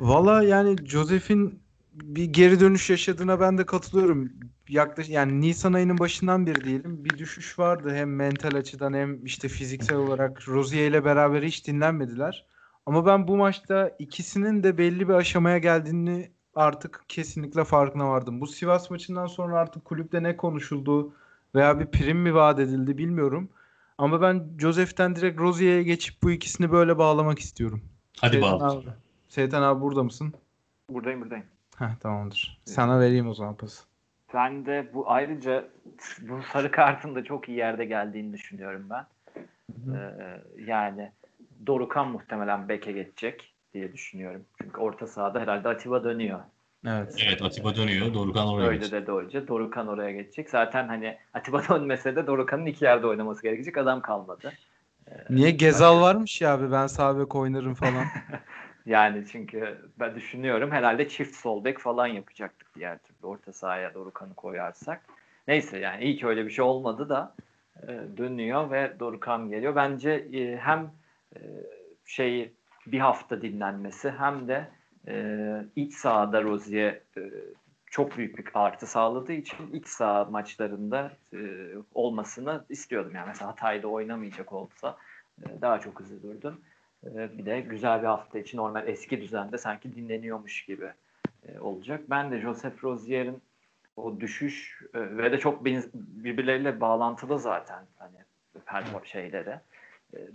Valla 0.00 0.42
yani 0.42 0.76
Joseph'in 0.86 1.62
bir 1.92 2.24
geri 2.24 2.60
dönüş 2.60 2.90
yaşadığına 2.90 3.40
ben 3.40 3.58
de 3.58 3.66
katılıyorum. 3.66 4.32
Yaklaşık 4.68 5.12
yani 5.12 5.40
Nisan 5.40 5.72
ayının 5.72 5.98
başından 5.98 6.46
beri 6.46 6.64
diyelim 6.64 7.04
bir 7.04 7.18
düşüş 7.18 7.58
vardı 7.58 7.94
hem 7.94 8.16
mental 8.16 8.54
açıdan 8.54 8.92
hem 8.92 9.26
işte 9.26 9.48
fiziksel 9.48 9.96
olarak 9.96 10.48
Rozier 10.48 10.90
ile 10.90 11.04
beraber 11.04 11.42
hiç 11.42 11.66
dinlenmediler. 11.66 12.46
Ama 12.86 13.06
ben 13.06 13.28
bu 13.28 13.36
maçta 13.36 13.96
ikisinin 13.98 14.62
de 14.62 14.78
belli 14.78 15.08
bir 15.08 15.14
aşamaya 15.14 15.58
geldiğini 15.58 16.30
artık 16.54 17.04
kesinlikle 17.08 17.64
farkına 17.64 18.08
vardım. 18.08 18.40
Bu 18.40 18.46
Sivas 18.46 18.90
maçından 18.90 19.26
sonra 19.26 19.58
artık 19.58 19.84
kulüpte 19.84 20.22
ne 20.22 20.36
konuşuldu 20.36 21.14
veya 21.54 21.80
bir 21.80 21.86
prim 21.86 22.18
mi 22.18 22.34
vaat 22.34 22.60
edildi 22.60 22.98
bilmiyorum. 22.98 23.48
Ama 23.98 24.20
ben 24.22 24.48
Joseph'ten 24.58 25.16
direkt 25.16 25.40
Rozier'e 25.40 25.82
geçip 25.82 26.22
bu 26.22 26.30
ikisini 26.30 26.72
böyle 26.72 26.98
bağlamak 26.98 27.38
istiyorum. 27.38 27.82
Hadi 28.20 28.42
bağla. 28.42 28.72
Abi. 28.72 28.86
Seytan 29.28 29.62
abi 29.62 29.80
burada 29.80 30.02
mısın? 30.02 30.34
Buradayım 30.88 31.20
buradayım. 31.20 31.44
Heh, 31.78 31.94
tamamdır. 32.00 32.60
Sana 32.64 33.00
vereyim 33.00 33.28
o 33.28 33.34
zaman 33.34 33.56
pası. 33.56 33.84
Ben 34.34 34.66
de 34.66 34.90
bu 34.94 35.10
ayrıca 35.10 35.68
bu 36.20 36.42
sarı 36.52 36.70
kartın 36.70 37.14
da 37.14 37.24
çok 37.24 37.48
iyi 37.48 37.58
yerde 37.58 37.84
geldiğini 37.84 38.32
düşünüyorum 38.32 38.86
ben. 38.90 39.06
Ee, 39.94 40.42
yani 40.66 41.12
Dorukan 41.66 42.08
muhtemelen 42.08 42.68
beke 42.68 42.92
geçecek 42.92 43.54
diye 43.74 43.92
düşünüyorum. 43.92 44.44
Çünkü 44.62 44.80
orta 44.80 45.06
sahada 45.06 45.40
herhalde 45.40 45.68
Atiba 45.68 46.04
dönüyor. 46.04 46.40
Evet. 46.86 47.24
Evet 47.26 47.42
Atiba 47.42 47.76
dönüyor. 47.76 48.14
Dorukan 48.14 48.48
oraya 48.48 48.66
Öyle 48.66 48.76
geçecek. 48.78 49.02
dedi 49.02 49.10
hoca. 49.10 49.48
Dorukan 49.48 49.88
oraya 49.88 50.12
geçecek. 50.12 50.50
Zaten 50.50 50.88
hani 50.88 51.18
Atiba 51.34 51.62
dönmese 51.68 52.16
de 52.16 52.26
Dorukan'ın 52.26 52.66
iki 52.66 52.84
yerde 52.84 53.06
oynaması 53.06 53.42
gerekecek 53.42 53.78
adam 53.78 54.00
kalmadı. 54.00 54.52
Ee, 55.08 55.12
Niye 55.30 55.50
Gezal 55.50 56.00
varmış 56.00 56.40
ya 56.40 56.54
abi 56.54 56.72
ben 56.72 56.86
sağ 56.86 57.18
bek 57.18 57.34
oynarım 57.34 57.74
falan. 57.74 58.04
yani 58.86 59.24
çünkü 59.32 59.78
ben 60.00 60.14
düşünüyorum 60.14 60.70
herhalde 60.70 61.08
çift 61.08 61.36
sol 61.36 61.64
bek 61.64 61.78
falan 61.78 62.06
yapacaktık 62.06 62.74
diğer 62.74 62.98
türlü 62.98 63.26
orta 63.26 63.52
sahaya 63.52 63.94
Dorukan'ı 63.94 64.34
koyarsak. 64.34 65.02
Neyse 65.48 65.78
yani 65.78 66.04
iyi 66.04 66.16
ki 66.16 66.26
öyle 66.26 66.44
bir 66.46 66.50
şey 66.50 66.64
olmadı 66.64 67.08
da 67.08 67.34
e, 67.82 67.88
dönüyor 68.16 68.70
ve 68.70 68.92
Dorukan 69.00 69.48
geliyor. 69.50 69.76
Bence 69.76 70.10
e, 70.10 70.56
hem 70.56 70.90
e, 71.36 71.40
şeyi 72.04 72.52
bir 72.86 73.00
hafta 73.00 73.42
dinlenmesi 73.42 74.10
hem 74.10 74.48
de 74.48 74.68
e, 75.08 75.36
iç 75.76 75.94
sahada 75.94 76.42
Rozier 76.42 77.00
e, 77.16 77.22
çok 77.86 78.18
büyük 78.18 78.38
bir 78.38 78.44
artı 78.54 78.86
sağladığı 78.86 79.32
için 79.32 79.72
iç 79.72 79.86
saha 79.86 80.24
maçlarında 80.24 81.12
e, 81.32 81.38
olmasını 81.94 82.64
istiyordum. 82.68 83.12
Yani 83.14 83.26
mesela 83.28 83.50
Hatay'da 83.50 83.88
oynamayacak 83.88 84.52
olsa 84.52 84.96
e, 85.42 85.60
daha 85.60 85.80
çok 85.80 86.02
durdum. 86.22 86.60
E, 87.04 87.38
bir 87.38 87.46
de 87.46 87.60
güzel 87.60 88.02
bir 88.02 88.06
hafta 88.06 88.38
için 88.38 88.58
normal 88.58 88.88
eski 88.88 89.20
düzende 89.20 89.58
sanki 89.58 89.96
dinleniyormuş 89.96 90.64
gibi 90.64 90.92
e, 91.48 91.60
olacak. 91.60 92.00
Ben 92.10 92.30
de 92.30 92.40
Joseph 92.40 92.84
Rozier'in 92.84 93.42
o 93.96 94.20
düşüş 94.20 94.82
e, 94.94 95.16
ve 95.16 95.32
de 95.32 95.38
çok 95.38 95.64
birbirleriyle 95.64 96.80
bağlantılı 96.80 97.38
zaten 97.38 97.84
hani 97.98 98.16
perform 98.66 99.04
şeyleri 99.04 99.58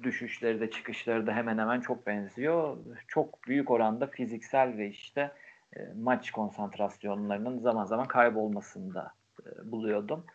düşüşleri 0.04 0.60
de 0.60 0.70
çıkışları 0.70 1.28
da 1.28 1.34
hemen 1.34 1.58
hemen 1.58 1.82
çok 1.82 2.08
benziyor. 2.08 2.78
Çok 3.08 3.48
büyük 3.48 3.72
oranda 3.72 4.08
fiziksel 4.08 4.78
ve 4.78 4.88
işte 4.88 5.32
e, 5.76 5.80
maç 5.96 6.32
konsantrasyonlarının 6.32 7.60
zaman 7.60 7.86
zaman 7.86 8.08
kaybolmasında 8.08 9.14
e, 9.46 9.72
buluyordum. 9.72 10.26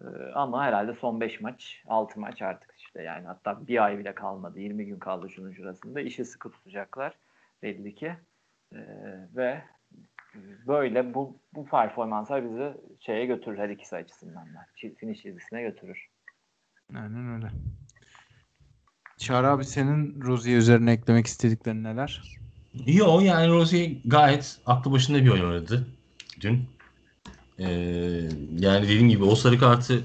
E, 0.00 0.04
ama 0.34 0.64
herhalde 0.64 0.94
son 0.94 1.20
5 1.20 1.40
maç, 1.40 1.82
6 1.86 2.20
maç 2.20 2.42
artık 2.42 2.74
işte 2.78 3.02
yani 3.02 3.26
hatta 3.26 3.66
bir 3.66 3.84
ay 3.84 3.98
bile 3.98 4.14
kalmadı. 4.14 4.60
20 4.60 4.86
gün 4.86 4.98
kaldı 4.98 5.30
şunun 5.30 5.52
şurasında. 5.52 6.00
İşi 6.00 6.24
sıkı 6.24 6.50
tutacaklar 6.50 7.14
belli 7.62 7.94
ki. 7.94 8.16
E, 8.72 8.80
ve 9.36 9.62
böyle 10.66 11.14
bu, 11.14 11.36
bu 11.54 11.66
performanslar 11.66 12.44
bizi 12.44 12.74
şeye 13.00 13.26
götürür 13.26 13.58
her 13.58 13.68
ikisi 13.68 13.96
açısından 13.96 14.54
da. 14.54 14.66
Finish 14.74 15.22
çizgisine 15.22 15.62
götürür. 15.62 16.10
Aynen 16.94 17.34
öyle. 17.34 17.46
Çağrı 19.20 19.48
abi 19.48 19.64
senin 19.64 20.20
Rozier 20.22 20.56
üzerine 20.56 20.92
eklemek 20.92 21.26
istediklerin 21.26 21.84
neler? 21.84 22.22
Yo 22.86 23.20
yani 23.20 23.48
Rozier 23.48 23.92
gayet 24.04 24.58
aklı 24.66 24.92
başında 24.92 25.24
bir 25.24 25.28
oyun 25.28 25.44
oynadı 25.44 25.86
dün. 26.40 26.64
Ee, 27.58 27.64
yani 28.58 28.82
dediğim 28.82 29.08
gibi 29.08 29.24
o 29.24 29.34
sarı 29.34 29.58
kartı 29.58 30.04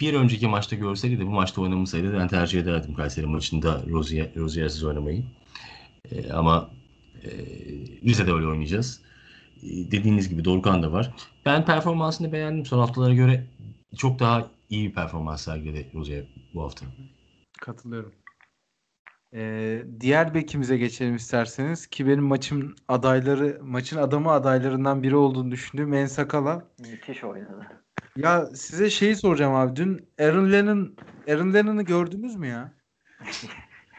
bir 0.00 0.14
önceki 0.14 0.48
maçta 0.48 0.76
görseydi 0.76 1.18
de 1.18 1.26
bu 1.26 1.30
maçta 1.30 1.60
oynamasaydı 1.62 2.14
ben 2.18 2.28
tercih 2.28 2.60
ederdim 2.60 2.94
Kayseri 2.94 3.26
maçında 3.26 3.82
Rozier, 3.88 4.34
Rozier'siz 4.36 4.84
oynamayı. 4.84 5.24
Ee, 6.10 6.32
ama 6.32 6.70
e, 7.22 7.28
Rize'de 8.04 8.32
öyle 8.32 8.46
oynayacağız. 8.46 9.02
Ee, 9.62 9.90
dediğiniz 9.90 10.28
gibi 10.28 10.44
Dorukhan 10.44 10.82
da 10.82 10.92
var. 10.92 11.10
Ben 11.46 11.64
performansını 11.64 12.32
beğendim. 12.32 12.66
Son 12.66 12.78
haftalara 12.78 13.14
göre 13.14 13.46
çok 13.96 14.18
daha 14.18 14.50
iyi 14.70 14.88
bir 14.88 14.94
performans 14.94 15.44
sergiledi 15.44 15.90
Rozier 15.94 16.24
bu 16.54 16.62
hafta. 16.62 16.86
Katılıyorum. 17.60 18.12
Ee, 19.34 19.82
diğer 20.00 20.34
bekimize 20.34 20.76
geçelim 20.76 21.16
isterseniz 21.16 21.86
ki 21.86 22.06
benim 22.06 22.24
maçın 22.24 22.76
adayları, 22.88 23.58
maçın 23.62 23.96
adamı 23.96 24.30
adaylarından 24.30 25.02
biri 25.02 25.16
olduğunu 25.16 25.50
düşündüğüm 25.50 25.92
En 25.94 26.06
Sakala. 26.06 26.62
Müthiş 26.78 27.24
oynadı. 27.24 27.66
Ya 28.16 28.46
size 28.46 28.90
şeyi 28.90 29.16
soracağım 29.16 29.54
abi. 29.54 29.76
Dün 29.76 30.08
Aaron 30.20 30.52
Lennon 30.52 30.96
Aaron 31.28 31.54
Lennon'ı 31.54 31.82
gördünüz 31.82 32.36
mü 32.36 32.46
ya? 32.46 32.72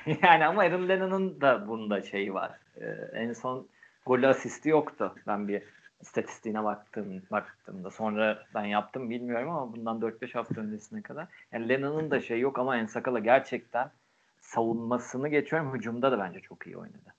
yani 0.24 0.46
ama 0.46 0.62
Aaron 0.62 0.90
Lennon'ın 0.90 1.42
da 1.42 1.68
bunda 1.68 2.02
şeyi 2.02 2.34
var. 2.34 2.52
Ee, 2.82 2.86
en 3.14 3.34
son 3.34 3.68
gol 4.06 4.24
asisti 4.24 4.70
yoktu. 4.70 5.16
Ben 5.28 5.48
bir 5.48 5.64
istatistiğine 6.02 6.64
baktım, 6.64 7.22
baktığımda 7.32 7.92
sonra 7.92 8.44
ben 8.56 8.66
yaptım 8.66 9.10
bilmiyorum 9.10 9.50
ama 9.50 9.74
bundan 9.74 10.00
4-5 10.00 10.34
hafta 10.34 10.62
öncesine 10.62 11.02
kadar. 11.02 11.28
Yani 11.52 11.70
Lennon'ın 11.70 12.12
da 12.12 12.22
şey 12.22 12.40
yok 12.40 12.60
ama 12.60 12.78
Ensakala 12.78 13.20
gerçekten 13.20 13.92
savunmasını 14.40 15.28
geçiyorum. 15.28 15.74
Hücumda 15.74 16.12
da 16.12 16.20
bence 16.20 16.40
çok 16.40 16.68
iyi 16.68 16.78
oynadı. 16.78 17.14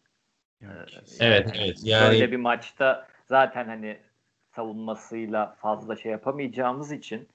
Ee, 0.63 0.67
evet, 1.21 1.47
yani 1.47 1.61
evet. 1.65 1.81
Yani 1.83 2.13
böyle 2.13 2.33
bir 2.33 2.37
maçta 2.37 3.07
zaten 3.27 3.65
hani 3.65 3.99
savunmasıyla 4.55 5.57
fazla 5.61 5.97
şey 5.97 6.13
yapamayacağımız 6.13 6.93
için 6.93 7.29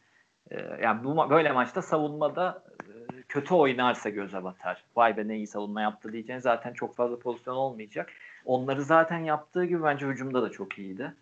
e, 0.52 0.62
yani 0.82 1.04
bu 1.04 1.30
böyle 1.30 1.52
maçta 1.52 1.82
savunmada 1.82 2.64
e, 2.82 3.22
kötü 3.28 3.54
oynarsa 3.54 4.10
göze 4.10 4.44
batar. 4.44 4.84
Vay 4.96 5.18
be 5.18 5.28
ne 5.28 5.38
iyi 5.38 5.48
savunma 5.48 5.82
yaptı 5.82 6.14
diyeceğin 6.14 6.40
zaten 6.40 6.74
çok 6.74 6.96
fazla 6.96 7.20
pozisyon 7.20 7.56
olmayacak. 7.56 8.10
Onları 8.46 8.84
zaten 8.84 9.20
yaptığı 9.20 9.66
gibi 9.66 9.84
bence 9.84 10.08
hücumda 10.08 10.42
da 10.42 10.50
çok 10.50 10.80
iyiydi. 10.80 11.14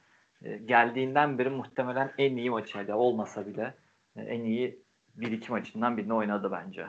E, 0.41 0.57
geldiğinden 0.57 1.37
beri 1.37 1.49
muhtemelen 1.49 2.11
en 2.17 2.37
iyi 2.37 2.49
maçı 2.49 2.95
olmasa 2.95 3.47
bile 3.47 3.73
e, 4.15 4.21
en 4.21 4.43
iyi 4.43 4.83
bir 5.15 5.31
iki 5.31 5.51
maçından 5.51 5.97
birini 5.97 6.13
oynadı 6.13 6.51
bence. 6.51 6.85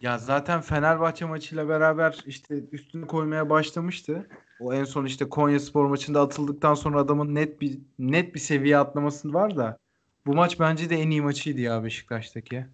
Ya 0.00 0.18
zaten 0.18 0.60
Fenerbahçe 0.60 1.24
maçıyla 1.24 1.68
beraber 1.68 2.18
işte 2.26 2.54
üstünü 2.72 3.06
koymaya 3.06 3.50
başlamıştı. 3.50 4.28
O 4.60 4.74
en 4.74 4.84
son 4.84 5.04
işte 5.04 5.28
Konya 5.28 5.60
Spor 5.60 5.86
maçında 5.86 6.20
atıldıktan 6.20 6.74
sonra 6.74 7.00
adamın 7.00 7.34
net 7.34 7.60
bir 7.60 7.78
net 7.98 8.34
bir 8.34 8.40
seviye 8.40 8.78
atlaması 8.78 9.32
var 9.34 9.56
da 9.56 9.78
bu 10.26 10.34
maç 10.34 10.60
bence 10.60 10.90
de 10.90 10.96
en 10.96 11.10
iyi 11.10 11.22
maçıydı 11.22 11.60
ya 11.60 11.84
Beşiktaş'taki. 11.84 12.66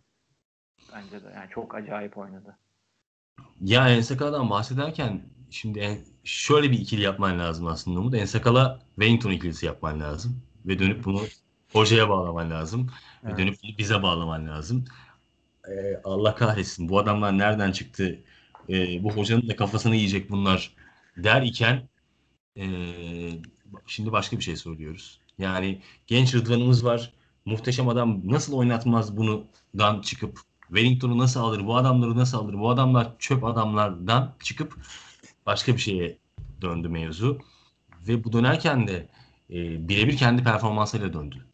Bence 0.95 1.25
de 1.25 1.29
yani 1.35 1.51
çok 1.51 1.75
acayip 1.75 2.19
oynadı. 2.19 2.57
Ya 3.61 3.89
Ensakala'dan 3.89 4.51
bahsederken 4.51 5.21
şimdi 5.51 5.79
en, 5.79 5.99
şöyle 6.25 6.71
bir 6.71 6.79
ikili 6.79 7.03
yapman 7.03 7.39
lazım 7.39 7.67
aslında 7.67 8.01
Umut. 8.01 8.15
Ensakala 8.15 8.81
Wellington 8.95 9.31
ikilisi 9.31 9.67
yapman 9.67 10.01
lazım. 10.01 10.43
Ve 10.67 10.79
dönüp 10.79 11.05
bunu 11.05 11.23
hocaya 11.73 12.09
bağlaman 12.09 12.51
lazım. 12.51 12.91
Evet. 13.25 13.35
Ve 13.35 13.39
dönüp 13.39 13.57
bunu 13.63 13.79
bize 13.79 14.03
bağlaman 14.03 14.49
lazım. 14.49 14.85
Ee, 15.69 16.01
Allah 16.05 16.35
kahretsin 16.35 16.89
bu 16.89 16.99
adamlar 16.99 17.39
nereden 17.39 17.73
çıktı? 17.73 18.19
Ee, 18.69 19.05
bu 19.05 19.13
hocanın 19.13 19.49
da 19.49 19.57
kafasını 19.57 19.97
yiyecek 19.97 20.31
bunlar 20.31 20.73
der 21.17 21.43
iken 21.43 21.89
ee, 22.57 22.67
şimdi 23.87 24.13
başka 24.13 24.39
bir 24.39 24.43
şey 24.43 24.57
söylüyoruz. 24.57 25.21
Yani 25.39 25.83
genç 26.07 26.35
Rıdvan'ımız 26.35 26.85
var. 26.85 27.13
Muhteşem 27.45 27.89
adam 27.89 28.21
nasıl 28.25 28.53
oynatmaz 28.53 29.17
bunu 29.17 29.45
dan 29.79 30.01
çıkıp 30.01 30.41
Wellington'u 30.69 31.19
nasıl 31.19 31.41
alır? 31.41 31.67
Bu 31.67 31.77
adamları 31.77 32.17
nasıl 32.17 32.39
alır? 32.39 32.55
Bu 32.55 32.71
adamlar 32.71 33.13
çöp 33.19 33.45
adamlardan 33.45 34.35
çıkıp 34.43 34.79
başka 35.47 35.75
bir 35.75 35.79
şeye 35.79 36.19
döndü 36.61 36.89
mevzu. 36.89 37.39
Ve 38.09 38.25
bu 38.25 38.33
dönerken 38.33 38.89
de 38.89 39.09
e, 39.51 39.89
birebir 39.89 40.17
kendi 40.17 40.43
performansıyla 40.43 41.13
döndü. 41.13 41.47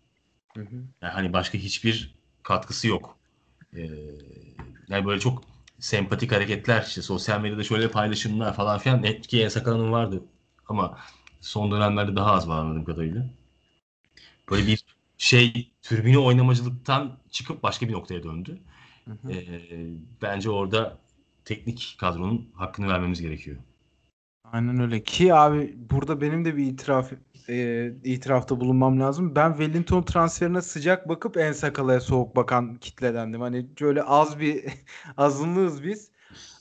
Hı 0.56 0.60
hı. 0.60 0.74
Yani 1.02 1.12
hani 1.12 1.32
başka 1.32 1.58
hiçbir 1.58 2.14
katkısı 2.42 2.88
yok. 2.88 3.18
E, 3.76 3.80
yani 4.88 5.06
böyle 5.06 5.20
çok 5.20 5.42
sempatik 5.78 6.32
hareketler 6.32 6.84
işte 6.88 7.02
sosyal 7.02 7.40
medyada 7.40 7.64
şöyle 7.64 7.90
paylaşımlar 7.90 8.54
falan 8.54 8.78
filan 8.78 9.04
etki 9.04 9.50
Sakala'nın 9.50 9.92
vardı. 9.92 10.22
Ama 10.68 10.98
son 11.40 11.70
dönemlerde 11.70 12.16
daha 12.16 12.32
az 12.32 12.48
var 12.48 12.58
anladığım 12.58 12.84
kadarıyla. 12.84 13.26
Böyle 14.50 14.66
bir 14.66 14.84
şey 15.18 15.72
türbini 15.82 16.18
oynamacılıktan 16.18 17.18
çıkıp 17.30 17.62
başka 17.62 17.88
bir 17.88 17.92
noktaya 17.92 18.22
döndü. 18.22 18.58
Hı 19.04 19.12
hı. 19.12 19.32
Ee, 19.32 19.44
bence 20.22 20.50
orada 20.50 20.98
teknik 21.44 21.96
kadronun 21.98 22.50
hakkını 22.54 22.88
vermemiz 22.88 23.22
gerekiyor. 23.22 23.56
Aynen 24.52 24.80
öyle 24.80 25.02
ki 25.02 25.34
abi 25.34 25.76
burada 25.90 26.20
benim 26.20 26.44
de 26.44 26.56
bir 26.56 26.66
itiraf 26.66 27.12
e, 27.48 27.86
itirafta 28.04 28.60
bulunmam 28.60 29.00
lazım. 29.00 29.34
Ben 29.36 29.50
Wellington 29.50 30.02
transferine 30.02 30.62
sıcak 30.62 31.08
bakıp 31.08 31.36
En 31.36 31.52
Sakala'ya 31.52 32.00
soğuk 32.00 32.36
bakan 32.36 32.76
kitledendim. 32.76 33.40
Hani 33.40 33.66
şöyle 33.78 34.02
az 34.02 34.40
bir 34.40 34.64
azınlığız 35.16 35.84
biz. 35.84 36.10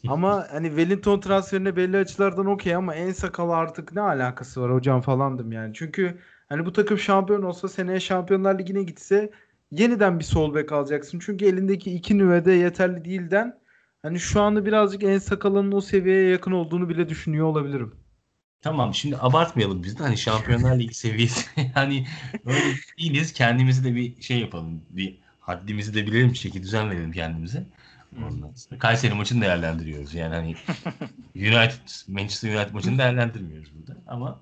Ama 0.08 0.48
hani 0.52 0.68
Wellington 0.68 1.20
transferine 1.20 1.76
belli 1.76 1.98
açılardan 1.98 2.46
okey 2.46 2.76
ama 2.76 2.96
En 2.96 3.12
Sakala 3.12 3.56
artık 3.56 3.94
ne 3.94 4.02
alakası 4.02 4.62
var 4.62 4.74
hocam 4.74 5.02
falandım 5.02 5.52
yani. 5.52 5.74
Çünkü 5.74 6.20
hani 6.50 6.66
bu 6.66 6.74
takım 6.74 6.98
şampiyon 6.98 7.42
olsa 7.42 7.68
seneye 7.68 8.00
Şampiyonlar 8.00 8.60
Ligi'ne 8.60 8.84
gitse 8.84 9.32
yeniden 9.72 10.20
bir 10.20 10.24
sol 10.24 10.56
bek 10.56 10.72
alacaksın. 10.72 11.20
Çünkü 11.20 11.46
elindeki 11.46 11.94
iki 11.94 12.18
nüvede 12.18 12.52
yeterli 12.52 13.06
değilden 13.06 13.61
hani 14.04 14.20
şu 14.20 14.42
anda 14.42 14.66
birazcık 14.66 15.04
En 15.04 15.18
Sakala'nın 15.20 15.72
o 15.72 15.82
seviyeye 15.82 16.30
yakın 16.30 16.52
olduğunu 16.52 16.90
bile 16.90 17.10
düşünüyor 17.10 17.48
olabilirim. 17.48 17.96
Tamam 18.62 18.94
şimdi 18.96 19.18
abartmayalım 19.18 19.84
biz 19.84 20.00
de 20.00 20.04
hani 20.04 20.18
Şampiyonlar 20.18 20.80
Ligi 20.80 20.94
seviyesi 20.94 21.46
yani 21.76 22.08
öyle 22.46 22.76
değiliz. 22.98 23.34
Kendimizi 23.34 23.84
de 23.84 23.96
bir 23.96 24.22
şey 24.22 24.40
yapalım. 24.40 24.82
Bir 24.90 25.20
haddimizi 25.40 25.94
de 25.94 26.08
bilelim, 26.08 26.34
çeki 26.34 26.64
düzen 26.64 26.90
verelim 26.90 27.12
kendimize. 27.12 27.66
Ondan 28.18 28.54
sonra 28.54 28.80
Kayseri 28.80 29.14
maçını 29.14 29.42
değerlendiriyoruz. 29.42 30.14
Yani 30.14 30.36
hani 30.36 30.56
United, 31.36 32.08
Manchester 32.08 32.56
United 32.56 32.74
maçını 32.74 32.98
değerlendirmiyoruz 32.98 33.72
burada. 33.76 34.00
Ama 34.08 34.42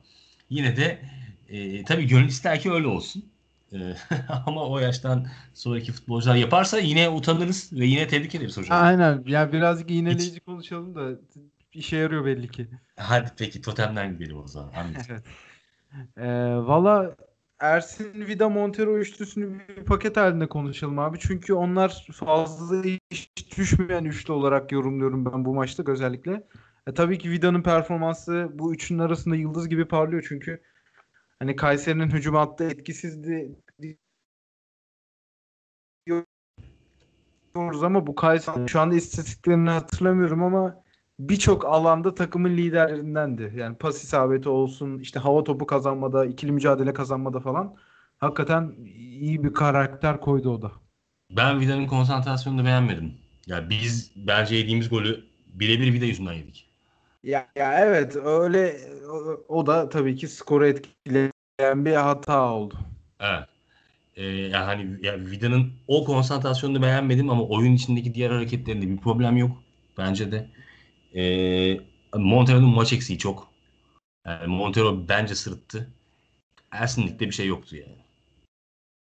yine 0.50 0.78
de 0.78 1.02
e, 1.50 1.84
tabii 1.84 2.08
gönül 2.08 2.28
ister 2.28 2.60
ki 2.60 2.72
öyle 2.72 2.88
olsun. 2.88 3.26
E, 3.74 3.96
ama 4.46 4.70
o 4.70 4.80
yaştan 4.80 5.28
sonraki 5.54 5.92
futbolcular 5.92 6.36
yaparsa 6.36 6.80
yine 6.80 7.10
utanırız 7.10 7.74
ve 7.74 7.86
yine 7.86 8.08
tebrik 8.08 8.36
ederiz 8.36 8.58
hocam. 8.58 8.84
Aynen. 8.84 9.24
Ya 9.28 9.54
birazcık 9.54 9.92
iğneleyici 9.92 10.40
konuşalım 10.40 10.96
da 10.96 11.20
işe 11.74 11.98
yarıyor 11.98 12.26
belli 12.26 12.48
ki. 12.48 12.68
Hadi 12.96 13.30
peki 13.38 13.62
totemden 13.62 14.14
gidelim 14.18 14.38
o 14.38 14.48
zaman. 14.48 14.72
Evet. 15.10 15.24
Ee, 16.18 16.56
Valla 16.56 17.16
Ersin 17.60 18.28
Vida 18.28 18.50
Montero 18.50 18.98
üçlüsünü 18.98 19.60
bir 19.78 19.86
paket 19.86 20.18
halinde 20.18 20.48
konuşalım 20.48 21.00
abi. 21.00 21.20
Çünkü 21.20 21.54
onlar 21.54 22.08
fazla 22.14 22.84
hiç 23.12 23.58
düşmeyen 23.58 24.06
üçlü 24.06 24.34
olarak 24.34 24.72
yorumluyorum 24.72 25.26
ben 25.26 25.46
bu 25.46 25.54
maçta 25.54 25.84
özellikle. 25.88 26.44
E, 26.88 26.94
tabii 26.94 27.18
ki 27.18 27.32
Vida'nın 27.32 27.62
performansı 27.64 28.50
bu 28.54 28.74
üçünün 28.74 29.00
arasında 29.00 29.36
yıldız 29.36 29.70
gibi 29.70 29.86
parlıyor 29.86 30.26
çünkü 30.30 30.62
hani 31.40 31.56
Kayseri'nin 31.56 32.10
hücum 32.10 32.36
hattı 32.36 32.64
etkisizdi 32.64 33.56
diyoruz 37.56 37.84
ama 37.84 38.08
bu 38.08 38.16
Kayseri 38.16 38.70
şu 38.70 38.80
anda 38.80 38.96
istatistiklerini 38.96 39.70
hatırlamıyorum 39.70 40.44
ama 40.44 40.84
birçok 41.20 41.66
alanda 41.66 42.16
takımın 42.16 42.58
liderlerindendi. 42.58 43.54
Yani 43.56 43.78
pas 43.78 44.04
isabeti 44.04 44.50
olsun, 44.50 45.00
işte 45.00 45.20
hava 45.20 45.44
topu 45.44 45.66
kazanmada, 45.66 46.26
ikili 46.26 46.52
mücadele 46.52 46.94
kazanmada 46.94 47.40
falan. 47.40 47.76
Hakikaten 48.18 48.76
iyi 48.86 49.44
bir 49.44 49.54
karakter 49.54 50.20
koydu 50.20 50.50
o 50.50 50.62
da. 50.62 50.72
Ben 51.32 51.60
Vida'nın 51.60 51.88
konsantrasyonunu 51.88 52.66
beğenmedim. 52.66 53.14
Ya 53.48 53.70
biz 53.70 54.12
bence 54.16 54.56
yediğimiz 54.56 54.90
golü 54.90 55.26
birebir 55.48 55.94
Vida 55.94 56.06
yüzünden 56.06 56.34
yedik. 56.34 56.69
Ya, 57.24 57.50
ya 57.56 57.80
evet 57.80 58.16
öyle 58.16 58.80
o, 59.10 59.46
o 59.48 59.66
da 59.66 59.90
tabii 59.90 60.16
ki 60.16 60.28
skoru 60.28 60.68
etkileyen 60.68 61.86
bir 61.86 61.94
hata 61.94 62.52
oldu. 62.54 62.78
Evet. 63.20 63.44
Ee, 64.16 64.24
yani 64.26 64.66
hani 64.66 65.06
ya 65.06 65.20
Vida'nın 65.20 65.74
o 65.88 66.06
konsantrasyonunu 66.06 66.82
beğenmedim 66.82 67.30
ama 67.30 67.44
oyun 67.44 67.74
içindeki 67.74 68.14
diğer 68.16 68.32
hareketlerinde 68.32 68.90
bir 68.90 68.98
problem 68.98 69.38
yok 69.38 69.64
bence 69.98 70.32
de. 70.32 70.50
Ee, 71.16 71.80
Montero'nun 72.16 72.70
maç 72.70 72.94
eksiği 72.94 73.20
çok. 73.20 73.52
Yani 74.26 74.48
Montero 74.48 75.08
bence 75.10 75.36
sırıttı. 75.36 75.90
Ersinlik'te 76.72 77.28
bir 77.28 77.32
şey 77.32 77.48
yoktu 77.48 77.76
yani. 77.76 77.99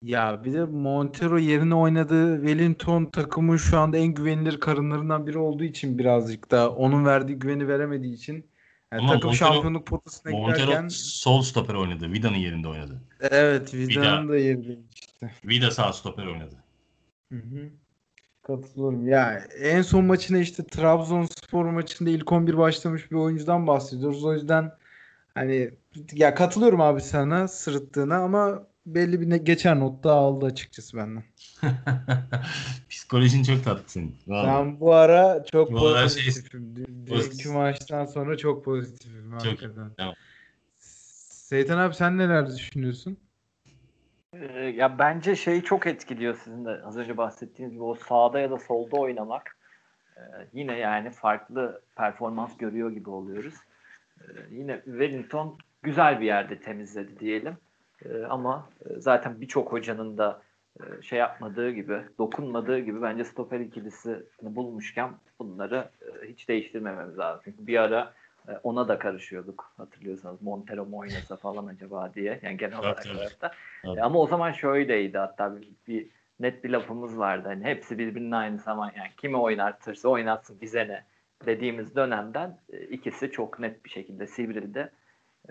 Ya 0.01 0.43
bir 0.43 0.53
de 0.53 0.63
Montero 0.65 1.37
yerine 1.37 1.75
oynadığı 1.75 2.37
Wellington 2.37 3.05
takımın 3.05 3.57
şu 3.57 3.79
anda 3.79 3.97
en 3.97 4.07
güvenilir 4.07 4.59
karınlarından 4.59 5.27
biri 5.27 5.37
olduğu 5.37 5.63
için 5.63 5.97
birazcık 5.97 6.51
da 6.51 6.71
onun 6.71 7.05
verdiği 7.05 7.39
güveni 7.39 7.67
veremediği 7.67 8.13
için 8.13 8.33
yani 8.91 9.01
Ama 9.01 9.13
takım 9.13 9.29
Montero- 9.31 9.35
şampiyonluk 9.35 9.87
potasına 9.87 10.31
Montero 10.31 10.65
giderken 10.65 10.87
sol 10.87 11.41
stoper 11.41 11.73
oynadı. 11.73 12.11
Vida'nın 12.11 12.35
yerinde 12.37 12.67
oynadı. 12.67 13.01
evet 13.19 13.73
Vida'nın 13.73 14.29
da 14.29 14.37
yeri 14.37 14.67
değişti. 14.67 15.31
Vida 15.45 15.71
sağ 15.71 15.93
stoper 15.93 16.25
oynadı. 16.25 16.55
Hı 17.31 17.39
hı. 17.39 17.69
Katılıyorum. 18.43 19.07
Ya 19.07 19.43
en 19.59 19.81
son 19.81 20.05
maçına 20.05 20.37
işte 20.37 20.63
Trabzonspor 20.63 21.65
maçında 21.65 22.09
ilk 22.09 22.31
11 22.31 22.57
başlamış 22.57 23.11
bir 23.11 23.15
oyuncudan 23.15 23.67
bahsediyoruz. 23.67 24.25
O 24.25 24.33
yüzden 24.33 24.71
hani 25.35 25.71
ya 26.13 26.35
katılıyorum 26.35 26.81
abi 26.81 27.01
sana 27.01 27.47
sırıttığına 27.47 28.17
ama 28.17 28.67
belli 28.95 29.21
bir 29.21 29.29
ne- 29.29 29.37
geçer 29.37 29.79
notta 29.79 30.11
aldı 30.13 30.45
açıkçası 30.45 30.97
benden. 30.97 31.23
Psikolojin 32.89 33.43
çok 33.43 33.63
tatlı 33.63 33.83
senin. 33.87 34.15
Vallahi. 34.27 34.47
Ben 34.47 34.79
bu 34.79 34.93
ara 34.93 35.43
çok 35.51 35.71
Bu 35.71 35.79
şey- 35.79 36.03
pozitifim. 36.03 36.73
Pozitif. 37.09 37.39
Dünkü 37.45 37.49
maçtan 37.57 38.05
sonra 38.05 38.37
çok 38.37 38.65
pozitifim 38.65 39.31
hakikaten. 39.31 39.91
tamam. 39.97 40.13
Seytan 40.79 41.77
abi 41.77 41.93
sen 41.95 42.17
neler 42.17 42.47
düşünüyorsun? 42.47 43.17
Ee, 44.33 44.45
ya 44.75 44.99
bence 44.99 45.35
şeyi 45.35 45.63
çok 45.63 45.87
etkiliyor 45.87 46.35
sizin 46.43 46.65
de 46.65 46.81
az 46.85 46.97
önce 46.97 47.17
bahsettiğiniz 47.17 47.73
gibi 47.73 47.83
o 47.83 47.95
sağda 47.95 48.39
ya 48.39 48.51
da 48.51 48.57
solda 48.57 48.95
oynamak. 48.95 49.57
Ee, 50.17 50.21
yine 50.53 50.77
yani 50.77 51.09
farklı 51.09 51.81
performans 51.95 52.57
görüyor 52.57 52.91
gibi 52.91 53.09
oluyoruz. 53.09 53.53
Ee, 54.21 54.23
yine 54.51 54.81
Wellington 54.85 55.57
güzel 55.83 56.19
bir 56.21 56.25
yerde 56.25 56.59
temizledi 56.61 57.19
diyelim. 57.19 57.57
Ee, 58.05 58.23
ama 58.29 58.69
e, 58.85 58.99
zaten 58.99 59.41
birçok 59.41 59.71
hocanın 59.71 60.17
da 60.17 60.41
e, 60.79 61.01
şey 61.01 61.19
yapmadığı 61.19 61.71
gibi, 61.71 62.01
dokunmadığı 62.17 62.79
gibi 62.79 63.01
bence 63.01 63.23
stoper 63.23 63.59
ikilisini 63.59 64.55
bulmuşken 64.55 65.11
bunları 65.39 65.89
e, 66.01 66.27
hiç 66.27 66.49
değiştirmememiz 66.49 67.17
lazım. 67.17 67.41
Çünkü 67.43 67.67
bir 67.67 67.77
ara 67.77 68.13
e, 68.47 68.51
ona 68.63 68.87
da 68.87 68.99
karışıyorduk 68.99 69.73
hatırlıyorsanız 69.77 70.41
Montero 70.41 70.85
mu 70.85 70.97
oynasa 70.97 71.35
falan 71.35 71.67
acaba 71.67 72.13
diye. 72.13 72.39
Yani 72.43 72.57
genel 72.57 72.79
olarak 72.79 73.03
tabii. 73.03 73.17
tarafta. 73.17 73.51
Tabii. 73.83 73.99
E, 73.99 74.01
ama 74.01 74.19
o 74.19 74.27
zaman 74.27 74.51
şöyleydi 74.51 75.17
hatta 75.17 75.55
bir, 75.55 75.67
bir 75.87 76.07
net 76.39 76.63
bir 76.63 76.69
lafımız 76.69 77.17
vardı. 77.17 77.47
Hani 77.47 77.63
hepsi 77.63 77.97
birbirinin 77.97 78.31
aynı 78.31 78.57
zaman 78.57 78.91
yani 78.97 79.09
kimi 79.17 79.37
oynatırsa 79.37 80.09
oynatsın 80.09 80.61
bize 80.61 80.87
ne 80.87 81.03
dediğimiz 81.45 81.95
dönemden 81.95 82.57
e, 82.69 82.79
ikisi 82.79 83.31
çok 83.31 83.59
net 83.59 83.85
bir 83.85 83.89
şekilde 83.89 84.27
sivrildi. 84.27 84.91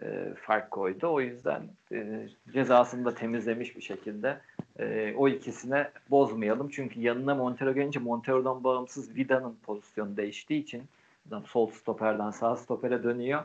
E, 0.02 0.34
fark 0.42 0.70
koydu. 0.70 1.12
O 1.12 1.20
yüzden 1.20 1.62
e, 1.92 2.28
cezasını 2.52 3.04
da 3.04 3.14
temizlemiş 3.14 3.76
bir 3.76 3.82
şekilde 3.82 4.40
E, 4.78 5.14
o 5.16 5.28
ikisine 5.28 5.90
bozmayalım. 6.10 6.68
Çünkü 6.68 7.00
yanına 7.00 7.34
Montero 7.34 7.74
gelince 7.74 8.00
Montero'dan 8.00 8.64
bağımsız 8.64 9.16
Vida'nın 9.16 9.56
pozisyonu 9.62 10.16
değiştiği 10.16 10.62
için 10.62 10.82
adam 11.28 11.46
sol 11.46 11.70
stoperden 11.70 12.30
sağ 12.30 12.56
stopere 12.56 13.02
dönüyor. 13.02 13.42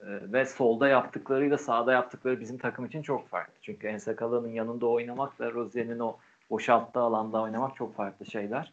E, 0.00 0.06
ve 0.32 0.46
solda 0.46 0.88
yaptıklarıyla 0.88 1.58
sağda 1.58 1.92
yaptıkları 1.92 2.40
bizim 2.40 2.58
takım 2.58 2.86
için 2.86 3.02
çok 3.02 3.28
farklı. 3.28 3.54
Çünkü 3.62 3.86
Ensakala'nın 3.86 4.48
yanında 4.48 4.86
oynamakla 4.86 5.52
Rozier'in 5.52 5.98
o 5.98 6.16
boşalttığı 6.50 7.00
alanda 7.00 7.42
oynamak 7.42 7.76
çok 7.76 7.96
farklı 7.96 8.26
şeyler. 8.26 8.72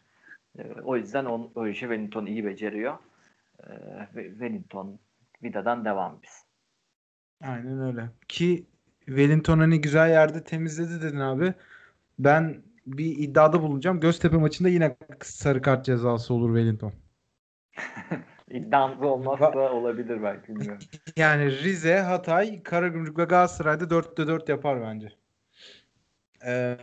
E, 0.58 0.62
o 0.84 0.96
yüzden 0.96 1.24
on, 1.24 1.50
o 1.54 1.66
işi 1.66 1.80
Wellington 1.80 2.26
iyi 2.26 2.44
beceriyor. 2.44 2.94
E, 3.58 3.70
Wellington 4.14 4.98
Vida'dan 5.42 5.84
devam 5.84 6.18
biz. 6.22 6.49
Aynen 7.44 7.80
öyle. 7.80 8.10
Ki 8.28 8.66
Wellington 9.06 9.58
hani 9.58 9.80
güzel 9.80 10.10
yerde 10.10 10.44
temizledi 10.44 11.02
dedin 11.02 11.20
abi. 11.20 11.54
Ben 12.18 12.62
bir 12.86 13.18
iddiada 13.18 13.62
bulunacağım. 13.62 14.00
Göztepe 14.00 14.36
maçında 14.36 14.68
yine 14.68 14.96
sarı 15.22 15.62
kart 15.62 15.84
cezası 15.84 16.34
olur 16.34 16.56
Wellington. 16.56 16.92
İddiamız 18.50 19.02
olmazsa 19.02 19.70
olabilir 19.72 20.22
belki 20.22 20.48
bilmiyorum. 20.48 20.82
Yani 21.16 21.50
Rize, 21.62 21.98
Hatay, 21.98 22.62
Karagümrük 22.62 23.18
ve 23.18 23.24
Galatasaray'da 23.24 23.84
4'te 23.84 24.26
4 24.26 24.48
yapar 24.48 24.80
bence. 24.82 25.12
Ee, 26.46 26.78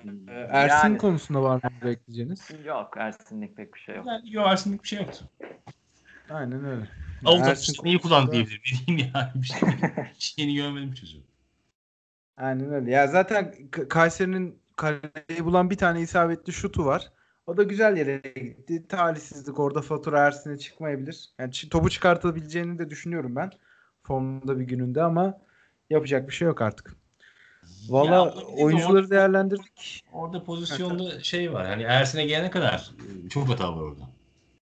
Ersin 0.50 0.88
Yani- 0.88 0.98
konusunda 0.98 1.44
var 1.44 1.56
mı 1.56 1.72
bekleyeceğiniz? 1.84 2.52
Yok 2.66 2.94
Ersin'lik 2.98 3.58
pek 3.58 3.74
bir 3.74 3.80
şey 3.80 3.96
yok. 3.96 4.06
Yani 4.08 4.34
yok 4.34 4.48
Ersin'lik 4.48 4.84
bir 4.84 4.88
şey 4.88 5.00
yoktu. 5.00 5.26
Aynen 6.30 6.66
öyle. 6.66 6.88
Avut 7.26 7.48
Ersin 7.48 7.86
iyi 7.86 8.00
kullan 8.00 8.26
konusunda- 8.26 8.32
diyebilirim. 8.32 8.62
Bileyim 8.88 9.12
yani 9.16 9.30
bir 9.36 9.48
şey. 9.48 9.60
şeyini 10.20 10.56
görmedim 10.56 10.94
çocuğu. 10.94 11.22
Aynen 12.38 12.74
öyle. 12.74 12.92
Ya 12.92 13.08
zaten 13.08 13.56
Kayseri'nin 13.90 14.60
kaleyi 14.76 15.46
bulan 15.46 15.70
bir 15.70 15.78
tane 15.78 16.02
isabetli 16.02 16.54
şutu 16.54 16.86
var. 16.86 17.12
O 17.48 17.58
da 17.58 17.64
güzel 17.64 17.98
yere 17.98 18.18
gitti. 18.36 18.88
Talihsizlik 18.88 19.60
orada 19.60 19.82
fatura 19.82 20.20
Ersin'e 20.20 20.58
çıkmayabilir. 20.58 21.30
Yani 21.40 21.52
topu 21.52 21.90
çıkartabileceğini 21.90 22.80
de 22.80 22.90
düşünüyorum 22.90 23.36
ben. 23.36 23.52
Formda 24.04 24.60
bir 24.60 24.66
gününde 24.66 25.04
ama 25.04 25.38
yapacak 25.90 26.28
bir 26.28 26.34
şey 26.34 26.46
yok 26.48 26.62
artık. 26.62 26.96
Valla 27.90 28.16
Ya, 28.16 28.22
orada 28.22 28.42
oyuncuları 28.46 29.10
değerlendirdik. 29.10 30.04
Orada 30.14 30.44
pozisyonda 30.44 31.20
şey 31.20 31.54
var. 31.54 31.68
Hani 31.68 31.84
Ersin'e 31.84 32.26
gelene 32.26 32.50
kadar 32.50 32.92
çok 33.30 33.50
hata 33.50 33.76
var 33.76 33.82
orada. 33.82 34.02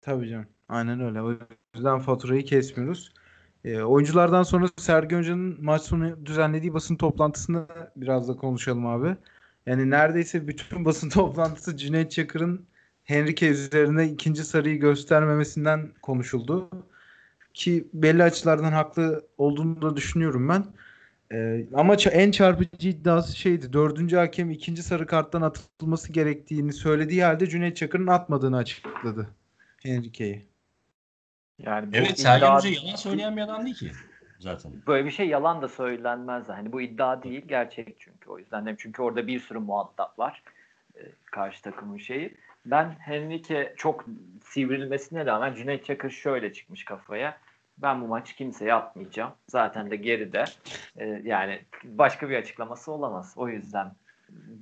Tabii 0.01 0.29
canım. 0.29 0.47
Aynen 0.69 1.01
öyle. 1.01 1.23
O 1.23 1.35
yüzden 1.79 1.99
faturayı 1.99 2.45
kesmiyoruz. 2.45 3.13
Ee, 3.65 3.83
oyunculardan 3.83 4.43
sonra 4.43 4.69
Sergen 4.77 5.19
Hoca'nın 5.19 5.65
maç 5.65 5.83
sonu 5.83 6.27
düzenlediği 6.27 6.75
basın 6.75 6.97
toplantısını 6.97 7.67
biraz 7.97 8.29
da 8.29 8.37
konuşalım 8.37 8.87
abi. 8.87 9.17
Yani 9.67 9.91
neredeyse 9.91 10.49
bütün 10.49 10.85
basın 10.85 11.09
toplantısı 11.11 11.77
Cüneyt 11.77 12.11
Çakır'ın 12.11 12.67
Henrique 13.05 13.51
üzerine 13.51 14.09
ikinci 14.09 14.45
sarıyı 14.45 14.81
göstermemesinden 14.81 15.93
konuşuldu. 16.03 16.71
Ki 17.55 17.89
belli 17.95 18.23
açılardan 18.23 18.73
haklı 18.73 19.27
olduğunu 19.39 19.83
da 19.83 19.97
düşünüyorum 19.97 20.49
ben. 20.49 20.65
Ee, 21.33 21.67
ama 21.75 21.95
en 21.95 22.31
çarpıcı 22.31 22.89
iddiası 22.89 23.37
şeydi. 23.37 23.73
Dördüncü 23.73 24.17
hakem 24.17 24.51
ikinci 24.51 24.83
sarı 24.83 25.07
karttan 25.07 25.43
atılması 25.43 26.13
gerektiğini 26.13 26.73
söylediği 26.73 27.25
halde 27.25 27.47
Cüneyt 27.47 27.77
Çakır'ın 27.77 28.07
atmadığını 28.07 28.57
açıkladı. 28.57 29.29
Henrique'yi. 29.83 30.47
Yani 31.59 31.93
bu 31.93 31.97
Evet 31.97 32.19
Sergen 32.21 32.47
iddia- 32.47 32.57
Hoca 32.57 32.71
yalan 32.71 32.97
söyleyen 32.97 33.37
bir 33.37 33.43
adam 33.43 33.65
değil 33.65 33.77
ki 33.77 33.93
zaten. 34.39 34.73
böyle 34.87 35.05
bir 35.05 35.11
şey 35.11 35.29
yalan 35.29 35.63
da 35.63 35.69
söylenmez. 35.69 36.49
Hani 36.49 36.73
bu 36.73 36.81
iddia 36.81 37.23
değil 37.23 37.45
gerçek 37.49 37.97
çünkü 38.01 38.31
o 38.31 38.39
yüzden 38.39 38.67
de 38.67 38.75
çünkü 38.79 39.03
orada 39.03 39.27
bir 39.27 39.41
sürü 39.41 39.59
muhatap 39.59 40.19
var 40.19 40.43
e, 40.97 41.01
karşı 41.25 41.63
takımın 41.63 41.99
şeyi. 41.99 42.35
Ben 42.67 42.91
Henrique 42.99 43.75
çok 43.77 44.05
sivrilmesine 44.45 45.27
rağmen 45.27 45.55
Cüneyt 45.55 45.85
Çakır 45.85 46.11
şöyle 46.11 46.53
çıkmış 46.53 46.85
kafaya. 46.85 47.39
Ben 47.79 48.01
bu 48.03 48.07
maçı 48.07 48.37
kimseye 48.37 48.75
atmayacağım. 48.75 49.33
Zaten 49.49 49.91
de 49.91 49.97
geride. 49.97 50.45
E, 50.97 51.07
yani 51.25 51.61
başka 51.85 52.31
bir 52.31 52.37
açıklaması 52.37 52.93
olamaz. 52.93 53.33
O 53.37 53.49
yüzden 53.49 53.93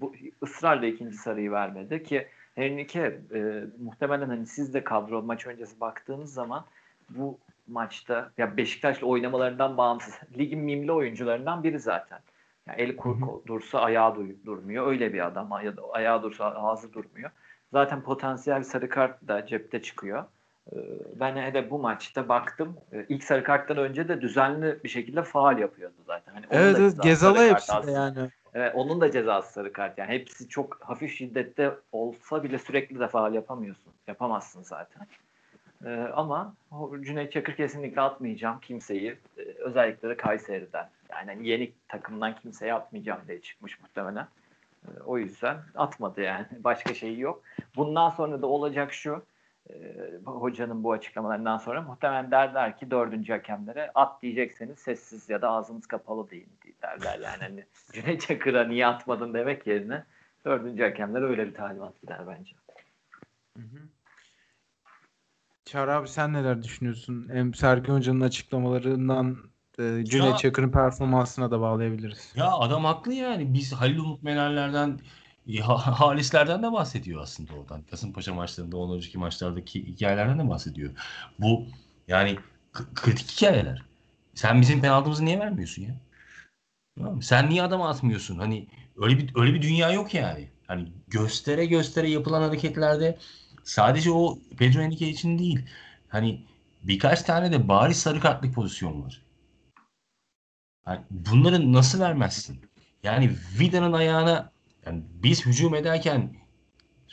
bu 0.01 0.15
ısrarla 0.43 0.87
ikinci 0.87 1.17
sarıyı 1.17 1.51
vermedi 1.51 2.03
ki 2.03 2.27
Henrique 2.55 3.21
e, 3.35 3.65
muhtemelen 3.83 4.29
hani 4.29 4.47
siz 4.47 4.75
de 4.75 4.85
kadro 4.85 5.23
maç 5.23 5.47
öncesi 5.47 5.81
baktığınız 5.81 6.33
zaman 6.35 6.65
bu 7.11 7.39
maçta 7.69 8.31
ya 8.39 8.57
Beşiktaş'la 8.57 9.07
oynamalarından 9.07 9.77
bağımsız 9.77 10.15
ligin 10.39 10.59
mimli 10.61 10.93
oyuncularından 10.93 11.63
biri 11.63 11.79
zaten. 11.81 12.19
Yani 12.67 12.81
el 12.83 12.97
kur, 12.97 13.17
dursa 13.47 13.81
ayağı 13.81 14.15
duy- 14.15 14.45
durmuyor. 14.47 14.87
Öyle 14.87 15.13
bir 15.13 15.27
adam. 15.27 15.51
Ya 15.65 15.77
da 15.77 15.83
ayağı 15.93 16.23
dursa 16.23 16.45
ağzı 16.45 16.93
durmuyor. 16.93 17.31
Zaten 17.73 18.03
potansiyel 18.03 18.63
sarı 18.63 18.89
kart 18.89 19.29
da 19.29 19.47
cepte 19.47 19.83
çıkıyor. 19.83 20.25
Ee, 20.73 20.77
Ben 21.21 21.37
hele 21.37 21.71
bu 21.71 21.79
maçta 21.79 22.29
baktım. 22.29 22.77
Ee, 22.93 23.07
İlk 23.09 23.25
sarı 23.25 23.45
karttan 23.45 23.77
önce 23.77 24.09
de 24.09 24.21
düzenli 24.21 24.81
bir 24.85 24.89
şekilde 24.89 25.23
faal 25.23 25.59
yapıyordu 25.59 25.95
zaten. 26.07 26.33
Hani 26.33 26.47
Evet, 26.51 26.77
evet 26.79 27.03
Gezal'a 27.03 27.45
hepsi 27.45 27.87
de 27.87 27.91
yani. 27.91 28.31
Evet, 28.55 28.73
onun 28.75 29.01
da 29.01 29.11
cezası 29.11 29.53
sarı 29.53 29.73
kart. 29.73 29.99
Yani 29.99 30.09
hepsi 30.13 30.49
çok 30.49 30.79
hafif 30.81 31.13
şiddette 31.17 31.71
olsa 31.93 32.43
bile 32.43 32.59
sürekli 32.59 33.01
de 33.01 33.09
faal 33.09 33.35
yapamıyorsun. 33.35 33.93
Yapamazsın 34.07 34.63
zaten. 34.63 35.07
Ee, 35.85 36.11
ama 36.15 36.55
Cüneyt 37.01 37.33
Çakır 37.33 37.57
kesinlikle 37.57 38.01
atmayacağım 38.01 38.61
kimseyi. 38.61 39.17
Ee, 39.39 39.43
özellikle 39.43 40.09
de 40.09 40.17
Kayseri'den. 40.17 40.89
Yani 41.11 41.27
hani 41.27 41.49
yeni 41.49 41.73
takımdan 41.89 42.37
kimseye 42.37 42.75
atmayacağım 42.75 43.21
diye 43.29 43.41
çıkmış 43.41 43.81
muhtemelen. 43.81 44.29
Ee, 44.85 45.01
o 45.07 45.19
yüzden 45.19 45.57
atmadı 45.75 46.21
yani. 46.21 46.47
Başka 46.65 46.95
şeyi 46.95 47.21
yok. 47.21 47.43
Bundan 47.77 48.11
sonra 48.11 48.43
da 48.43 48.47
olacak 48.47 48.93
şu. 48.93 49.23
e, 49.71 49.75
hocanın 50.25 50.85
bu 50.85 50.93
açıklamalarından 50.93 51.59
sonra 51.59 51.83
muhtemelen 51.83 52.31
derler 52.31 52.79
ki 52.79 52.91
dördüncü 52.91 53.33
hakemlere 53.33 53.91
at 53.95 54.23
diyecekseniz 54.23 54.79
sessiz 54.79 55.31
ya 55.31 55.43
da 55.43 55.51
ağzınız 55.51 55.87
kapalı 55.87 56.31
deyin 56.31 56.49
derler 56.83 57.19
yani. 57.19 57.43
Hani 57.43 57.65
Cüneyt 57.93 58.21
Çakır'a 58.21 58.65
niye 58.65 58.87
atmadın 58.87 59.35
demek 59.35 59.67
yerine 59.67 60.05
dördüncü 60.45 60.83
hakemlere 60.83 61.25
öyle 61.25 61.47
bir 61.47 61.55
talimat 61.55 62.01
gider 62.01 62.21
bence. 62.27 62.53
Hı 63.57 63.63
hı. 63.63 63.79
Çağrı 65.67 65.95
abi 65.95 66.09
sen 66.09 66.33
neler 66.33 66.63
düşünüyorsun? 66.63 67.29
Hem 67.33 67.55
Sergen 67.55 67.95
Hoca'nın 67.95 68.21
açıklamalarından 68.21 69.37
e, 69.79 70.05
Cüneyt 70.05 70.39
Çakır'ın 70.39 70.71
performansına 70.71 71.51
da 71.51 71.61
bağlayabiliriz. 71.61 72.33
Ya 72.37 72.53
adam 72.53 72.85
haklı 72.85 73.15
yani. 73.15 73.55
Biz 73.55 73.73
Halil 73.73 73.99
Umut 73.99 74.23
Menerler'den, 74.23 75.01
Ha- 75.63 76.01
Halislerden 76.01 76.63
de 76.63 76.73
bahsediyor 76.73 77.23
aslında 77.23 77.53
oradan. 77.53 77.83
Kasımpaşa 77.83 78.35
maçlarında, 78.35 78.77
ondan 78.77 78.97
önceki 78.97 79.19
maçlardaki 79.19 79.87
hikayelerden 79.87 80.39
de 80.39 80.49
bahsediyor. 80.49 80.91
Bu 81.41 81.65
yani 82.09 82.39
kritik 82.95 83.31
hikayeler. 83.31 83.83
Sen 84.35 84.61
bizim 84.61 84.81
penaltımızı 84.81 85.25
niye 85.25 85.41
vermiyorsun 85.41 85.83
ya? 85.83 85.97
Tamam? 86.99 87.23
Sen 87.23 87.51
niye 87.51 87.63
adama 87.63 87.89
atmıyorsun? 87.89 88.39
Hani 88.39 88.67
öyle 88.97 89.19
bir 89.19 89.31
öyle 89.41 89.55
bir 89.55 89.63
dünya 89.63 89.93
yok 89.93 90.15
yani. 90.15 90.49
Hani 90.67 90.93
göstere 91.09 91.67
göstere 91.67 92.11
yapılan 92.11 92.43
hareketlerde 92.43 93.19
sadece 93.67 94.11
o 94.11 94.39
Pedro 94.59 94.81
Henrique 94.81 95.09
için 95.09 95.39
değil. 95.39 95.69
Hani 96.09 96.47
birkaç 96.83 97.23
tane 97.23 97.53
de 97.53 97.69
bariz 97.69 97.97
sarı 97.97 98.21
kartlık 98.21 98.55
pozisyon 98.55 99.03
var. 99.03 99.23
Yani 100.87 101.01
bunları 101.11 101.73
nasıl 101.73 102.01
vermezsin? 102.01 102.61
Yani 103.03 103.31
Vida'nın 103.61 103.93
ayağına 103.93 104.53
yani 104.87 105.03
biz 105.23 105.47
hücum 105.47 105.75
ederken 105.75 106.37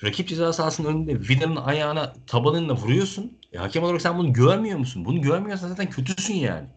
rakip 0.04 0.28
ceza 0.28 0.54
sahasının 0.54 0.88
önünde 0.88 1.20
Vida'nın 1.20 1.56
ayağına 1.56 2.14
tabanınla 2.28 2.76
vuruyorsun. 2.76 3.38
E, 3.54 3.58
hakem 3.58 3.84
olarak 3.84 4.02
sen 4.02 4.18
bunu 4.18 4.34
görmüyor 4.34 4.80
musun? 4.80 5.06
Bunu 5.06 5.22
görmüyorsan 5.22 5.68
zaten 5.68 5.90
kötüsün 5.90 6.34
yani. 6.34 6.68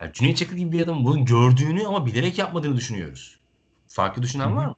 yani 0.00 0.12
Cüneyt 0.12 0.36
Çakır 0.36 0.56
gibi 0.56 0.72
bir 0.72 0.82
adamın 0.82 1.04
bunu 1.04 1.24
gördüğünü 1.24 1.86
ama 1.86 2.06
bilerek 2.06 2.38
yapmadığını 2.38 2.76
düşünüyoruz. 2.76 3.38
Farklı 3.88 4.22
düşünen 4.22 4.56
var 4.56 4.66
mı? 4.66 4.74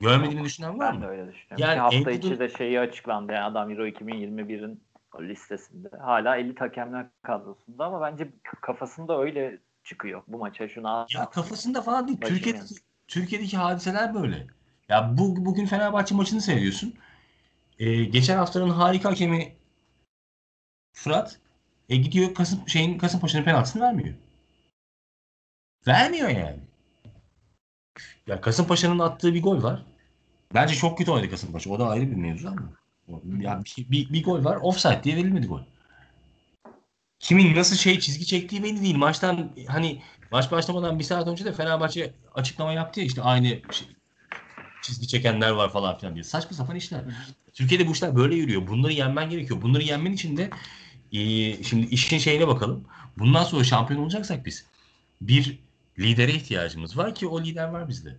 Görmediğini 0.00 0.44
düşünen 0.44 0.78
var 0.78 0.94
Ben 0.94 1.02
de 1.02 1.06
mı? 1.06 1.12
öyle 1.12 1.32
düşünüyorum. 1.32 1.58
Yani 1.58 1.74
Ki 1.74 1.96
hafta 1.96 2.10
içi 2.10 2.38
de 2.38 2.48
şeyi 2.48 2.80
açıklandı. 2.80 3.32
Yani 3.32 3.44
adam 3.44 3.70
Euro 3.70 3.86
2021'in 3.86 4.80
listesinde. 5.20 5.88
Hala 6.00 6.36
50 6.36 6.54
hakemler 6.54 7.06
kadrosunda 7.22 7.84
ama 7.84 8.00
bence 8.00 8.28
kafasında 8.60 9.20
öyle 9.20 9.58
çıkıyor 9.84 10.22
bu 10.28 10.38
maça 10.38 10.68
şunu 10.68 10.88
al. 10.88 11.06
Ya 11.14 11.30
kafasında 11.30 11.82
falan 11.82 12.08
değil. 12.08 12.20
Başım 12.20 12.36
Türkiye'deki, 12.36 12.74
Türkiye'deki 13.08 13.56
hadiseler 13.56 14.14
böyle. 14.14 14.46
Ya 14.88 15.14
bu, 15.18 15.44
bugün 15.44 15.66
Fenerbahçe 15.66 16.14
maçını 16.14 16.40
seyrediyorsun. 16.40 16.94
Ee, 17.78 18.04
geçen 18.04 18.36
haftanın 18.36 18.70
harika 18.70 19.10
hakemi 19.10 19.56
Fırat 20.92 21.40
e, 21.88 21.96
gidiyor 21.96 22.34
Kasım, 22.34 22.68
şeyin 22.68 22.98
Kasımpaşa'nın 22.98 23.44
penaltısını 23.44 23.82
vermiyor. 23.82 24.14
Vermiyor 25.86 26.28
yani. 26.28 26.60
Ya 28.26 28.40
Kasımpaşa'nın 28.40 28.98
attığı 28.98 29.34
bir 29.34 29.42
gol 29.42 29.62
var. 29.62 29.82
Bence 30.54 30.74
çok 30.74 30.98
kötü 30.98 31.10
oynadı 31.10 31.30
Kasımpaşa. 31.30 31.70
O 31.70 31.78
da 31.78 31.88
ayrı 31.88 32.10
bir 32.10 32.16
mevzu 32.16 32.48
ama. 32.48 32.72
Ya 33.40 33.62
bir, 33.64 33.90
bir, 33.90 34.12
bir 34.12 34.24
gol 34.24 34.44
var. 34.44 34.58
Offside 34.62 35.00
diye 35.04 35.16
verilmedi 35.16 35.46
gol. 35.46 35.60
Kimin 37.20 37.56
nasıl 37.56 37.76
şey 37.76 38.00
çizgi 38.00 38.26
çektiği 38.26 38.62
belli 38.62 38.82
değil. 38.82 38.96
Maçtan 38.96 39.52
hani 39.68 40.02
maç 40.30 40.50
başlamadan 40.50 40.98
bir 40.98 41.04
saat 41.04 41.28
önce 41.28 41.44
de 41.44 41.52
Fenerbahçe 41.52 42.12
açıklama 42.34 42.72
yaptı 42.72 43.00
ya 43.00 43.06
işte 43.06 43.22
aynı 43.22 43.48
şey, 43.48 43.88
çizgi 44.82 45.08
çekenler 45.08 45.50
var 45.50 45.72
falan 45.72 45.98
filan 45.98 46.14
diye. 46.14 46.24
Saçma 46.24 46.56
sapan 46.56 46.76
işler. 46.76 47.04
Türkiye'de 47.54 47.86
bu 47.86 47.92
işler 47.92 48.16
böyle 48.16 48.34
yürüyor. 48.34 48.66
Bunları 48.66 48.92
yenmen 48.92 49.30
gerekiyor. 49.30 49.62
Bunları 49.62 49.82
yenmen 49.82 50.12
için 50.12 50.36
de 50.36 50.50
e, 51.12 51.62
şimdi 51.62 51.86
işin 51.86 52.18
şeyine 52.18 52.48
bakalım. 52.48 52.84
Bundan 53.18 53.44
sonra 53.44 53.64
şampiyon 53.64 54.02
olacaksak 54.02 54.46
biz 54.46 54.64
bir 55.20 55.58
lidere 55.98 56.32
ihtiyacımız 56.32 56.98
var 56.98 57.14
ki 57.14 57.26
o 57.26 57.42
lider 57.42 57.68
var 57.68 57.88
bizde. 57.88 58.16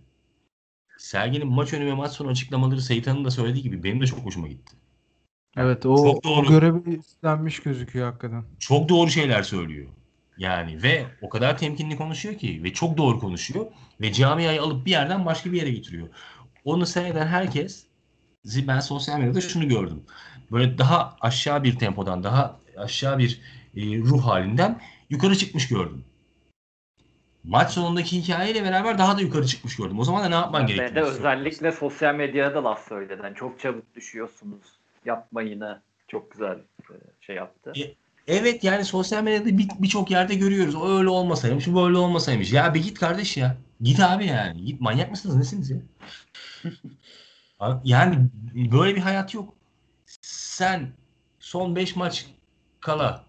Sergen'in 0.98 1.48
maç 1.48 1.72
önü 1.72 1.86
ve 1.86 1.94
maç 1.94 2.12
sonu 2.12 2.28
açıklamaları 2.28 2.82
Seytan'ın 2.82 3.24
da 3.24 3.30
söylediği 3.30 3.62
gibi 3.62 3.82
benim 3.82 4.00
de 4.00 4.06
çok 4.06 4.18
hoşuma 4.18 4.48
gitti. 4.48 4.76
Evet 5.56 5.86
o, 5.86 5.96
Çok 5.96 6.16
o 6.16 6.22
doğru. 6.24 6.48
görevi 6.48 6.98
üstlenmiş 6.98 7.60
gözüküyor 7.60 8.06
hakikaten. 8.06 8.44
Çok 8.58 8.88
doğru 8.88 9.10
şeyler 9.10 9.42
söylüyor. 9.42 9.88
Yani 10.38 10.82
ve 10.82 11.06
o 11.22 11.28
kadar 11.28 11.58
temkinli 11.58 11.96
konuşuyor 11.96 12.34
ki 12.34 12.60
ve 12.64 12.72
çok 12.72 12.98
doğru 12.98 13.20
konuşuyor 13.20 13.66
ve 14.00 14.12
camiayı 14.12 14.62
alıp 14.62 14.86
bir 14.86 14.90
yerden 14.90 15.26
başka 15.26 15.52
bir 15.52 15.60
yere 15.60 15.70
getiriyor. 15.70 16.08
Onu 16.64 16.86
seyreden 16.86 17.26
herkes 17.26 17.86
ben 18.44 18.80
sosyal 18.80 19.18
medyada 19.18 19.40
şunu 19.40 19.68
gördüm. 19.68 20.02
Böyle 20.52 20.78
daha 20.78 21.16
aşağı 21.20 21.64
bir 21.64 21.78
tempodan, 21.78 22.24
daha 22.24 22.60
aşağı 22.76 23.18
bir 23.18 23.40
e, 23.76 23.80
ruh 23.98 24.26
halinden 24.26 24.80
yukarı 25.10 25.36
çıkmış 25.36 25.68
gördüm. 25.68 26.04
Maç 27.44 27.70
sonundaki 27.70 28.22
hikayeyle 28.22 28.64
beraber 28.64 28.98
daha 28.98 29.16
da 29.16 29.20
yukarı 29.20 29.46
çıkmış 29.46 29.76
gördüm. 29.76 29.98
O 29.98 30.04
zaman 30.04 30.24
da 30.24 30.28
ne 30.28 30.34
yapman 30.34 30.68
de 30.68 30.72
gerekiyor? 30.72 31.06
özellikle 31.06 31.72
sosyal 31.72 32.14
medyada 32.14 32.54
da 32.54 32.64
laf 32.64 32.88
söyleden. 32.88 33.34
Çok 33.34 33.60
çabuk 33.60 33.94
düşüyorsunuz. 33.94 34.62
Yapmayını 35.04 35.82
çok 36.08 36.32
güzel 36.32 36.58
e, 36.90 36.94
şey 37.20 37.36
yaptı. 37.36 37.72
E, 37.76 37.94
Evet 38.28 38.64
yani 38.64 38.84
sosyal 38.84 39.22
medyada 39.22 39.58
bir- 39.58 39.68
birçok 39.78 40.10
yerde 40.10 40.34
görüyoruz. 40.34 40.74
O 40.74 40.98
öyle 40.98 41.08
olmasaymış, 41.08 41.66
bu 41.66 41.74
böyle 41.84 41.96
olmasaymış. 41.96 42.52
Ya 42.52 42.74
bir 42.74 42.82
git 42.82 42.98
kardeş 42.98 43.36
ya. 43.36 43.56
Git 43.80 44.00
abi 44.00 44.26
yani. 44.26 44.64
Git 44.64 44.80
manyak 44.80 45.10
mısınız? 45.10 45.36
Nesiniz 45.36 45.70
ya? 45.70 45.78
Yani 47.84 48.28
böyle 48.72 48.96
bir 48.96 49.00
hayat 49.00 49.34
yok. 49.34 49.54
Sen 50.22 50.92
son 51.40 51.76
5 51.76 51.96
maç 51.96 52.26
kala 52.80 53.24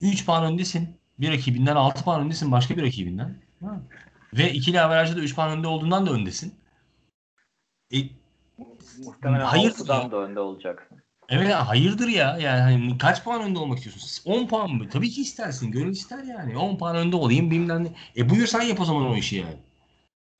3 0.00 0.26
puan 0.26 0.44
öndesin. 0.44 0.96
Bir 1.20 1.32
rakibinden 1.32 1.76
6 1.76 2.04
puan 2.04 2.20
öndesin 2.20 2.52
başka 2.52 2.76
bir 2.76 2.82
rakibinden. 2.82 3.36
Ha. 3.64 3.80
Ve 4.34 4.52
ikili 4.52 4.80
averajda 4.80 5.16
da 5.16 5.20
3 5.20 5.34
puan 5.34 5.50
önde 5.50 5.66
olduğundan 5.66 6.06
da 6.06 6.10
öndesin. 6.12 6.54
E, 7.94 7.96
Muhtemelen 9.04 9.44
Hayırdır 9.44 9.78
6'dan 9.84 10.02
ya. 10.02 10.10
da 10.10 10.16
önde 10.16 10.40
olacaksın. 10.40 10.98
Evet 11.28 11.54
hayırdır 11.54 12.08
ya. 12.08 12.38
Yani 12.38 12.60
hani 12.60 12.98
kaç 12.98 13.24
puan 13.24 13.42
önde 13.42 13.58
olmak 13.58 13.78
istiyorsun? 13.78 14.32
10 14.32 14.46
puan 14.46 14.70
mı? 14.70 14.88
Tabii 14.88 15.10
ki 15.10 15.22
istersin. 15.22 15.70
Gönül 15.70 15.90
ister 15.92 16.24
yani. 16.24 16.56
10 16.58 16.76
puan 16.78 16.96
önde 16.96 17.16
olayım 17.16 17.50
bilmem 17.50 17.84
ne. 17.84 17.88
E 18.16 18.30
buyur 18.30 18.46
sen 18.46 18.62
yap 18.62 18.80
o 18.80 18.84
zaman 18.84 19.06
o 19.06 19.16
işi 19.16 19.36
yani. 19.36 19.56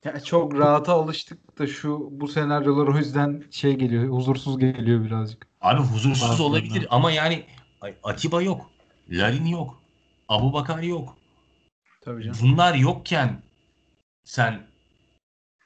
Ya 0.05 0.19
çok 0.19 0.57
rahata 0.57 0.93
alıştık 0.93 1.59
da 1.59 1.67
şu 1.67 2.07
bu 2.11 2.27
senaryolar 2.27 2.87
o 2.87 2.97
yüzden 2.97 3.43
şey 3.51 3.73
geliyor, 3.73 4.09
huzursuz 4.09 4.59
geliyor 4.59 5.03
birazcık. 5.05 5.47
Abi 5.61 5.81
huzursuz 5.81 6.29
Aslında. 6.29 6.43
olabilir 6.49 6.87
ama 6.89 7.11
yani 7.11 7.43
Atiba 8.03 8.41
yok. 8.41 8.69
Larin 9.09 9.45
yok. 9.45 9.81
Abu 10.29 10.53
Bakar 10.53 10.83
yok. 10.83 11.17
Tabii 12.01 12.31
Bunlar 12.41 12.75
yokken 12.75 13.41
sen 14.23 14.67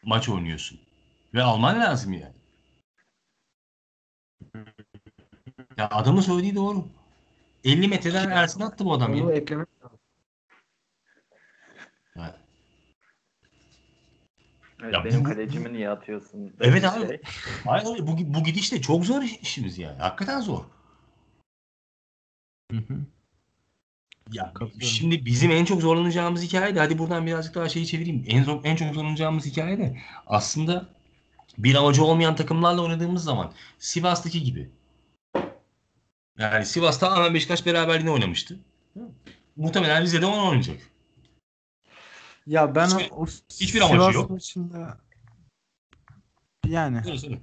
maç 0.04 0.30
oynuyorsun. 0.30 0.80
Ve 1.34 1.44
alman 1.44 1.80
lazım 1.80 2.14
yani. 2.14 2.34
Ya 5.78 5.90
adamın 5.90 6.22
söylediği 6.22 6.56
doğru. 6.56 6.88
50 7.64 7.88
metreden 7.88 8.30
Ersin 8.30 8.62
attı 8.62 8.86
bu 8.86 8.94
adam 8.94 9.16
ya. 9.16 9.24
Onu 9.24 9.34
eklemek 9.34 9.68
lazım. 9.84 10.00
Evet, 14.84 14.94
Ya 14.94 15.06
benim 15.06 15.20
bu- 15.26 15.30
kalecimi 15.30 15.74
niye 15.74 15.90
atıyorsun? 15.90 16.54
Evet 16.60 16.86
abi. 16.86 17.08
şey. 17.08 17.22
Hayır, 17.66 17.86
hayır, 17.86 18.08
bu, 18.08 18.34
bu 18.34 18.44
gidişle 18.44 18.82
çok 18.82 19.06
zor 19.06 19.22
işimiz 19.22 19.78
yani. 19.78 19.98
Hakikaten 19.98 20.42
zor. 20.42 20.64
Hı 22.72 22.78
hı. 22.78 23.00
Ya 24.32 24.54
şimdi 24.82 25.26
bizim 25.26 25.52
en 25.52 25.66
çok 25.66 25.82
zorlanacağımız 25.82 26.44
hikaye 26.44 26.76
de 26.76 26.80
hadi 26.80 26.98
buradan 26.98 27.26
birazcık 27.26 27.56
daha 27.56 27.70
şeyi 27.70 27.88
çevireyim. 27.88 28.24
En 28.28 28.44
zor, 28.44 28.62
en 28.64 28.76
çok 28.76 28.94
zorlanacağımız 28.94 29.46
hikaye 29.46 29.78
de 29.78 29.98
aslında 30.28 30.90
bir 31.58 31.76
amacı 31.76 32.04
olmayan 32.04 32.36
takımlarla 32.36 32.82
oynadığımız 32.82 33.24
zaman 33.24 33.54
Sivas'taki 33.80 34.44
gibi. 34.44 34.70
Yani 36.38 36.66
Sivas 36.66 37.00
tamamen 37.00 37.34
Beşiktaş 37.34 37.66
beraberliğine 37.66 38.12
oynamıştı. 38.12 38.60
Muhtemelen 39.56 40.02
Rize'de 40.04 40.26
onu 40.26 40.48
oynayacak. 40.50 40.78
Ya 42.48 42.76
ben 42.76 42.86
Hiçbir- 42.88 43.12
o 43.12 43.26
hiçbir 43.60 43.82
amacı 43.82 44.02
Sivas 44.02 44.16
yok. 44.16 44.30
maçında 44.30 44.98
yani 46.68 47.04
Söyle 47.04 47.18
söyle. 47.18 47.40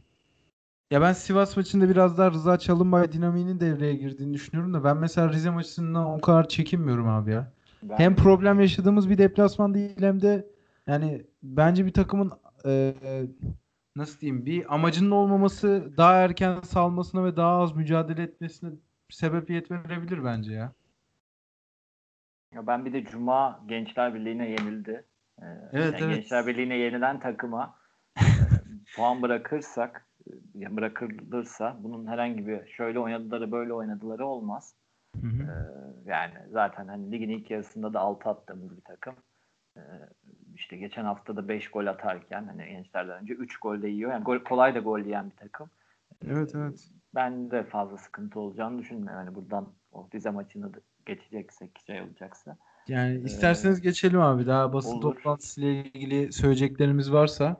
Ya 0.91 1.01
ben 1.01 1.13
Sivas 1.13 1.57
maçında 1.57 1.89
biraz 1.89 2.19
daha 2.19 2.31
Rıza 2.31 2.59
Çalınbay 2.59 3.13
dinamiğinin 3.13 3.61
devreye 3.61 3.95
girdiğini 3.95 4.35
düşünüyorum 4.35 4.75
da 4.75 4.85
ben 4.85 4.97
mesela 4.97 5.29
Rize 5.33 5.51
maçından 5.51 6.07
o 6.07 6.21
kadar 6.21 6.49
çekinmiyorum 6.49 7.09
abi 7.09 7.31
ya. 7.31 7.53
Ben- 7.83 7.97
Hem 7.97 8.17
problem 8.17 8.61
yaşadığımız 8.61 9.11
bir 9.11 9.19
deplasman 9.19 9.75
değil 9.75 10.03
hem 10.03 10.23
de 10.23 10.47
yani 10.87 11.27
bence 11.43 11.87
bir 11.87 11.93
takımın 11.93 12.33
e, 12.67 12.95
nasıl 13.97 14.21
diyeyim 14.21 14.47
bir 14.47 14.75
amacının 14.75 15.11
olmaması 15.11 15.93
daha 15.97 16.15
erken 16.15 16.61
salmasına 16.61 17.25
ve 17.25 17.37
daha 17.37 17.63
az 17.63 17.77
mücadele 17.77 18.23
etmesine 18.23 18.71
sebebiyet 19.11 19.71
verebilir 19.71 20.25
bence 20.25 20.53
ya. 20.53 20.73
Ya 22.55 22.67
ben 22.67 22.85
bir 22.85 22.93
de 22.93 23.05
Cuma 23.05 23.61
Gençler 23.67 24.15
Birliği'ne 24.15 24.51
yenildi. 24.51 25.05
Ee, 25.43 25.45
Evet, 25.73 25.95
yani 25.95 26.05
evet. 26.05 26.17
Gençler 26.17 26.47
Birliği'ne 26.47 26.77
yenilen 26.77 27.21
takıma 27.21 27.79
e, 28.17 28.23
puan 28.97 29.23
bırakırsak 29.23 30.06
e, 30.06 30.06
bırakılırsa 30.55 31.77
bunun 31.81 32.07
herhangi 32.07 32.47
bir 32.47 32.67
şöyle 32.67 32.99
oynadıları 32.99 33.53
böyle 33.53 33.73
oynadıları 33.73 34.27
olmaz. 34.27 34.75
Hı 35.21 35.27
hı. 35.27 35.43
Ee, 35.43 36.11
yani 36.11 36.35
zaten 36.51 36.89
hani 36.89 37.13
ligin 37.13 37.29
ilk 37.29 37.51
yarısında 37.51 37.95
da 37.95 38.01
6 38.01 38.29
attığımız 38.29 38.77
bir 38.77 38.83
takım. 38.83 39.15
Ee, 39.77 39.81
işte 40.55 40.77
geçen 40.77 41.05
hafta 41.05 41.37
da 41.37 41.49
5 41.49 41.69
gol 41.69 41.87
atarken 41.87 42.45
hani 42.45 42.69
gençlerden 42.69 43.23
önce 43.23 43.35
3 43.35 43.57
gol 43.57 43.83
de 43.83 43.89
yiyor. 43.89 44.11
Yani 44.11 44.25
gol, 44.25 44.39
kolay 44.39 44.75
da 44.75 44.79
gol 44.79 45.01
yiyen 45.01 45.31
bir 45.31 45.37
takım. 45.37 45.71
Evet 46.27 46.55
evet. 46.55 46.89
Ben 47.15 47.51
de 47.51 47.63
fazla 47.63 47.97
sıkıntı 47.97 48.41
olacağını 48.41 48.79
düşünmüyorum. 48.79 49.19
Yani 49.19 49.35
buradan 49.35 49.69
o 49.93 50.09
Rize 50.15 50.31
maçını 50.31 50.75
da 50.75 50.79
geçeceksek 51.07 51.71
şey 51.87 52.03
olacaksa. 52.03 52.57
Yani 52.89 53.19
isterseniz 53.19 53.81
geçelim 53.81 54.21
abi 54.21 54.47
daha 54.47 54.73
basın 54.73 54.93
olur. 54.93 55.03
toplantısıyla 55.03 55.71
ilgili 55.71 56.33
söyleyeceklerimiz 56.33 57.13
varsa. 57.13 57.57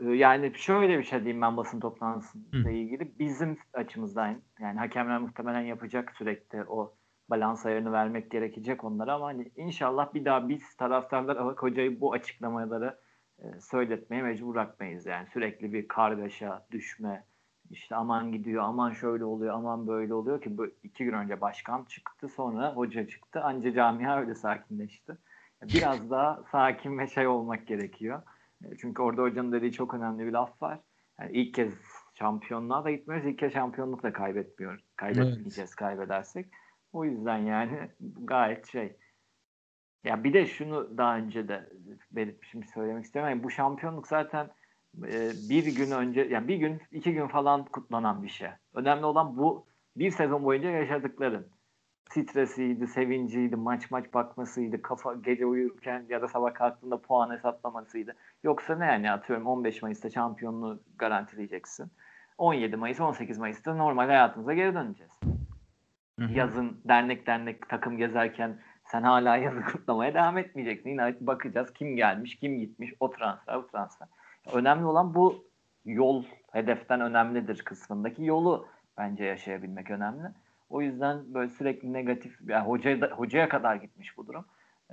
Ee, 0.00 0.10
Yani 0.10 0.52
şöyle 0.54 0.98
bir 0.98 1.04
şey 1.04 1.20
diyeyim 1.24 1.42
ben 1.42 1.56
basın 1.56 1.80
toplantısıyla 1.80 2.70
ilgili. 2.70 3.18
Bizim 3.18 3.58
açımızdan 3.72 4.36
yani 4.60 4.78
hakemler 4.78 5.18
muhtemelen 5.18 5.60
yapacak 5.60 6.12
sürekli 6.16 6.64
o 6.64 6.94
balans 7.30 7.66
ayarını 7.66 7.92
vermek 7.92 8.30
gerekecek 8.30 8.84
onlara 8.84 9.14
ama 9.14 9.26
hani 9.26 9.50
inşallah 9.56 10.14
bir 10.14 10.24
daha 10.24 10.48
biz 10.48 10.76
taraftarlar 10.76 11.36
Avak 11.36 11.62
Hoca'yı 11.62 12.00
bu 12.00 12.12
açıklamaları 12.12 12.98
e, 13.38 13.60
söyletmeye 13.60 14.22
mecbur 14.22 14.54
bırakmayız. 14.54 15.06
Yani 15.06 15.26
sürekli 15.32 15.72
bir 15.72 15.88
kargaşa, 15.88 16.66
düşme, 16.70 17.24
işte 17.70 17.96
aman 17.96 18.32
gidiyor, 18.32 18.62
aman 18.62 18.92
şöyle 18.92 19.24
oluyor, 19.24 19.54
aman 19.54 19.86
böyle 19.86 20.14
oluyor 20.14 20.40
ki 20.40 20.58
bu 20.58 20.66
iki 20.82 21.04
gün 21.04 21.12
önce 21.12 21.40
başkan 21.40 21.84
çıktı 21.84 22.28
sonra 22.28 22.76
hoca 22.76 23.06
çıktı. 23.08 23.40
Anca 23.40 23.72
camia 23.72 24.20
öyle 24.20 24.34
sakinleşti. 24.34 25.16
Biraz 25.62 26.10
daha 26.10 26.42
sakin 26.52 26.98
ve 26.98 27.06
şey 27.06 27.26
olmak 27.26 27.66
gerekiyor. 27.66 28.22
E, 28.70 28.76
Çünkü 28.76 29.02
orada 29.02 29.22
hocanın 29.22 29.52
dediği 29.52 29.72
çok 29.72 29.94
önemli 29.94 30.26
bir 30.26 30.32
laf 30.32 30.62
var. 30.62 30.80
Yani 31.20 31.32
ilk 31.32 31.54
kez 31.54 31.74
şampiyonluğa 32.18 32.84
da 32.84 32.90
gitmiyoruz. 32.90 33.26
ilk 33.26 33.38
kez 33.38 33.52
şampiyonluk 33.52 34.02
da 34.02 34.12
kaybetmiyoruz. 34.12 34.84
Kaybetmeyeceğiz 34.96 35.74
kaybedersek. 35.74 36.46
O 36.92 37.04
yüzden 37.04 37.38
yani 37.38 37.90
gayet 38.24 38.66
şey. 38.66 38.96
Ya 40.04 40.24
bir 40.24 40.32
de 40.32 40.46
şunu 40.46 40.98
daha 40.98 41.16
önce 41.16 41.48
de 41.48 41.68
belirtmişim 42.12 42.64
söylemek 42.64 43.04
istiyorum. 43.04 43.30
Yani 43.30 43.42
bu 43.42 43.50
şampiyonluk 43.50 44.06
zaten 44.08 44.50
e, 45.02 45.30
bir 45.48 45.76
gün 45.76 45.90
önce 45.90 46.20
yani 46.20 46.48
bir 46.48 46.56
gün 46.56 46.82
iki 46.90 47.14
gün 47.14 47.28
falan 47.28 47.64
kutlanan 47.64 48.22
bir 48.22 48.28
şey. 48.28 48.48
Önemli 48.74 49.04
olan 49.04 49.36
bu 49.36 49.66
bir 49.96 50.10
sezon 50.10 50.44
boyunca 50.44 50.70
yaşadıkların 50.70 51.53
stresiydi, 52.10 52.86
sevinciydi, 52.86 53.56
maç 53.56 53.90
maç 53.90 54.14
bakmasıydı, 54.14 54.82
kafa 54.82 55.14
gece 55.14 55.46
uyurken 55.46 56.06
ya 56.08 56.22
da 56.22 56.28
sabah 56.28 56.54
kalktığında 56.54 57.00
puan 57.00 57.30
hesaplamasıydı. 57.30 58.14
Yoksa 58.42 58.76
ne 58.76 58.86
yani 58.86 59.10
atıyorum 59.10 59.46
15 59.46 59.82
Mayıs'ta 59.82 60.10
şampiyonluğu 60.10 60.80
garantileyeceksin. 60.98 61.92
17 62.38 62.76
Mayıs, 62.76 63.00
18 63.00 63.38
Mayıs'ta 63.38 63.74
normal 63.74 64.06
hayatımıza 64.06 64.54
geri 64.54 64.74
döneceğiz. 64.74 65.12
Yazın 66.18 66.80
dernek 66.84 67.26
dernek 67.26 67.68
takım 67.68 67.96
gezerken 67.96 68.58
sen 68.84 69.02
hala 69.02 69.36
yazı 69.36 69.60
kutlamaya 69.60 70.14
devam 70.14 70.38
etmeyeceksin. 70.38 70.90
Yine 70.90 71.16
bakacağız 71.20 71.72
kim 71.72 71.96
gelmiş, 71.96 72.36
kim 72.36 72.58
gitmiş, 72.58 72.94
o 73.00 73.10
transfer, 73.10 73.62
bu 73.62 73.66
transfer. 73.66 74.08
Önemli 74.52 74.84
olan 74.84 75.14
bu 75.14 75.44
yol 75.84 76.24
hedeften 76.52 77.00
önemlidir 77.00 77.62
kısmındaki 77.64 78.24
yolu 78.24 78.66
bence 78.98 79.24
yaşayabilmek 79.24 79.90
önemli. 79.90 80.28
O 80.74 80.82
yüzden 80.82 81.34
böyle 81.34 81.50
sürekli 81.50 81.92
negatif, 81.92 82.38
yani 82.48 82.66
hocaya, 82.66 83.00
da- 83.00 83.10
hocaya 83.10 83.48
kadar 83.48 83.76
gitmiş 83.76 84.16
bu 84.16 84.26
durum. 84.26 84.44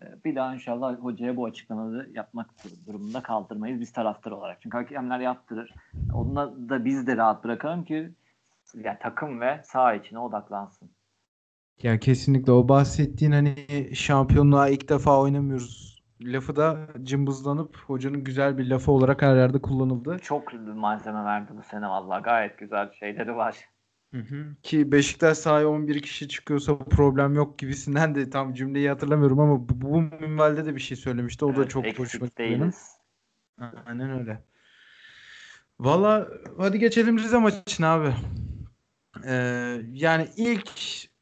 E, 0.02 0.24
bir 0.26 0.36
daha 0.36 0.54
inşallah 0.54 0.96
hocaya 0.96 1.38
bu 1.38 1.46
açıklamaları 1.46 2.10
yapmak 2.14 2.50
durumunda 2.88 3.24
kaldırmayız 3.24 3.80
biz 3.80 3.92
taraftar 3.94 4.32
olarak. 4.32 4.62
Çünkü 4.62 4.78
hakemler 4.78 5.20
yaptırır. 5.20 5.74
Onunla 6.14 6.70
da 6.70 6.86
biz 6.86 7.08
de 7.08 7.18
rahat 7.18 7.44
bırakalım 7.44 7.86
ki 7.86 8.12
yani 8.76 8.98
takım 9.02 9.42
ve 9.42 9.62
saha 9.64 9.94
içine 9.94 10.20
odaklansın. 10.20 10.90
Ya 11.84 12.00
kesinlikle 12.00 12.52
o 12.52 12.70
bahsettiğin 12.70 13.32
hani 13.32 13.56
şampiyonluğa 13.94 14.70
ilk 14.70 14.90
defa 14.90 15.22
oynamıyoruz 15.22 16.02
lafı 16.22 16.56
da 16.56 16.88
cımbızlanıp 17.04 17.78
hocanın 17.78 18.24
güzel 18.24 18.58
bir 18.58 18.70
lafı 18.70 18.92
olarak 18.92 19.22
her 19.22 19.36
yerde 19.36 19.62
kullanıldı. 19.62 20.20
Çok 20.22 20.54
malzeme 20.54 21.24
verdi 21.24 21.52
bu 21.58 21.64
sene 21.64 21.88
valla. 21.88 22.20
Gayet 22.20 22.58
güzel 22.58 22.92
şeyleri 22.94 23.36
var. 23.36 23.56
Hı 24.12 24.18
hı. 24.18 24.56
Ki 24.64 24.92
Beşiktaş 24.92 25.38
sahaya 25.38 25.70
11 25.70 26.02
kişi 26.02 26.28
çıkıyorsa 26.28 26.78
problem 26.78 27.34
yok 27.34 27.60
gibisinden 27.60 28.16
de 28.16 28.30
tam 28.30 28.54
cümleyi 28.54 28.90
hatırlamıyorum 28.90 29.40
ama 29.40 29.70
bu, 29.70 29.82
bu 29.82 30.02
minvalde 30.02 30.66
de 30.66 30.76
bir 30.76 30.80
şey 30.80 30.98
söylemişti. 30.98 31.46
O 31.46 31.50
evet, 31.50 31.58
da 31.58 31.68
çok 31.68 32.00
hoşuma 32.00 32.26
gitti. 32.26 32.72
Aynen 33.86 34.20
öyle. 34.20 34.44
Valla 35.80 36.28
hadi 36.58 36.80
geçelim 36.80 37.18
Rize 37.18 37.38
maçına 37.38 37.94
abi. 37.94 38.14
Ee, 39.26 39.82
yani 39.92 40.28
ilk 40.38 40.70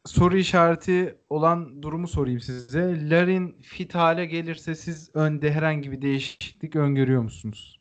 soru 0.05 0.37
işareti 0.37 1.17
olan 1.29 1.81
durumu 1.81 2.07
sorayım 2.07 2.39
size. 2.39 3.09
Larin 3.09 3.61
fit 3.61 3.95
hale 3.95 4.25
gelirse 4.25 4.75
siz 4.75 5.15
önde 5.15 5.51
herhangi 5.51 5.91
bir 5.91 6.01
değişiklik 6.01 6.75
öngörüyor 6.75 7.21
musunuz? 7.21 7.79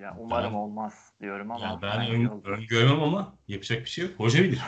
Ya 0.00 0.16
umarım 0.18 0.54
olmaz 0.54 1.11
diyorum 1.22 1.50
ama. 1.50 1.64
Ya 1.64 1.78
ben 1.82 2.10
ön, 2.10 2.42
öngörmem 2.44 3.02
ama 3.02 3.34
yapacak 3.48 3.80
bir 3.80 3.90
şey 3.90 4.04
yok. 4.04 4.14
Hoca 4.16 4.44
bilir. 4.44 4.60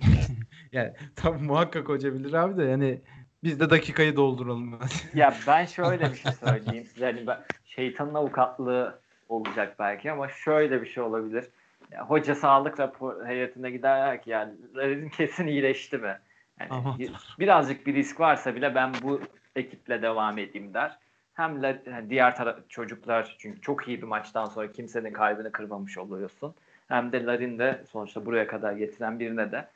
yani 0.72 0.92
tabii 1.16 1.42
muhakkak 1.42 1.88
hoca 1.88 2.14
bilir 2.14 2.32
abi 2.32 2.56
de 2.56 2.64
yani 2.64 3.00
biz 3.44 3.60
de 3.60 3.70
dakikayı 3.70 4.16
dolduralım. 4.16 4.78
ya 5.14 5.34
ben 5.46 5.64
şöyle 5.64 6.12
bir 6.12 6.16
şey 6.16 6.32
söyleyeyim 6.32 6.86
size. 6.94 7.04
Hani 7.04 7.26
ben, 7.26 7.38
şeytanın 7.64 8.14
avukatlığı 8.14 8.98
olacak 9.28 9.76
belki 9.78 10.12
ama 10.12 10.28
şöyle 10.28 10.82
bir 10.82 10.86
şey 10.86 11.02
olabilir 11.02 11.44
ya, 11.92 12.06
hoca 12.06 12.34
sağlık 12.34 12.80
rapor 12.80 13.26
heyetine 13.26 13.70
gider 13.70 14.22
ki 14.22 14.30
yani 14.30 14.52
Larin'in 14.74 15.08
kesin 15.08 15.46
iyileşti 15.46 15.98
mi? 15.98 16.18
Yani 16.60 17.08
birazcık 17.38 17.86
bir 17.86 17.94
risk 17.94 18.20
varsa 18.20 18.54
bile 18.54 18.74
ben 18.74 18.92
bu 19.02 19.20
ekiple 19.56 20.02
devam 20.02 20.38
edeyim 20.38 20.74
der. 20.74 20.98
Hem 21.34 21.62
yani 21.62 22.10
diğer 22.10 22.36
tara- 22.36 22.58
çocuklar 22.68 23.36
çünkü 23.38 23.60
çok 23.60 23.88
iyi 23.88 24.02
bir 24.02 24.06
maçtan 24.06 24.46
sonra 24.46 24.72
kimsenin 24.72 25.12
kalbini 25.12 25.52
kırmamış 25.52 25.98
oluyorsun. 25.98 26.54
Hem 26.88 27.12
de 27.12 27.24
Larin 27.24 27.58
de 27.58 27.84
sonuçta 27.90 28.26
buraya 28.26 28.46
kadar 28.46 28.72
getiren 28.72 29.20
birine 29.20 29.52
de 29.52 29.68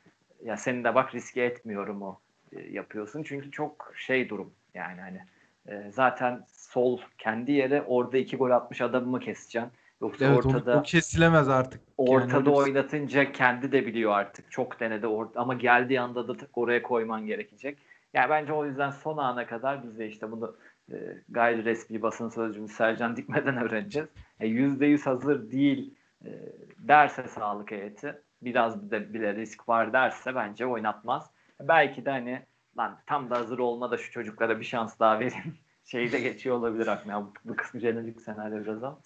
ya 0.45 0.57
senin 0.57 0.85
de 0.85 0.95
bak 0.95 1.15
riske 1.15 1.43
etmiyorum 1.43 2.03
o 2.03 2.19
e, 2.53 2.61
yapıyorsun. 2.61 3.23
Çünkü 3.23 3.51
çok 3.51 3.93
şey 3.97 4.29
durum 4.29 4.53
yani 4.75 5.01
hani 5.01 5.21
e, 5.69 5.91
zaten 5.91 6.45
sol 6.49 7.01
kendi 7.19 7.53
yere 7.53 7.83
orada 7.83 8.19
iki 8.19 8.37
gol 8.37 8.51
atmış 8.51 8.81
adamımı 8.81 9.21
keseceksin 9.21 9.73
Yoksa 10.01 10.25
evet, 10.25 10.47
ortada 10.47 10.79
o 10.79 10.83
kesilemez 10.83 11.49
artık. 11.49 11.81
Ortada 11.97 12.51
yani 12.51 12.51
oynatınca 12.51 13.33
kendi 13.33 13.73
de 13.73 13.87
biliyor 13.87 14.13
artık. 14.13 14.51
Çok 14.51 14.81
denedi 14.81 15.07
or- 15.07 15.37
ama 15.37 15.55
geldiği 15.55 16.01
anda 16.01 16.29
da 16.29 16.35
oraya 16.55 16.83
koyman 16.83 17.27
gerekecek. 17.27 17.79
Yani 18.15 18.31
bence 18.31 18.53
o 18.53 18.67
yüzden 18.67 18.91
son 18.91 19.17
ana 19.17 19.47
kadar 19.47 19.85
biz 19.85 19.99
de 19.99 20.07
işte 20.09 20.33
bunu 20.33 20.57
e, 20.93 20.97
gayri 21.29 21.65
resmi 21.65 22.03
basın 22.03 22.29
sözcümüz 22.29 22.73
Sercan 22.73 23.17
Dikmeden 23.17 23.57
öğreneceğiz. 23.65 24.09
Yüzde 24.41 24.87
yüz 24.87 25.07
hazır 25.07 25.51
değil 25.51 25.95
e, 26.25 26.31
derse 26.79 27.29
sağlık 27.29 27.71
heyeti 27.71 28.23
biraz 28.43 28.91
de 28.91 29.15
bile 29.15 29.35
risk 29.35 29.69
var 29.69 29.93
derse 29.93 30.35
bence 30.35 30.67
oynatmaz. 30.67 31.31
Belki 31.61 32.05
de 32.05 32.11
hani 32.11 32.43
lan 32.79 32.99
tam 33.07 33.31
da 33.31 33.39
hazır 33.39 33.59
olma 33.59 33.91
da 33.91 33.99
şu 33.99 34.13
çocuklara 34.13 34.61
bir 34.61 34.65
şans 34.65 34.99
daha 34.99 35.21
verin. 35.21 35.55
Şeyde 35.85 36.21
geçiyor 36.21 36.57
olabilir 36.57 36.87
aklıma. 36.87 37.23
Bu, 37.27 37.33
bu 37.45 37.57
kısmı 37.57 37.81
jenerik 37.81 38.21
senaryo 38.21 38.65
biraz 38.65 38.83
ama. 38.83 38.99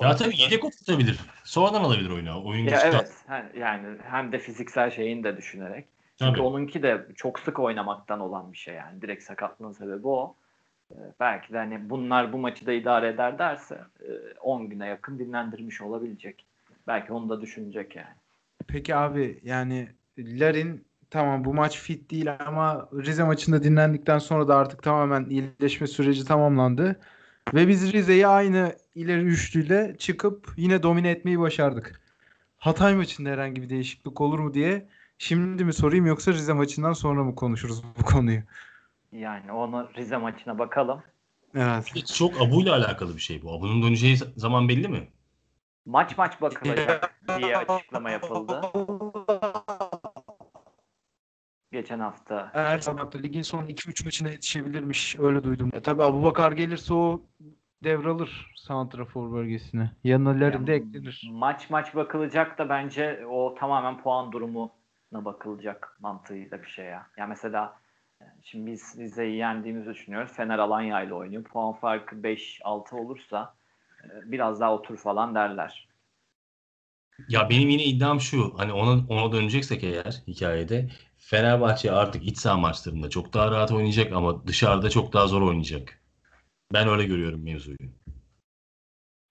Ya 0.00 0.16
tabii 0.16 0.42
yedek 0.42 0.64
oturtabilir. 0.64 1.20
Sonradan 1.44 1.84
alabilir 1.84 2.10
oyunu. 2.10 2.44
Oyun 2.44 2.64
ya 2.68 2.80
evet. 2.84 3.24
Yani 3.56 3.98
hem 4.02 4.32
de 4.32 4.38
fiziksel 4.38 4.90
şeyini 4.90 5.24
de 5.24 5.36
düşünerek. 5.36 5.88
Çünkü 6.18 6.32
tabii. 6.32 6.42
onunki 6.42 6.82
de 6.82 7.06
çok 7.16 7.38
sık 7.38 7.58
oynamaktan 7.58 8.20
olan 8.20 8.52
bir 8.52 8.58
şey 8.58 8.74
yani. 8.74 9.02
Direkt 9.02 9.22
sakatlığın 9.22 9.72
sebebi 9.72 10.08
o. 10.08 10.36
Ee, 10.92 10.96
belki 11.20 11.52
de 11.52 11.58
hani 11.58 11.90
bunlar 11.90 12.32
bu 12.32 12.38
maçı 12.38 12.66
da 12.66 12.72
idare 12.72 13.08
eder 13.08 13.38
derse 13.38 13.80
10 14.40 14.62
e, 14.62 14.66
güne 14.66 14.86
yakın 14.86 15.18
dinlendirmiş 15.18 15.80
olabilecek. 15.80 16.46
Belki 16.86 17.12
onu 17.12 17.28
da 17.28 17.40
düşünecek 17.40 17.96
yani. 17.96 18.16
Peki 18.66 18.96
abi 18.96 19.40
yani 19.42 19.88
Larin 20.18 20.84
tamam 21.10 21.44
bu 21.44 21.54
maç 21.54 21.78
fit 21.78 22.10
değil 22.10 22.36
ama 22.46 22.88
Rize 22.92 23.24
maçında 23.24 23.62
dinlendikten 23.62 24.18
sonra 24.18 24.48
da 24.48 24.56
artık 24.56 24.82
tamamen 24.82 25.24
iyileşme 25.24 25.86
süreci 25.86 26.24
tamamlandı. 26.24 27.00
Ve 27.54 27.68
biz 27.68 27.92
Rize'yi 27.92 28.26
aynı 28.26 28.72
ileri 28.94 29.22
üçlüyle 29.22 29.96
çıkıp 29.98 30.52
yine 30.56 30.82
domine 30.82 31.10
etmeyi 31.10 31.38
başardık. 31.40 32.00
Hatay 32.56 32.94
maçında 32.94 33.28
herhangi 33.28 33.62
bir 33.62 33.68
değişiklik 33.68 34.20
olur 34.20 34.38
mu 34.38 34.54
diye 34.54 34.88
şimdi 35.18 35.64
mi 35.64 35.72
sorayım 35.72 36.06
yoksa 36.06 36.32
Rize 36.32 36.52
maçından 36.52 36.92
sonra 36.92 37.24
mı 37.24 37.34
konuşuruz 37.34 37.82
bu 37.98 38.04
konuyu? 38.04 38.40
Yani 39.12 39.52
onu 39.52 39.88
Rize 39.96 40.16
maçına 40.16 40.58
bakalım. 40.58 41.02
Evet. 41.54 42.06
Çok 42.14 42.40
Abu 42.40 42.62
ile 42.62 42.70
alakalı 42.70 43.14
bir 43.16 43.20
şey 43.20 43.42
bu. 43.42 43.52
Abu'nun 43.52 43.82
döneceği 43.82 44.16
zaman 44.16 44.68
belli 44.68 44.88
mi? 44.88 45.08
Maç 45.86 46.18
maç 46.18 46.40
bakılacak 46.40 47.14
diye 47.38 47.56
açıklama 47.56 48.10
yapıldı. 48.10 48.62
Geçen 51.72 51.98
hafta. 51.98 52.50
Her 52.52 52.78
zaman 52.78 53.10
ligin 53.14 53.42
son 53.42 53.66
2-3 53.66 54.04
maçına 54.04 54.28
yetişebilirmiş. 54.28 55.16
Öyle 55.18 55.44
duydum. 55.44 55.70
E, 55.72 55.80
tabii 55.80 56.02
Abu 56.02 56.24
Bakar 56.24 56.52
gelirse 56.52 56.94
o 56.94 57.22
devralır 57.84 58.52
Santrafor 58.56 59.32
bölgesine. 59.32 59.90
Yanına 60.04 60.66
de 60.66 60.74
eklenir. 60.74 61.28
Maç 61.32 61.70
maç 61.70 61.94
bakılacak 61.94 62.58
da 62.58 62.68
bence 62.68 63.26
o 63.30 63.54
tamamen 63.54 64.02
puan 64.02 64.32
durumuna 64.32 64.70
bakılacak 65.12 65.96
mantığıyla 66.00 66.62
bir 66.62 66.68
şey 66.68 66.84
ya. 66.84 67.06
Yani 67.16 67.28
mesela 67.28 67.80
şimdi 68.42 68.72
biz 68.72 68.98
Rize'yi 68.98 69.36
yendiğimizi 69.36 69.90
düşünüyoruz. 69.90 70.32
Fener 70.32 70.58
Alanya 70.58 71.02
ile 71.02 71.14
oynuyor. 71.14 71.44
Puan 71.44 71.72
farkı 71.72 72.16
5-6 72.16 72.94
olursa 72.94 73.54
e, 74.04 74.08
biraz 74.24 74.60
daha 74.60 74.74
otur 74.74 74.96
falan 74.96 75.34
derler. 75.34 75.88
Ya 77.28 77.50
benim 77.50 77.68
yine 77.68 77.84
iddiam 77.84 78.20
şu. 78.20 78.58
Hani 78.58 78.72
ona, 78.72 79.06
ona 79.08 79.32
döneceksek 79.32 79.84
eğer 79.84 80.22
hikayede 80.26 80.88
Fenerbahçe 81.18 81.92
artık 81.92 82.26
iç 82.26 82.38
saha 82.38 82.56
maçlarında 82.56 83.10
çok 83.10 83.34
daha 83.34 83.50
rahat 83.50 83.72
oynayacak 83.72 84.12
ama 84.12 84.46
dışarıda 84.46 84.90
çok 84.90 85.12
daha 85.12 85.26
zor 85.26 85.42
oynayacak. 85.42 86.00
Ben 86.72 86.88
öyle 86.88 87.04
görüyorum 87.04 87.44
mevzuyu. 87.44 87.76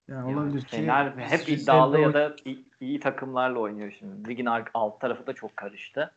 Yani 0.08 0.36
olabilir 0.36 0.60
ki. 0.60 0.76
Fener 0.76 1.12
hep 1.16 1.48
iddialı 1.48 2.00
ya 2.00 2.14
da 2.14 2.36
iyi, 2.44 2.64
iyi 2.80 3.00
takımlarla 3.00 3.58
oynuyor 3.58 3.96
şimdi. 3.98 4.28
Ligin 4.28 4.46
alt 4.74 5.00
tarafı 5.00 5.26
da 5.26 5.32
çok 5.32 5.56
karıştı. 5.56 6.12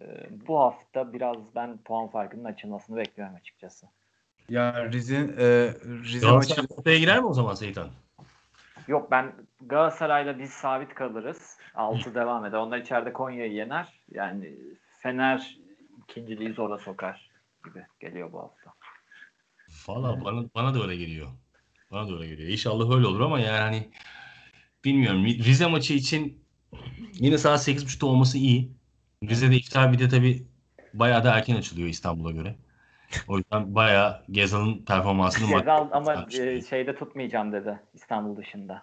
Ee, 0.00 0.28
bu 0.48 0.60
hafta 0.60 1.12
biraz 1.12 1.36
ben 1.54 1.78
puan 1.78 2.08
farkının 2.08 2.44
açılmasını 2.44 2.96
bekliyorum 2.96 3.34
açıkçası. 3.34 3.86
Ya 4.48 4.92
Rize, 4.92 5.16
e, 5.16 5.46
Rize 6.04 6.26
Galatasaray 6.26 6.66
maçı... 6.76 7.00
girer 7.00 7.20
mi 7.20 7.26
o 7.26 7.34
zaman 7.34 7.54
Seyitan? 7.54 7.88
Yok 8.88 9.10
ben 9.10 9.32
Galatasaray'la 9.60 10.38
biz 10.38 10.50
sabit 10.50 10.94
kalırız. 10.94 11.58
Altı 11.74 12.14
devam 12.14 12.44
eder. 12.44 12.58
Onlar 12.58 12.78
içeride 12.78 13.12
Konya'yı 13.12 13.52
yener. 13.52 13.88
Yani 14.10 14.54
Fener 14.98 15.58
ikinciliği 16.04 16.52
zora 16.52 16.78
sokar 16.78 17.30
gibi 17.64 17.86
geliyor 18.00 18.32
bu 18.32 18.38
hafta. 18.38 18.72
Valla 19.88 20.24
bana, 20.24 20.44
bana 20.54 20.74
da 20.74 20.82
öyle 20.82 20.96
geliyor. 20.96 21.28
Bana 21.90 22.08
da 22.08 22.14
öyle 22.14 22.26
geliyor. 22.28 22.48
İnşallah 22.48 22.96
öyle 22.96 23.06
olur 23.06 23.20
ama 23.20 23.40
yani 23.40 23.90
bilmiyorum. 24.84 25.24
Rize 25.24 25.66
maçı 25.66 25.94
için 25.94 26.44
yine 27.12 27.38
saat 27.38 27.68
8.30'da 27.68 28.06
olması 28.06 28.38
iyi. 28.38 28.77
Rize'de 29.24 29.56
iftar 29.56 29.92
bir 29.92 29.98
de 29.98 30.08
tabii 30.08 30.46
bayağı 30.94 31.24
da 31.24 31.36
erken 31.36 31.56
açılıyor 31.56 31.88
İstanbul'a 31.88 32.30
göre. 32.30 32.56
O 33.28 33.38
yüzden 33.38 33.74
bayağı 33.74 34.22
Gezal'ın 34.30 34.84
performansını 34.84 35.58
Gezal 35.58 35.88
ama 35.92 36.26
e, 36.32 36.62
şeyde 36.62 36.94
tutmayacağım 36.96 37.52
dedi 37.52 37.80
İstanbul 37.94 38.36
dışında. 38.36 38.82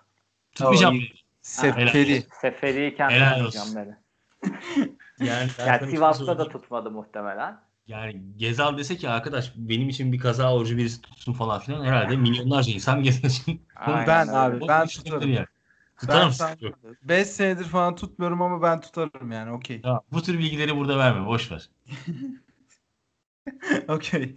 Tutmayacağım. 0.55 0.99
Seferi. 1.41 2.23
Seferi'yi 2.41 2.95
kendim 2.95 3.19
tutmayacağım 3.19 3.75
dedi. 3.75 3.97
yani, 5.19 5.49
yani 5.67 5.91
Sivas'ta 5.91 6.37
da 6.37 6.49
tutmadı 6.49 6.91
muhtemelen. 6.91 7.59
Yani 7.87 8.21
Gezal 8.37 8.77
dese 8.77 8.95
ki 8.95 9.09
arkadaş 9.09 9.53
benim 9.55 9.89
için 9.89 10.11
bir 10.11 10.19
kaza 10.19 10.53
orucu 10.55 10.77
birisi 10.77 11.01
tutsun 11.01 11.33
falan 11.33 11.59
filan 11.59 11.85
herhalde 11.85 12.15
milyonlarca 12.15 12.73
insan 12.73 13.03
Gezal 13.03 13.29
için. 13.29 13.61
ben 13.87 14.27
abi 14.27 14.67
ben 14.67 14.87
tutarım. 14.87 15.33
Yani. 15.33 15.47
Tutar 15.99 16.25
mısın? 16.25 16.47
5 17.03 17.27
senedir 17.27 17.65
falan 17.65 17.95
tutmuyorum 17.95 18.41
ama 18.41 18.61
ben 18.61 18.81
tutarım 18.81 19.31
yani 19.31 19.51
okey. 19.51 19.81
Bu 20.11 20.21
tür 20.21 20.39
bilgileri 20.39 20.75
burada 20.75 20.97
verme 20.97 21.27
boş 21.27 21.51
ver. 21.51 21.69
okey. 23.87 24.35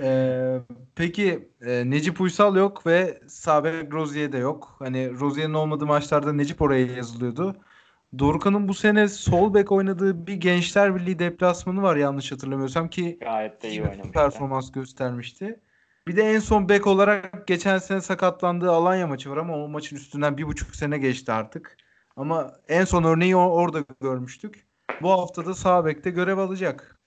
Ee, 0.00 0.58
peki 0.94 1.48
e, 1.60 1.90
Necip 1.90 2.20
Uysal 2.20 2.56
yok 2.56 2.86
ve 2.86 3.20
Sabek 3.28 3.92
Rozier 3.92 4.32
de 4.32 4.38
yok. 4.38 4.76
Hani 4.78 5.20
Rozier'in 5.20 5.54
olmadığı 5.54 5.86
maçlarda 5.86 6.32
Necip 6.32 6.62
oraya 6.62 6.86
yazılıyordu. 6.86 7.56
Dorukhan'ın 8.18 8.68
bu 8.68 8.74
sene 8.74 9.08
sol 9.08 9.54
bek 9.54 9.72
oynadığı 9.72 10.26
bir 10.26 10.34
Gençler 10.34 10.96
Birliği 10.96 11.18
deplasmanı 11.18 11.82
var 11.82 11.96
yanlış 11.96 12.32
hatırlamıyorsam 12.32 12.90
ki 12.90 13.18
Gayet 13.20 13.62
de 13.62 13.70
iyi 13.70 13.82
performans 14.12 14.72
göstermişti. 14.72 15.60
Bir 16.08 16.16
de 16.16 16.22
en 16.22 16.38
son 16.38 16.68
bek 16.68 16.86
olarak 16.86 17.46
geçen 17.46 17.78
sene 17.78 18.00
sakatlandığı 18.00 18.70
Alanya 18.70 19.06
maçı 19.06 19.30
var 19.30 19.36
ama 19.36 19.56
o 19.56 19.68
maçın 19.68 19.96
üstünden 19.96 20.38
bir 20.38 20.46
buçuk 20.46 20.76
sene 20.76 20.98
geçti 20.98 21.32
artık. 21.32 21.76
Ama 22.16 22.52
en 22.68 22.84
son 22.84 23.04
örneği 23.04 23.36
orada 23.36 23.84
görmüştük. 24.00 24.66
Bu 25.02 25.10
hafta 25.10 25.46
da 25.46 25.54
sağ 25.54 25.84
bekte 25.84 26.10
görev 26.10 26.38
alacak. 26.38 27.00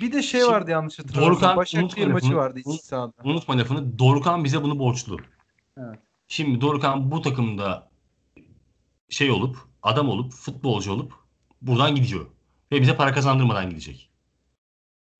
Bir 0.00 0.12
de 0.12 0.22
şey 0.22 0.40
Şimdi 0.40 0.52
vardı 0.52 0.70
yanlış 0.70 0.98
hatırlamıyorsam. 0.98 1.56
Başakşehir 1.56 2.06
maçı 2.06 2.26
lafını. 2.26 2.38
vardı 2.38 2.60
iç 2.66 2.80
sahada. 2.80 3.12
Unutma 3.24 3.58
lafını. 3.58 3.98
Dorukan 3.98 4.44
bize 4.44 4.62
bunu 4.62 4.78
borçlu. 4.78 5.18
Evet. 5.78 5.98
Şimdi 6.28 6.60
Dorukan 6.60 7.10
bu 7.10 7.22
takımda 7.22 7.88
şey 9.08 9.30
olup, 9.30 9.56
adam 9.82 10.08
olup, 10.08 10.32
futbolcu 10.32 10.92
olup 10.92 11.12
buradan 11.62 11.94
gidiyor. 11.94 12.26
Ve 12.72 12.80
bize 12.80 12.96
para 12.96 13.12
kazandırmadan 13.12 13.70
gidecek. 13.70 14.10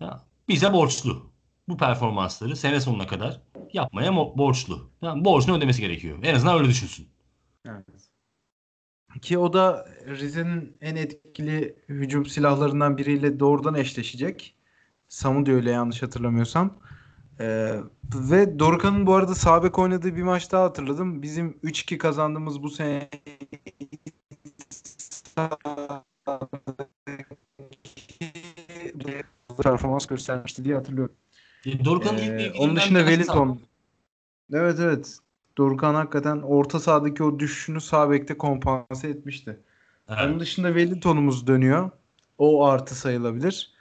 Ya, 0.01 0.23
bize 0.49 0.73
borçlu. 0.73 1.31
Bu 1.69 1.77
performansları 1.77 2.57
sene 2.57 2.81
sonuna 2.81 3.07
kadar 3.07 3.41
yapmaya 3.73 4.17
borçlu. 4.17 4.91
Yani 5.03 5.25
borcunu 5.25 5.57
ödemesi 5.57 5.81
gerekiyor. 5.81 6.19
En 6.23 6.35
azından 6.35 6.59
öyle 6.59 6.69
düşünsün. 6.69 7.09
Evet. 7.67 8.11
Ki 9.23 9.39
o 9.39 9.53
da 9.53 9.89
Rize'nin 10.07 10.77
en 10.81 10.97
etkili 10.97 11.77
hücum 11.89 12.27
silahlarından 12.27 12.99
biriyle 12.99 13.41
doğrudan 13.41 13.75
eşleşecek. 13.75 14.57
Samu 15.09 15.47
diyor 15.47 15.57
öyle 15.57 15.71
yanlış 15.71 16.03
hatırlamıyorsam. 16.03 16.79
Ee, 17.41 17.81
ve 18.15 18.59
Dorukhan'ın 18.59 19.07
bu 19.07 19.15
arada 19.15 19.35
sağ 19.35 19.65
bek 19.65 19.79
oynadığı 19.79 20.17
bir 20.17 20.23
maç 20.23 20.53
daha 20.53 20.65
hatırladım. 20.65 21.23
Bizim 21.23 21.59
3-2 21.63 21.99
kazandığımız 21.99 22.63
bu 22.63 22.71
sene 22.71 23.09
performans 29.63 30.07
göstermişti 30.07 30.65
diye 30.65 30.75
hatırlıyorum. 30.75 31.15
E, 31.67 31.85
Dorukan'ın 31.85 32.19
Ee, 32.19 32.23
ilk 32.23 32.55
bir 32.55 32.59
onun 32.59 32.77
dışında 32.77 32.99
Wellington. 32.99 33.61
Evet 34.53 34.81
evet. 34.81 35.19
Dorukhan 35.59 35.95
hakikaten 35.95 36.37
orta 36.37 36.81
sahadaki 36.81 37.23
o 37.25 37.39
düşüşünü 37.39 37.81
sağ 37.81 38.11
bekte 38.11 38.39
kompanse 38.39 39.09
etmişti. 39.09 39.61
Evet. 40.09 40.19
Onun 40.25 40.41
dışında 40.41 40.69
Wellington'umuz 40.69 41.47
dönüyor. 41.47 41.91
O 42.39 42.65
artı 42.65 42.95
sayılabilir. 42.95 43.75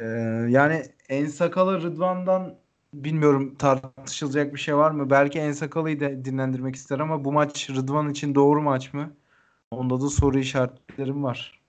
Ee, 0.00 0.04
yani 0.48 0.82
Ensakala 1.08 1.80
Rıdvan'dan 1.80 2.54
bilmiyorum 2.94 3.54
tartışılacak 3.54 4.54
bir 4.54 4.58
şey 4.60 4.76
var 4.76 4.90
mı? 4.90 5.10
Belki 5.10 5.38
Ensakala'yı 5.38 6.00
da 6.00 6.24
dinlendirmek 6.24 6.76
ister 6.76 6.98
ama 6.98 7.24
bu 7.24 7.32
maç 7.32 7.70
Rıdvan 7.70 8.10
için 8.10 8.34
doğru 8.34 8.62
maç 8.62 8.94
mı? 8.94 9.12
Onda 9.70 10.00
da 10.00 10.08
soru 10.08 10.38
işaretlerim 10.38 11.24
var. 11.24 11.60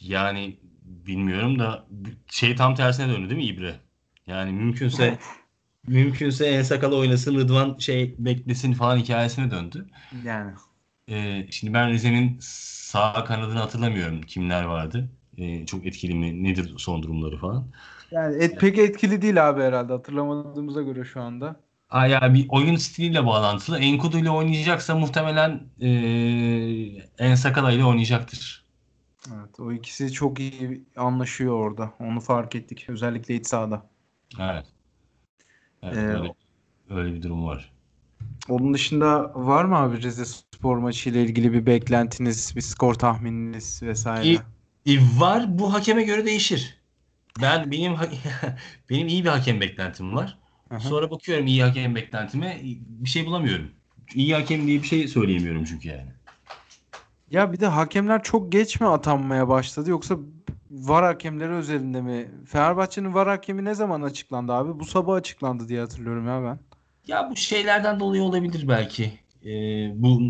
Yani 0.00 0.56
bilmiyorum 0.88 1.58
da 1.58 1.86
şey 2.26 2.56
tam 2.56 2.74
tersine 2.74 3.08
döndü 3.08 3.30
değil 3.30 3.40
mi 3.40 3.46
İbre? 3.46 3.80
Yani 4.26 4.52
mümkünse 4.52 5.04
Evet. 5.04 5.18
mümkünse 5.86 6.46
en 6.46 6.62
sakalı 6.62 6.96
oynasın 6.96 7.34
Rıdvan 7.36 7.78
şey 7.78 8.14
beklesin 8.18 8.72
falan 8.72 8.96
hikayesine 8.96 9.50
döndü. 9.50 9.86
Yani. 10.24 10.52
Ee, 11.08 11.46
şimdi 11.50 11.74
ben 11.74 11.90
Rize'nin 11.90 12.38
sağ 12.40 13.24
kanadını 13.24 13.58
hatırlamıyorum 13.58 14.22
kimler 14.22 14.64
vardı. 14.64 15.10
Ee, 15.36 15.66
çok 15.66 15.86
etkili 15.86 16.14
mi 16.14 16.44
nedir 16.44 16.74
son 16.78 17.02
durumları 17.02 17.36
falan. 17.38 17.70
Yani 18.10 18.44
et, 18.44 18.60
pek 18.60 18.78
etkili 18.78 19.22
değil 19.22 19.48
abi 19.48 19.62
herhalde 19.62 19.92
hatırlamadığımıza 19.92 20.82
göre 20.82 21.04
şu 21.04 21.20
anda. 21.22 21.60
Aa, 21.90 22.06
ya 22.06 22.34
bir 22.34 22.46
oyun 22.48 22.76
stiliyle 22.76 23.26
bağlantılı. 23.26 23.78
Enkudu 23.78 24.18
ile 24.18 24.30
oynayacaksa 24.30 24.96
muhtemelen 24.98 25.60
ee, 25.80 25.88
En 27.18 27.34
Sakala 27.34 27.72
ile 27.72 27.84
oynayacaktır. 27.84 28.67
Evet, 29.26 29.60
o 29.60 29.72
ikisi 29.72 30.12
çok 30.12 30.40
iyi 30.40 30.84
anlaşıyor 30.96 31.54
orada. 31.54 31.92
Onu 32.00 32.20
fark 32.20 32.54
ettik. 32.54 32.86
Özellikle 32.88 33.34
iç 33.34 33.46
sahada. 33.46 33.90
Evet. 34.40 34.66
Evet, 35.82 35.96
Ee, 35.96 36.00
öyle, 36.00 36.34
öyle 36.90 37.14
bir 37.14 37.22
durum 37.22 37.46
var. 37.46 37.72
Onun 38.48 38.74
dışında 38.74 39.32
var 39.34 39.64
mı 39.64 39.76
abi 39.76 40.02
Rize 40.02 40.24
Spor 40.24 40.78
maçı 40.78 41.10
ile 41.10 41.22
ilgili 41.22 41.52
bir 41.52 41.66
beklentiniz, 41.66 42.52
bir 42.56 42.60
skor 42.60 42.94
tahmininiz 42.94 43.82
vesaire? 43.82 44.24
İyi. 44.24 44.40
E, 44.86 44.98
var 45.18 45.58
bu 45.58 45.74
hakeme 45.74 46.02
göre 46.02 46.26
değişir. 46.26 46.78
Ben 47.42 47.70
benim 47.70 47.94
benim 48.90 49.08
iyi 49.08 49.24
bir 49.24 49.28
hakem 49.28 49.60
beklentim 49.60 50.14
var. 50.16 50.38
Aha. 50.70 50.80
Sonra 50.80 51.10
bakıyorum 51.10 51.46
iyi 51.46 51.62
hakem 51.62 51.94
beklentime 51.94 52.60
bir 52.88 53.08
şey 53.08 53.26
bulamıyorum. 53.26 53.70
İyi 54.14 54.34
hakem 54.34 54.66
diye 54.66 54.82
bir 54.82 54.86
şey 54.86 55.08
söyleyemiyorum 55.08 55.64
çünkü 55.64 55.88
yani. 55.88 56.17
Ya 57.30 57.52
bir 57.52 57.60
de 57.60 57.66
hakemler 57.66 58.22
çok 58.22 58.52
geç 58.52 58.80
mi 58.80 58.86
atanmaya 58.86 59.48
başladı 59.48 59.90
yoksa 59.90 60.16
VAR 60.70 61.04
hakemleri 61.04 61.52
özelinde 61.52 62.00
mi? 62.00 62.30
Fenerbahçe'nin 62.46 63.14
VAR 63.14 63.28
hakemi 63.28 63.64
ne 63.64 63.74
zaman 63.74 64.02
açıklandı 64.02 64.52
abi? 64.52 64.80
Bu 64.80 64.84
sabah 64.84 65.14
açıklandı 65.14 65.68
diye 65.68 65.80
hatırlıyorum 65.80 66.26
ya 66.26 66.42
ben. 66.42 66.58
Ya 67.06 67.30
bu 67.30 67.36
şeylerden 67.36 68.00
dolayı 68.00 68.22
olabilir 68.22 68.68
belki. 68.68 69.12
Ee, 69.44 69.92
bu 70.02 70.20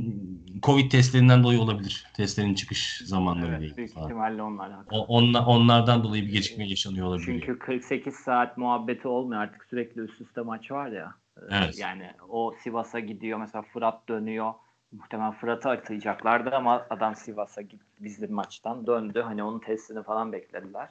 Covid 0.63 0.91
testlerinden 0.91 1.43
dolayı 1.43 1.61
olabilir. 1.61 2.07
Testlerin 2.17 2.55
çıkış 2.55 3.03
zamanları 3.07 3.51
Evet, 3.51 3.61
değil 3.61 3.77
büyük 3.77 3.95
falan. 3.95 4.07
ihtimalle 4.07 4.43
alakalı. 4.43 4.85
O- 4.91 5.07
onla- 5.07 5.47
onlardan 5.47 6.05
dolayı 6.05 6.23
bir 6.23 6.33
gecikme 6.33 6.69
yaşanıyor 6.69 7.07
olabilir. 7.07 7.25
Çünkü 7.25 7.59
48 7.59 8.15
saat 8.15 8.59
muhabbeti 8.59 9.09
olmuyor 9.09 9.41
artık 9.43 9.65
sürekli 9.65 10.01
üst 10.01 10.21
üste 10.21 10.41
maç 10.41 10.71
var 10.71 10.89
ya. 10.89 11.15
Ee, 11.37 11.41
Evet. 11.51 11.79
Yani 11.79 12.11
o 12.29 12.55
Sivas'a 12.63 13.01
gidiyor 13.01 13.39
mesela 13.39 13.63
Fırat 13.63 14.09
dönüyor. 14.09 14.53
Muhtemelen 14.93 15.33
Fırat'ı 15.33 15.71
atayacaklardı 15.71 16.51
ama 16.51 16.87
adam 16.91 17.15
Sivas'a 17.15 17.63
bizim 18.01 18.33
maçtan 18.33 18.87
döndü. 18.87 19.21
Hani 19.21 19.43
onun 19.43 19.59
testini 19.59 20.03
falan 20.03 20.33
beklediler. 20.33 20.89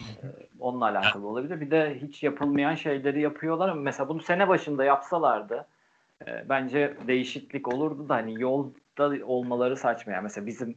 Ee, 0.00 0.26
onunla 0.60 0.84
alakalı 0.84 1.26
olabilir. 1.26 1.60
Bir 1.60 1.70
de 1.70 1.98
hiç 2.02 2.22
yapılmayan 2.22 2.74
şeyleri 2.74 3.20
yapıyorlar 3.20 3.72
mesela 3.72 4.08
bunu 4.08 4.22
sene 4.22 4.48
başında 4.48 4.84
yapsalardı 4.84 5.66
e, 6.26 6.44
bence 6.48 6.96
değişiklik 7.06 7.74
olurdu 7.74 8.08
da 8.08 8.14
hani 8.14 8.42
yolda 8.42 9.26
olmaları 9.26 9.76
saçma. 9.76 10.12
Yani 10.12 10.22
mesela 10.22 10.46
bizim 10.46 10.76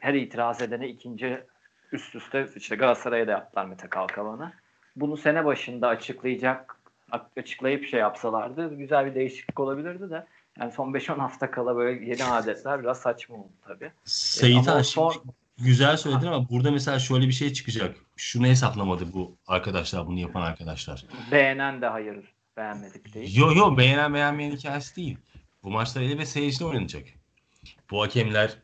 her 0.00 0.14
itiraz 0.14 0.62
edene 0.62 0.88
ikinci 0.88 1.44
üst 1.92 2.14
üste 2.14 2.46
işte 2.56 2.76
Galatasaray'a 2.76 3.26
da 3.26 3.30
yaptılar 3.30 3.64
Mete 3.64 3.88
Kalkavan'ı. 3.88 4.52
Bunu 4.96 5.16
sene 5.16 5.44
başında 5.44 5.88
açıklayacak 5.88 6.76
açıklayıp 7.36 7.86
şey 7.86 8.00
yapsalardı 8.00 8.74
güzel 8.74 9.06
bir 9.06 9.14
değişiklik 9.14 9.60
olabilirdi 9.60 10.10
de 10.10 10.26
yani 10.60 10.72
son 10.72 10.92
5-10 10.92 11.18
hafta 11.18 11.50
kala 11.50 11.76
böyle 11.76 12.04
yeni 12.04 12.24
adetler 12.24 12.80
biraz 12.80 13.00
saçma 13.00 13.36
oldu 13.36 13.52
tabii. 13.66 13.92
Seyit 14.04 14.66
Han 14.66 14.82
son- 14.82 15.14
güzel 15.58 15.96
söyledin 15.96 16.26
ama 16.26 16.48
burada 16.48 16.70
mesela 16.70 16.98
şöyle 16.98 17.26
bir 17.26 17.32
şey 17.32 17.52
çıkacak. 17.52 17.96
Şunu 18.16 18.46
hesaplamadı 18.46 19.12
bu 19.12 19.36
arkadaşlar, 19.46 20.06
bunu 20.06 20.18
yapan 20.18 20.42
arkadaşlar. 20.42 21.04
Beğenen 21.32 21.82
de 21.82 21.86
hayır 21.86 22.32
beğenmedik 22.56 23.14
değil. 23.14 23.36
Yo 23.36 23.52
yo 23.52 23.76
beğenen 23.76 24.14
beğenmeyen 24.14 24.50
hikayesi 24.50 24.96
değil. 24.96 25.18
Bu 25.62 25.70
maçlar 25.70 26.02
ele 26.02 26.18
ve 26.18 26.26
seyircide 26.26 26.64
oynanacak. 26.64 27.04
Bu 27.90 28.02
hakemler 28.02 28.56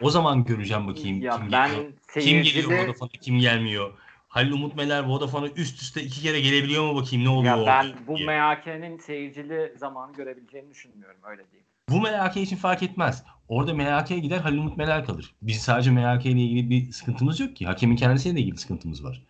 o 0.00 0.10
zaman 0.10 0.44
göreceğim 0.44 0.88
bakayım 0.88 1.22
Ya 1.22 1.36
kim 1.36 1.52
ben 1.52 1.70
geliyor. 1.70 1.92
Kim 2.14 2.22
geliyor 2.22 2.44
seyircide 2.44 2.82
Vodafone'a 2.82 3.20
kim 3.20 3.38
gelmiyor. 3.38 3.92
Halil 4.34 4.52
Umut 4.52 4.76
Meler 4.76 5.02
Vodafone'a 5.02 5.48
üst 5.48 5.82
üste 5.82 6.02
iki 6.02 6.22
kere 6.22 6.40
gelebiliyor 6.40 6.84
mu 6.84 7.00
bakayım 7.00 7.24
ne 7.24 7.28
oluyor 7.28 7.58
ya 7.58 7.66
ben 7.66 7.86
bu 8.06 8.16
diye. 8.16 8.26
MHK'nin 8.26 8.98
seyircili 8.98 9.72
zamanı 9.76 10.12
görebileceğini 10.12 10.70
düşünmüyorum 10.70 11.20
öyle 11.24 11.42
diyeyim. 11.50 11.66
Bu 11.88 12.00
MHK 12.00 12.36
için 12.36 12.56
fark 12.56 12.82
etmez. 12.82 13.24
Orada 13.48 13.74
MHK 13.74 14.08
gider 14.08 14.38
Halil 14.38 14.58
Umut 14.58 14.76
Meler 14.76 15.04
kalır. 15.04 15.34
Biz 15.42 15.62
sadece 15.62 15.90
MHK 15.90 16.26
ile 16.26 16.40
ilgili 16.40 16.70
bir 16.70 16.92
sıkıntımız 16.92 17.40
yok 17.40 17.56
ki. 17.56 17.66
Hakemin 17.66 17.96
kendisiyle 17.96 18.36
de 18.36 18.40
ilgili 18.40 18.56
sıkıntımız 18.56 19.04
var. 19.04 19.22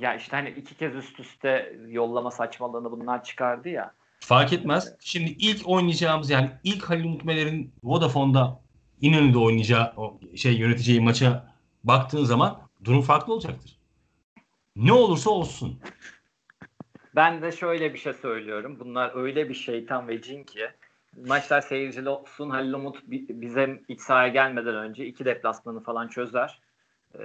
Ya 0.00 0.14
işte 0.14 0.36
hani 0.36 0.50
iki 0.50 0.74
kez 0.74 0.94
üst 0.94 1.20
üste 1.20 1.76
yollama 1.88 2.30
saçmalığını 2.30 2.90
bunlar 2.90 3.24
çıkardı 3.24 3.68
ya. 3.68 3.92
Fark 4.20 4.52
etmez. 4.52 4.94
Şimdi 5.00 5.30
ilk 5.30 5.68
oynayacağımız 5.68 6.30
yani 6.30 6.50
ilk 6.64 6.90
Halil 6.90 7.04
Umut 7.04 7.24
Meler'in 7.24 7.72
Vodafone'da 7.82 8.60
İnönü'de 9.00 9.38
oynayacağı 9.38 9.94
şey 10.36 10.56
yöneteceği 10.56 11.00
maça 11.00 11.54
baktığın 11.84 12.24
zaman 12.24 12.58
durum 12.84 13.02
farklı 13.02 13.32
olacaktır. 13.34 13.81
Ne 14.76 14.92
olursa 14.92 15.30
olsun. 15.30 15.78
Ben 17.14 17.42
de 17.42 17.52
şöyle 17.52 17.94
bir 17.94 17.98
şey 17.98 18.12
söylüyorum. 18.12 18.76
Bunlar 18.80 19.12
öyle 19.14 19.48
bir 19.48 19.54
şeytan 19.54 20.08
ve 20.08 20.22
cin 20.22 20.44
ki 20.44 20.70
maçlar 21.26 21.60
seyircili 21.60 22.08
olsun. 22.08 22.50
Halil 22.50 22.72
Umut 22.72 23.02
bi- 23.06 23.26
bize 23.28 23.82
iç 23.88 24.00
sahaya 24.00 24.28
gelmeden 24.28 24.74
önce 24.74 25.06
iki 25.06 25.24
deplasmanı 25.24 25.82
falan 25.82 26.08
çözer. 26.08 26.60
E, 27.14 27.18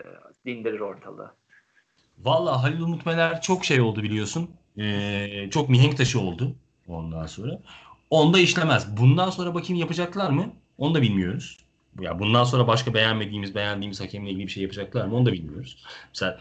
dindirir 0.45 0.79
ortalığı. 0.79 1.31
Vallahi 2.19 2.61
Halil 2.61 2.81
Umut 2.81 3.05
Meler 3.05 3.41
çok 3.41 3.65
şey 3.65 3.81
oldu 3.81 4.03
biliyorsun. 4.03 4.49
Ee, 4.77 5.49
çok 5.51 5.69
mihenk 5.69 5.97
taşı 5.97 6.19
oldu 6.19 6.55
ondan 6.87 7.25
sonra. 7.25 7.59
Onda 8.09 8.39
işlemez. 8.39 8.97
Bundan 8.97 9.29
sonra 9.29 9.53
bakayım 9.53 9.79
yapacaklar 9.79 10.29
mı? 10.29 10.53
Onu 10.77 10.95
da 10.95 11.01
bilmiyoruz. 11.01 11.57
Ya 11.99 12.19
bundan 12.19 12.43
sonra 12.43 12.67
başka 12.67 12.93
beğenmediğimiz, 12.93 13.55
beğendiğimiz 13.55 14.01
hakemle 14.01 14.29
ilgili 14.29 14.45
bir 14.47 14.51
şey 14.51 14.63
yapacaklar 14.63 15.05
mı? 15.05 15.15
Onu 15.15 15.25
da 15.25 15.33
bilmiyoruz. 15.33 15.85
Mesela 16.09 16.39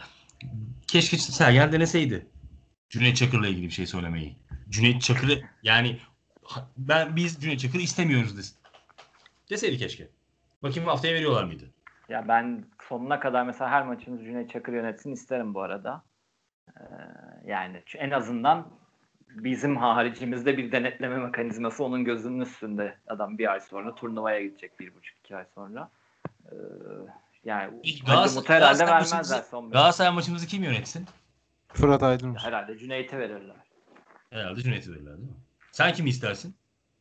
keşke 0.87 1.17
Sergen 1.17 1.71
deneseydi. 1.71 2.27
Cüneyt 2.89 3.17
Çakır'la 3.17 3.47
ilgili 3.47 3.65
bir 3.65 3.71
şey 3.71 3.85
söylemeyi. 3.85 4.35
Cüneyt 4.69 5.01
Çakır'ı 5.01 5.41
yani 5.63 5.99
ben 6.77 7.15
biz 7.15 7.41
Cüneyt 7.41 7.59
Çakır'ı 7.59 7.81
istemiyoruz 7.81 8.37
desin. 8.37 8.57
Deseydi 9.49 9.77
keşke. 9.77 10.07
Bakayım 10.63 10.89
haftaya 10.89 11.13
veriyorlar 11.13 11.43
mıydı? 11.43 11.63
Ya 12.09 12.27
ben 12.27 12.65
sonuna 12.89 13.19
kadar 13.19 13.43
mesela 13.43 13.69
her 13.69 13.85
maçımız 13.85 14.23
Cüneyt 14.23 14.51
Çakır 14.51 14.73
yönetsin 14.73 15.11
isterim 15.11 15.53
bu 15.53 15.61
arada. 15.61 16.03
Ee, 16.67 16.81
yani 17.45 17.83
en 17.95 18.11
azından 18.11 18.67
bizim 19.29 19.77
haricimizde 19.77 20.57
bir 20.57 20.71
denetleme 20.71 21.17
mekanizması 21.17 21.83
onun 21.83 22.03
gözünün 22.03 22.39
üstünde. 22.39 22.97
Adam 23.07 23.37
bir 23.37 23.51
ay 23.51 23.59
sonra 23.59 23.95
turnuvaya 23.95 24.41
gidecek 24.41 24.79
bir 24.79 24.95
buçuk 24.95 25.17
iki 25.17 25.35
ay 25.35 25.45
sonra. 25.55 25.89
Ee, 26.45 26.55
yani 27.47 27.81
Galatasaray- 27.83 28.49
herhalde 28.49 28.83
Galatasaray 28.83 28.87
vermezler 28.91 29.19
maçımızı- 29.19 29.49
son. 29.49 29.71
Galatasaray 29.71 30.11
maçımızı 30.13 30.47
kim 30.47 30.63
yönetsin? 30.63 31.05
Fırat 31.73 32.03
Aydınus. 32.03 32.43
Herhalde 32.45 32.77
Cüneyt'e 32.77 33.19
verirler. 33.19 33.55
Herhalde 34.29 34.61
Cüneyt'i 34.61 34.91
verirler 34.91 35.17
değil 35.17 35.29
mi? 35.29 35.35
Sen 35.71 35.93
kimi 35.93 36.09
istersin? 36.09 36.55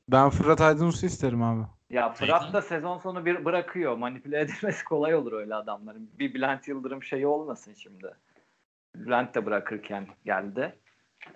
Ben 0.08 0.30
Fırat 0.30 0.60
Aydınus'u 0.60 1.06
isterim 1.06 1.42
abi. 1.42 1.62
Ya 1.90 2.12
Fırat 2.12 2.52
da 2.52 2.62
sezon 2.62 2.98
sonu 2.98 3.24
bir 3.26 3.44
bırakıyor. 3.44 3.96
Manipüle 3.96 4.40
edilmesi 4.70 4.84
kolay 4.84 5.14
olur 5.14 5.32
öyle 5.32 5.54
adamların. 5.54 6.10
Bir 6.18 6.34
Bülent 6.34 6.68
Yıldırım 6.68 7.02
şeyi 7.02 7.26
olmasın 7.26 7.74
şimdi. 7.74 8.14
Bülent 8.94 9.34
de 9.34 9.46
bırakırken 9.46 10.06
geldi. 10.24 10.76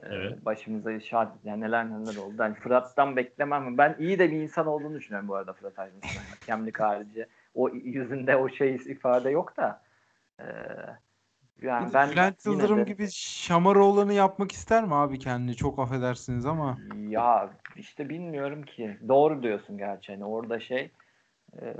Ee, 0.02 0.06
Evet. 0.06 0.44
Başımıza 0.44 0.92
inşaat 0.92 1.32
yani 1.44 1.60
neler 1.60 1.90
neler 1.90 2.16
oldu. 2.16 2.34
Yani 2.38 2.54
Fırat'tan 2.54 3.16
beklemem. 3.16 3.78
Ben 3.78 3.96
iyi 3.98 4.18
de 4.18 4.30
bir 4.30 4.36
insan 4.36 4.66
olduğunu 4.66 4.94
düşünüyorum 4.94 5.28
bu 5.28 5.34
arada 5.34 5.52
Fırat 5.52 5.78
Aydınus'un. 5.78 6.20
Hakemlik 6.30 6.80
harici. 6.80 7.26
O 7.54 7.68
yüzünde 7.68 8.36
o 8.36 8.48
şey 8.48 8.74
ifade 8.74 9.30
yok 9.30 9.56
da. 9.56 9.82
Ee, 10.40 10.44
yani 11.62 11.94
ben 11.94 12.10
Bülent 12.10 12.46
Yıldırım 12.46 12.78
de- 12.78 12.82
gibi 12.82 13.06
Şamaroğlan'ı 13.12 14.12
yapmak 14.12 14.52
ister 14.52 14.84
mi 14.84 14.94
abi 14.94 15.18
kendini? 15.18 15.56
Çok 15.56 15.78
affedersiniz 15.78 16.46
ama. 16.46 16.78
Ya 17.08 17.50
işte 17.76 18.08
bilmiyorum 18.08 18.62
ki. 18.62 18.98
Doğru 19.08 19.42
diyorsun 19.42 19.78
gerçi. 19.78 20.12
Hani 20.12 20.24
orada 20.24 20.60
şey 20.60 20.90
e, 21.62 21.76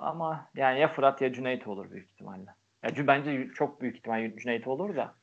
ama 0.00 0.50
yani 0.56 0.80
ya 0.80 0.88
Fırat 0.88 1.20
ya 1.22 1.32
Cüneyt 1.32 1.66
olur 1.68 1.90
büyük 1.90 2.10
ihtimalle. 2.10 2.54
Ya 2.82 3.06
bence 3.06 3.48
çok 3.54 3.80
büyük 3.80 3.96
ihtimal 3.96 4.36
Cüneyt 4.36 4.66
olur 4.66 4.96
da 4.96 5.14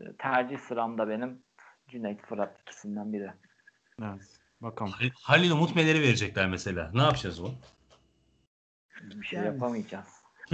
e, 0.00 0.04
tercih 0.18 0.58
sıramda 0.58 1.08
benim 1.08 1.42
Cüneyt 1.88 2.22
Fırat 2.22 2.60
ikisinden 2.60 3.12
biri. 3.12 3.30
Evet. 4.02 4.38
Bakalım. 4.60 4.92
Halil- 4.92 5.12
Halil 5.22 5.50
Umut 5.50 5.76
Meler'i 5.76 6.02
verecekler 6.02 6.48
mesela. 6.48 6.90
Ne 6.94 7.02
yapacağız 7.02 7.40
o? 7.40 7.48
Bir 9.02 9.26
şey 9.26 9.38
Yani. 9.38 9.46
yapamayacağız. 9.46 10.06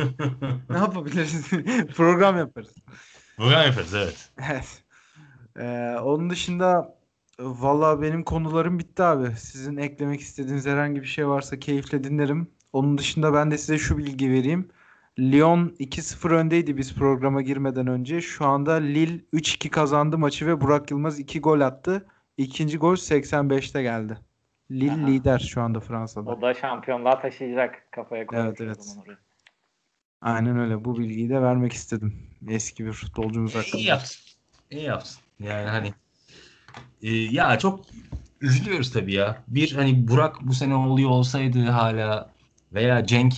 ne 0.70 0.76
yapabiliriz? 0.76 1.50
Program 1.96 2.38
yaparız. 2.38 2.74
Program 3.36 3.66
yaparız 3.66 3.94
evet. 3.94 4.30
Evet. 4.50 4.82
Ee, 5.56 5.96
onun 6.02 6.30
dışında 6.30 6.98
valla 7.38 8.02
benim 8.02 8.24
konularım 8.24 8.78
bitti 8.78 9.02
abi. 9.02 9.36
Sizin 9.36 9.76
eklemek 9.76 10.20
istediğiniz 10.20 10.66
herhangi 10.66 11.02
bir 11.02 11.06
şey 11.06 11.28
varsa 11.28 11.58
keyifle 11.58 12.04
dinlerim. 12.04 12.50
Onun 12.72 12.98
dışında 12.98 13.34
ben 13.34 13.50
de 13.50 13.58
size 13.58 13.78
şu 13.78 13.98
bilgi 13.98 14.30
vereyim. 14.30 14.68
Lyon 15.18 15.68
2-0 15.80 16.34
öndeydi 16.34 16.76
biz 16.76 16.94
programa 16.94 17.42
girmeden 17.42 17.86
önce. 17.86 18.20
Şu 18.20 18.46
anda 18.46 18.72
Lille 18.72 19.20
3-2 19.34 19.68
kazandı 19.68 20.18
maçı 20.18 20.46
ve 20.46 20.60
Burak 20.60 20.90
Yılmaz 20.90 21.18
2 21.18 21.40
gol 21.40 21.60
attı. 21.60 22.06
İkinci 22.36 22.78
gol 22.78 22.94
85'te 22.94 23.82
geldi. 23.82 24.18
Lille 24.70 24.92
Aha. 24.92 25.06
lider 25.06 25.38
şu 25.38 25.62
anda 25.62 25.80
Fransa'da. 25.80 26.30
O 26.30 26.42
da 26.42 26.54
şampiyonluğa 26.54 27.20
taşıyacak 27.20 27.92
kafaya 27.92 28.26
koymuş 28.26 28.46
Evet, 28.46 28.60
evet. 28.60 28.96
Aynen 30.20 30.58
öyle. 30.58 30.84
Bu 30.84 30.98
bilgiyi 30.98 31.28
de 31.28 31.42
vermek 31.42 31.72
istedim. 31.72 32.26
Eski 32.48 32.86
bir 32.86 32.92
futbolcumuz 32.92 33.54
hakkında. 33.54 33.76
İyi 33.76 33.86
yaptın. 33.86 34.16
İyi 34.70 34.82
yaptın. 34.82 35.16
Yani 35.40 35.68
hani 35.68 35.92
e, 37.02 37.10
ya 37.10 37.58
çok 37.58 37.84
üzülüyoruz 38.40 38.92
tabii 38.92 39.14
ya. 39.14 39.42
Bir 39.48 39.72
hani 39.72 40.08
Burak 40.08 40.40
bu 40.40 40.54
sene 40.54 40.74
oluyor 40.74 41.10
olsaydı 41.10 41.64
hala 41.64 42.30
veya 42.72 43.06
Cenk 43.06 43.34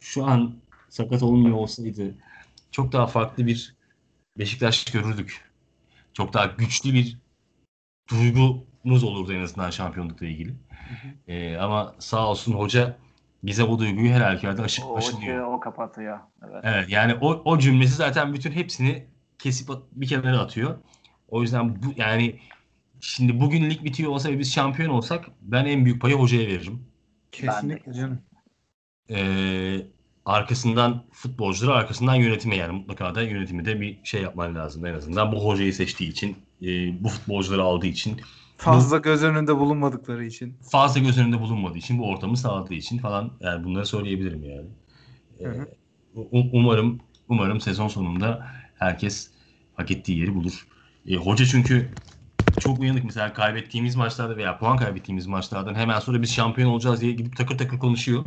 şu 0.00 0.26
an 0.26 0.54
sakat 0.88 1.22
olmuyor 1.22 1.56
olsaydı 1.56 2.14
çok 2.70 2.92
daha 2.92 3.06
farklı 3.06 3.46
bir 3.46 3.78
Beşiktaş 4.38 4.84
görürdük. 4.84 5.44
Çok 6.12 6.32
daha 6.32 6.46
güçlü 6.46 6.94
bir 6.94 7.18
duygumuz 8.84 9.04
olurdu 9.04 9.32
en 9.32 9.42
azından 9.42 9.70
şampiyonlukla 9.70 10.26
ilgili. 10.26 10.54
E, 11.28 11.56
ama 11.56 11.94
sağ 11.98 12.28
olsun 12.30 12.52
hoca 12.52 12.96
bize 13.42 13.68
bu 13.68 13.78
duyguyu 13.78 14.12
her 14.12 14.20
halükarda 14.20 14.62
aşı, 14.62 14.86
O, 14.86 14.96
aşılıyor. 14.96 15.46
o, 15.46 15.52
o 15.54 15.60
kapatıyor. 15.60 16.18
Evet. 16.42 16.60
Evet 16.64 16.88
yani 16.88 17.14
o, 17.20 17.42
o 17.44 17.58
cümlesi 17.58 17.94
zaten 17.94 18.34
bütün 18.34 18.52
hepsini 18.52 19.06
kesip 19.38 19.70
at- 19.70 19.82
bir 19.92 20.06
kenara 20.08 20.38
atıyor. 20.38 20.78
O 21.28 21.42
yüzden 21.42 21.82
bu 21.82 21.86
yani 21.96 22.40
şimdi 23.00 23.40
bugün 23.40 23.70
lig 23.70 23.84
bitiyor 23.84 24.10
olsa 24.12 24.30
ve 24.30 24.38
biz 24.38 24.52
şampiyon 24.54 24.90
olsak 24.90 25.24
ben 25.40 25.64
en 25.64 25.84
büyük 25.84 26.02
payı 26.02 26.14
hocaya 26.14 26.46
veririm. 26.48 26.82
Kesinlikle 27.32 27.92
canım. 27.92 28.18
Ee, 29.10 29.80
arkasından 30.24 31.04
futbolcuları 31.12 31.76
arkasından 31.76 32.14
yönetime 32.14 32.56
yani 32.56 32.72
mutlaka 32.72 33.14
da 33.14 33.22
yönetimi 33.22 33.64
de 33.64 33.80
bir 33.80 33.98
şey 34.04 34.22
yapman 34.22 34.54
lazım 34.54 34.86
en 34.86 34.94
azından 34.94 35.32
bu 35.32 35.44
hocayı 35.44 35.74
seçtiği 35.74 36.10
için 36.10 36.36
e, 36.62 36.66
bu 37.04 37.08
futbolcuları 37.08 37.62
aldığı 37.62 37.86
için 37.86 38.20
Fazla 38.58 38.98
göz 38.98 39.22
önünde 39.24 39.56
bulunmadıkları 39.56 40.24
için. 40.24 40.58
fazla 40.70 41.00
göz 41.00 41.18
önünde 41.18 41.40
bulunmadığı 41.40 41.78
için 41.78 41.98
bu 41.98 42.08
ortamı 42.10 42.36
sağladığı 42.36 42.74
için 42.74 42.98
falan 42.98 43.38
yani 43.40 43.64
bunları 43.64 43.86
söyleyebilirim 43.86 44.44
yani. 44.44 44.68
Ee, 45.40 45.44
Hı 45.44 45.48
hı. 45.50 45.66
u- 46.14 46.50
umarım 46.52 47.02
umarım 47.28 47.60
sezon 47.60 47.88
sonunda 47.88 48.46
herkes 48.74 49.30
hak 49.74 49.90
ettiği 49.90 50.18
yeri 50.20 50.34
bulur. 50.34 50.68
Ee, 51.06 51.16
hoca 51.16 51.46
çünkü 51.46 51.98
çok 52.58 52.80
uyanık 52.80 53.04
mesela 53.04 53.32
kaybettiğimiz 53.32 53.96
maçlarda 53.96 54.36
veya 54.36 54.58
puan 54.58 54.78
kaybettiğimiz 54.78 55.26
maçlardan 55.26 55.74
hemen 55.74 56.00
sonra 56.00 56.22
biz 56.22 56.34
şampiyon 56.34 56.70
olacağız 56.70 57.00
diye 57.00 57.12
gidip 57.12 57.36
takır 57.36 57.58
takır 57.58 57.78
konuşuyor. 57.78 58.24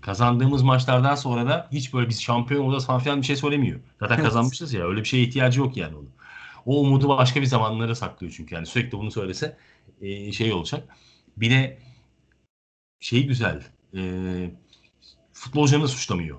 Kazandığımız 0.00 0.62
maçlardan 0.62 1.14
sonra 1.14 1.46
da 1.48 1.68
hiç 1.72 1.94
böyle 1.94 2.08
biz 2.08 2.22
şampiyon 2.22 2.64
olacağız 2.64 2.86
falan 2.86 3.00
filan 3.00 3.20
bir 3.20 3.26
şey 3.26 3.36
söylemiyor. 3.36 3.80
Zaten 4.00 4.20
Evet. 4.20 4.22
kazanmışız 4.22 4.72
ya 4.74 4.88
öyle 4.88 5.00
bir 5.00 5.04
şeye 5.04 5.24
ihtiyacı 5.24 5.60
yok 5.60 5.76
yani 5.76 5.96
onun. 5.96 6.14
O 6.66 6.80
umudu 6.80 7.08
başka 7.08 7.40
bir 7.40 7.46
zamanlara 7.46 7.94
saklıyor 7.94 8.32
çünkü 8.36 8.54
yani 8.54 8.66
sürekli 8.66 8.98
bunu 8.98 9.10
söylese 9.10 9.56
e, 10.00 10.32
şey 10.32 10.52
olacak. 10.52 10.96
Bir 11.36 11.50
de 11.50 11.78
şey 13.00 13.26
güzel. 13.26 13.62
E, 13.94 14.00
futbolcularını 15.32 15.88
suçlamıyor. 15.88 16.38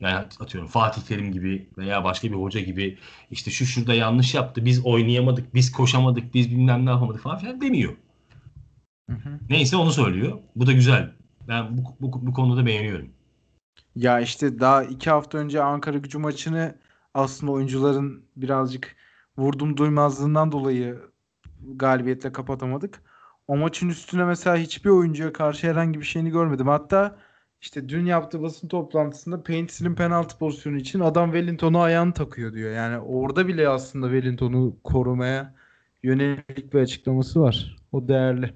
Yani 0.00 0.14
atıyorum 0.40 0.70
Fatih 0.70 1.02
Terim 1.02 1.32
gibi 1.32 1.68
veya 1.78 2.04
başka 2.04 2.28
bir 2.28 2.36
hoca 2.36 2.60
gibi 2.60 2.98
işte 3.30 3.50
şu 3.50 3.66
şurada 3.66 3.94
yanlış 3.94 4.34
yaptı. 4.34 4.64
Biz 4.64 4.86
oynayamadık, 4.86 5.54
biz 5.54 5.72
koşamadık, 5.72 6.34
biz 6.34 6.50
bilmem 6.50 6.86
ne 6.86 6.90
yapamadık 6.90 7.22
falan 7.22 7.38
filan 7.38 7.60
demiyor. 7.60 7.96
Hı 9.10 9.16
hı. 9.16 9.38
Neyse 9.50 9.76
onu 9.76 9.92
söylüyor. 9.92 10.38
Bu 10.56 10.66
da 10.66 10.72
güzel. 10.72 11.12
Ben 11.48 11.78
bu, 11.78 11.82
bu, 12.00 12.26
bu 12.26 12.32
konuda 12.32 12.66
beğeniyorum. 12.66 13.10
Ya 13.96 14.20
işte 14.20 14.60
daha 14.60 14.84
iki 14.84 15.10
hafta 15.10 15.38
önce 15.38 15.62
Ankara 15.62 15.98
gücü 15.98 16.18
maçını 16.18 16.74
aslında 17.14 17.52
oyuncuların 17.52 18.24
birazcık 18.36 18.96
vurdum 19.38 19.76
duymazlığından 19.76 20.52
dolayı 20.52 20.98
galibiyetle 21.76 22.32
kapatamadık. 22.32 23.02
O 23.48 23.56
maçın 23.56 23.88
üstüne 23.88 24.24
mesela 24.24 24.56
hiçbir 24.56 24.90
oyuncuya 24.90 25.32
karşı 25.32 25.70
herhangi 25.70 26.00
bir 26.00 26.04
şeyini 26.04 26.30
görmedim. 26.30 26.68
Hatta 26.68 27.18
işte 27.60 27.88
dün 27.88 28.06
yaptığı 28.06 28.42
basın 28.42 28.68
toplantısında 28.68 29.42
Paints'in 29.42 29.94
penaltı 29.94 30.38
pozisyonu 30.38 30.76
için 30.76 31.00
adam 31.00 31.32
Wellington'u 31.32 31.80
ayağını 31.80 32.12
takıyor 32.12 32.52
diyor. 32.52 32.72
Yani 32.72 32.98
orada 32.98 33.48
bile 33.48 33.68
aslında 33.68 34.06
Wellington'u 34.06 34.76
korumaya 34.84 35.54
yönelik 36.02 36.74
bir 36.74 36.78
açıklaması 36.80 37.40
var. 37.40 37.76
O 37.92 38.08
değerli. 38.08 38.54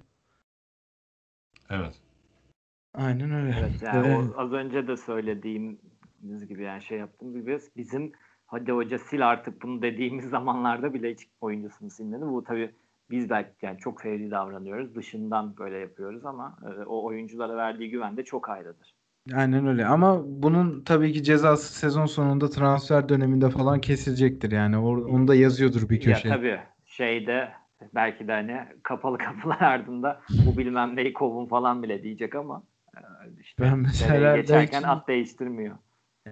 Evet. 1.70 1.94
Aynen 2.94 3.32
öyle. 3.32 3.56
Evet 3.58 3.82
yani 3.82 4.08
Ve- 4.08 4.16
o 4.16 4.40
az 4.40 4.52
önce 4.52 4.88
de 4.88 4.96
söylediğimiz 4.96 6.46
gibi 6.48 6.62
yani 6.62 6.82
şey 6.82 6.98
yaptığımız 6.98 7.34
gibi 7.34 7.58
bizim 7.76 8.12
hadi 8.48 8.72
hoca 8.72 8.98
sil 9.08 9.22
artık 9.28 9.62
bunu 9.62 9.82
dediğimiz 9.82 10.24
zamanlarda 10.30 10.94
bile 10.94 11.12
hiç 11.12 11.28
oyuncusunu 11.40 11.90
silmedi. 11.90 12.22
Bu 12.26 12.44
tabii 12.44 12.74
biz 13.10 13.30
belki 13.30 13.50
yani 13.62 13.78
çok 13.78 14.00
fevri 14.02 14.30
davranıyoruz. 14.30 14.94
Dışından 14.94 15.56
böyle 15.56 15.78
yapıyoruz 15.78 16.24
ama 16.26 16.58
e, 16.64 16.84
o 16.84 17.04
oyunculara 17.04 17.56
verdiği 17.56 17.90
güven 17.90 18.16
de 18.16 18.24
çok 18.24 18.48
ayrıdır. 18.48 18.94
Aynen 19.34 19.66
öyle 19.66 19.86
ama 19.86 20.22
bunun 20.24 20.84
tabii 20.84 21.12
ki 21.12 21.22
cezası 21.22 21.74
sezon 21.78 22.06
sonunda 22.06 22.50
transfer 22.50 23.08
döneminde 23.08 23.50
falan 23.50 23.80
kesilecektir 23.80 24.52
yani. 24.52 24.78
Onu 24.78 25.28
da 25.28 25.34
yazıyordur 25.34 25.88
bir 25.88 26.00
Ya 26.00 26.04
köşeye. 26.04 26.34
tabii 26.34 26.60
şeyde 26.86 27.52
belki 27.94 28.28
de 28.28 28.32
hani 28.32 28.64
kapalı 28.82 29.18
kapılar 29.26 29.60
ardında 29.60 30.20
bu 30.46 30.56
bilmem 30.58 30.96
neyi 30.96 31.12
kovun 31.12 31.46
falan 31.46 31.82
bile 31.82 32.02
diyecek 32.02 32.34
ama 32.34 32.62
e, 32.96 33.00
işte 33.40 33.62
Ben 33.62 33.78
mesela 33.78 34.36
geçerken 34.36 34.82
Laiç'in- 34.82 34.88
at 34.88 35.08
değiştirmiyor. 35.08 35.78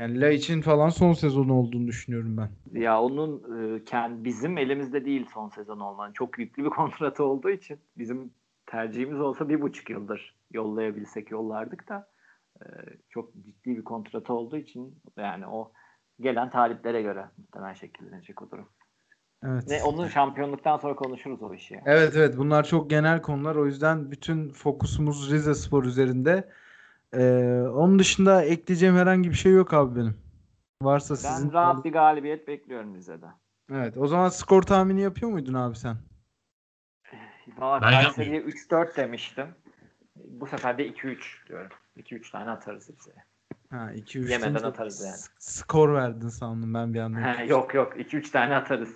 Yani 0.00 0.20
La 0.20 0.30
için 0.30 0.60
falan 0.60 0.88
son 0.88 1.12
sezon 1.12 1.48
olduğunu 1.48 1.86
düşünüyorum 1.86 2.36
ben. 2.36 2.80
Ya 2.80 3.02
onun 3.02 3.42
e, 3.76 3.84
kend, 3.84 4.24
bizim 4.24 4.58
elimizde 4.58 5.04
değil 5.04 5.26
son 5.34 5.48
sezon 5.48 5.80
olman. 5.80 6.12
Çok 6.12 6.38
yüklü 6.38 6.64
bir 6.64 6.70
kontratı 6.80 7.24
olduğu 7.24 7.50
için 7.50 7.78
bizim 7.98 8.30
tercihimiz 8.66 9.20
olsa 9.20 9.48
bir 9.48 9.60
buçuk 9.60 9.90
yıldır 9.90 10.34
yollayabilsek 10.52 11.30
yollardık 11.30 11.88
da 11.88 12.08
e, 12.60 12.64
çok 13.08 13.32
ciddi 13.34 13.76
bir 13.76 13.84
kontratı 13.84 14.32
olduğu 14.32 14.56
için 14.56 14.94
yani 15.16 15.46
o 15.46 15.72
gelen 16.20 16.50
taliplere 16.50 17.02
göre 17.02 17.24
muhtemelen 17.38 17.74
şekillenecek 17.74 18.42
o 18.42 18.50
durum. 18.50 18.68
Evet. 19.44 19.68
Ne 19.68 19.82
onun 19.82 20.08
şampiyonluktan 20.08 20.76
sonra 20.78 20.96
konuşuruz 20.96 21.42
o 21.42 21.54
işi. 21.54 21.80
Evet 21.86 22.12
evet 22.16 22.38
bunlar 22.38 22.64
çok 22.64 22.90
genel 22.90 23.22
konular. 23.22 23.56
O 23.56 23.66
yüzden 23.66 24.10
bütün 24.10 24.48
fokusumuz 24.48 25.32
Rize 25.32 25.54
Spor 25.54 25.84
üzerinde. 25.84 26.48
Ee, 27.14 27.62
onun 27.74 27.98
dışında 27.98 28.44
ekleyeceğim 28.44 28.96
herhangi 28.96 29.30
bir 29.30 29.34
şey 29.34 29.52
yok 29.52 29.74
abi 29.74 29.96
benim. 30.00 30.16
Varsa 30.82 31.14
Ben 31.14 31.18
sizin. 31.18 31.52
rahat 31.52 31.84
bir 31.84 31.92
galibiyet 31.92 32.48
bekliyorum 32.48 32.94
Rize'den. 32.94 33.32
Evet. 33.72 33.98
O 33.98 34.06
zaman 34.06 34.28
skor 34.28 34.62
tahmini 34.62 35.00
yapıyor 35.02 35.30
muydun 35.30 35.54
abi 35.54 35.76
sen? 35.76 35.96
Valla 37.58 37.80
Ben 37.82 37.90
Kayseri'ye 37.90 38.40
3-4 38.42 38.96
demiştim. 38.96 39.46
Bu 40.16 40.46
sefer 40.46 40.78
de 40.78 40.88
2-3 40.88 41.18
diyorum. 41.48 41.70
2-3 41.96 42.32
tane 42.32 42.50
atarız 42.50 42.88
Rize'ye. 42.90 43.24
Ha 43.70 43.92
2 43.92 44.18
3 44.18 44.30
Yemeden 44.30 44.62
atarız 44.62 45.04
yani. 45.04 45.16
Skor 45.38 45.94
verdin 45.94 46.28
sandım 46.28 46.74
ben 46.74 46.94
bir 46.94 47.00
anda. 47.00 47.22
Ha, 47.22 47.42
yok 47.44 47.74
yok 47.74 47.96
2-3 47.96 48.30
tane 48.30 48.54
atarız. 48.56 48.88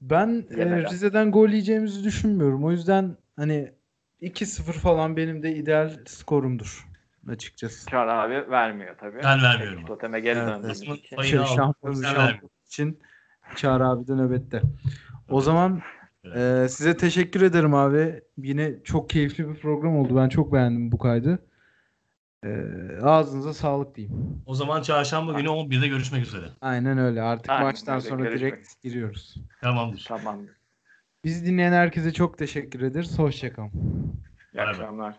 Ben 0.00 0.44
e, 0.50 0.58
Yemeden. 0.60 0.90
Rize'den 0.90 1.30
gol 1.32 1.48
yiyeceğimizi 1.48 2.04
düşünmüyorum. 2.04 2.64
O 2.64 2.70
yüzden 2.70 3.16
hani 3.36 3.72
2-0 4.22 4.62
falan 4.72 5.16
benim 5.16 5.42
de 5.42 5.54
ideal 5.54 5.98
skorumdur 6.06 6.89
açıkçası. 7.28 7.90
Çağrı 7.90 8.12
abi 8.12 8.50
vermiyor 8.50 8.96
tabii. 9.00 9.18
Ben 9.24 9.42
vermiyorum. 9.42 9.86
Toteme 9.86 10.20
geri 10.20 10.38
Evet, 10.38 10.48
döndüğümüz 10.48 10.80
için. 10.80 11.16
payı- 11.16 11.28
Şey, 11.30 11.38
şampiyon, 11.44 12.02
şampiyon 12.02 12.50
için 12.66 12.98
Çağrı 13.56 13.86
abi 13.88 14.06
de 14.08 14.14
nöbette. 14.16 14.62
O 15.28 15.40
zaman 15.40 15.80
Evet. 16.24 16.36
e, 16.36 16.68
size 16.68 16.96
teşekkür 16.96 17.42
ederim 17.42 17.74
abi. 17.74 18.22
Yine 18.36 18.82
çok 18.84 19.10
keyifli 19.10 19.48
bir 19.48 19.54
program 19.54 19.96
oldu. 19.96 20.16
Ben 20.16 20.28
çok 20.28 20.52
beğendim 20.52 20.92
bu 20.92 20.98
kaydı. 20.98 21.38
E, 22.44 22.50
ağzınıza 23.02 23.54
sağlık 23.54 23.94
diyeyim. 23.96 24.42
O 24.46 24.54
zaman 24.54 24.82
çarşamba 24.82 25.32
günü 25.32 25.48
11'de 25.48 25.88
görüşmek 25.88 26.22
üzere. 26.26 26.44
Aynen 26.60 26.98
öyle. 26.98 27.22
Artık 27.22 27.50
Aynen 27.50 27.64
maçtan 27.64 27.94
öyle. 27.94 28.08
sonra 28.08 28.22
Görüşmek 28.24 28.52
direkt 28.52 28.82
giriyoruz. 28.82 29.36
Tamamdır. 29.60 30.04
Tamam. 30.08 30.38
Bizi 31.24 31.46
dinleyen 31.46 31.72
herkese 31.72 32.12
çok 32.12 32.38
teşekkür 32.38 32.80
ederiz. 32.80 33.18
Hoşçakalın. 33.18 33.70
İyi 34.54 34.62
akşamlar. 34.62 35.16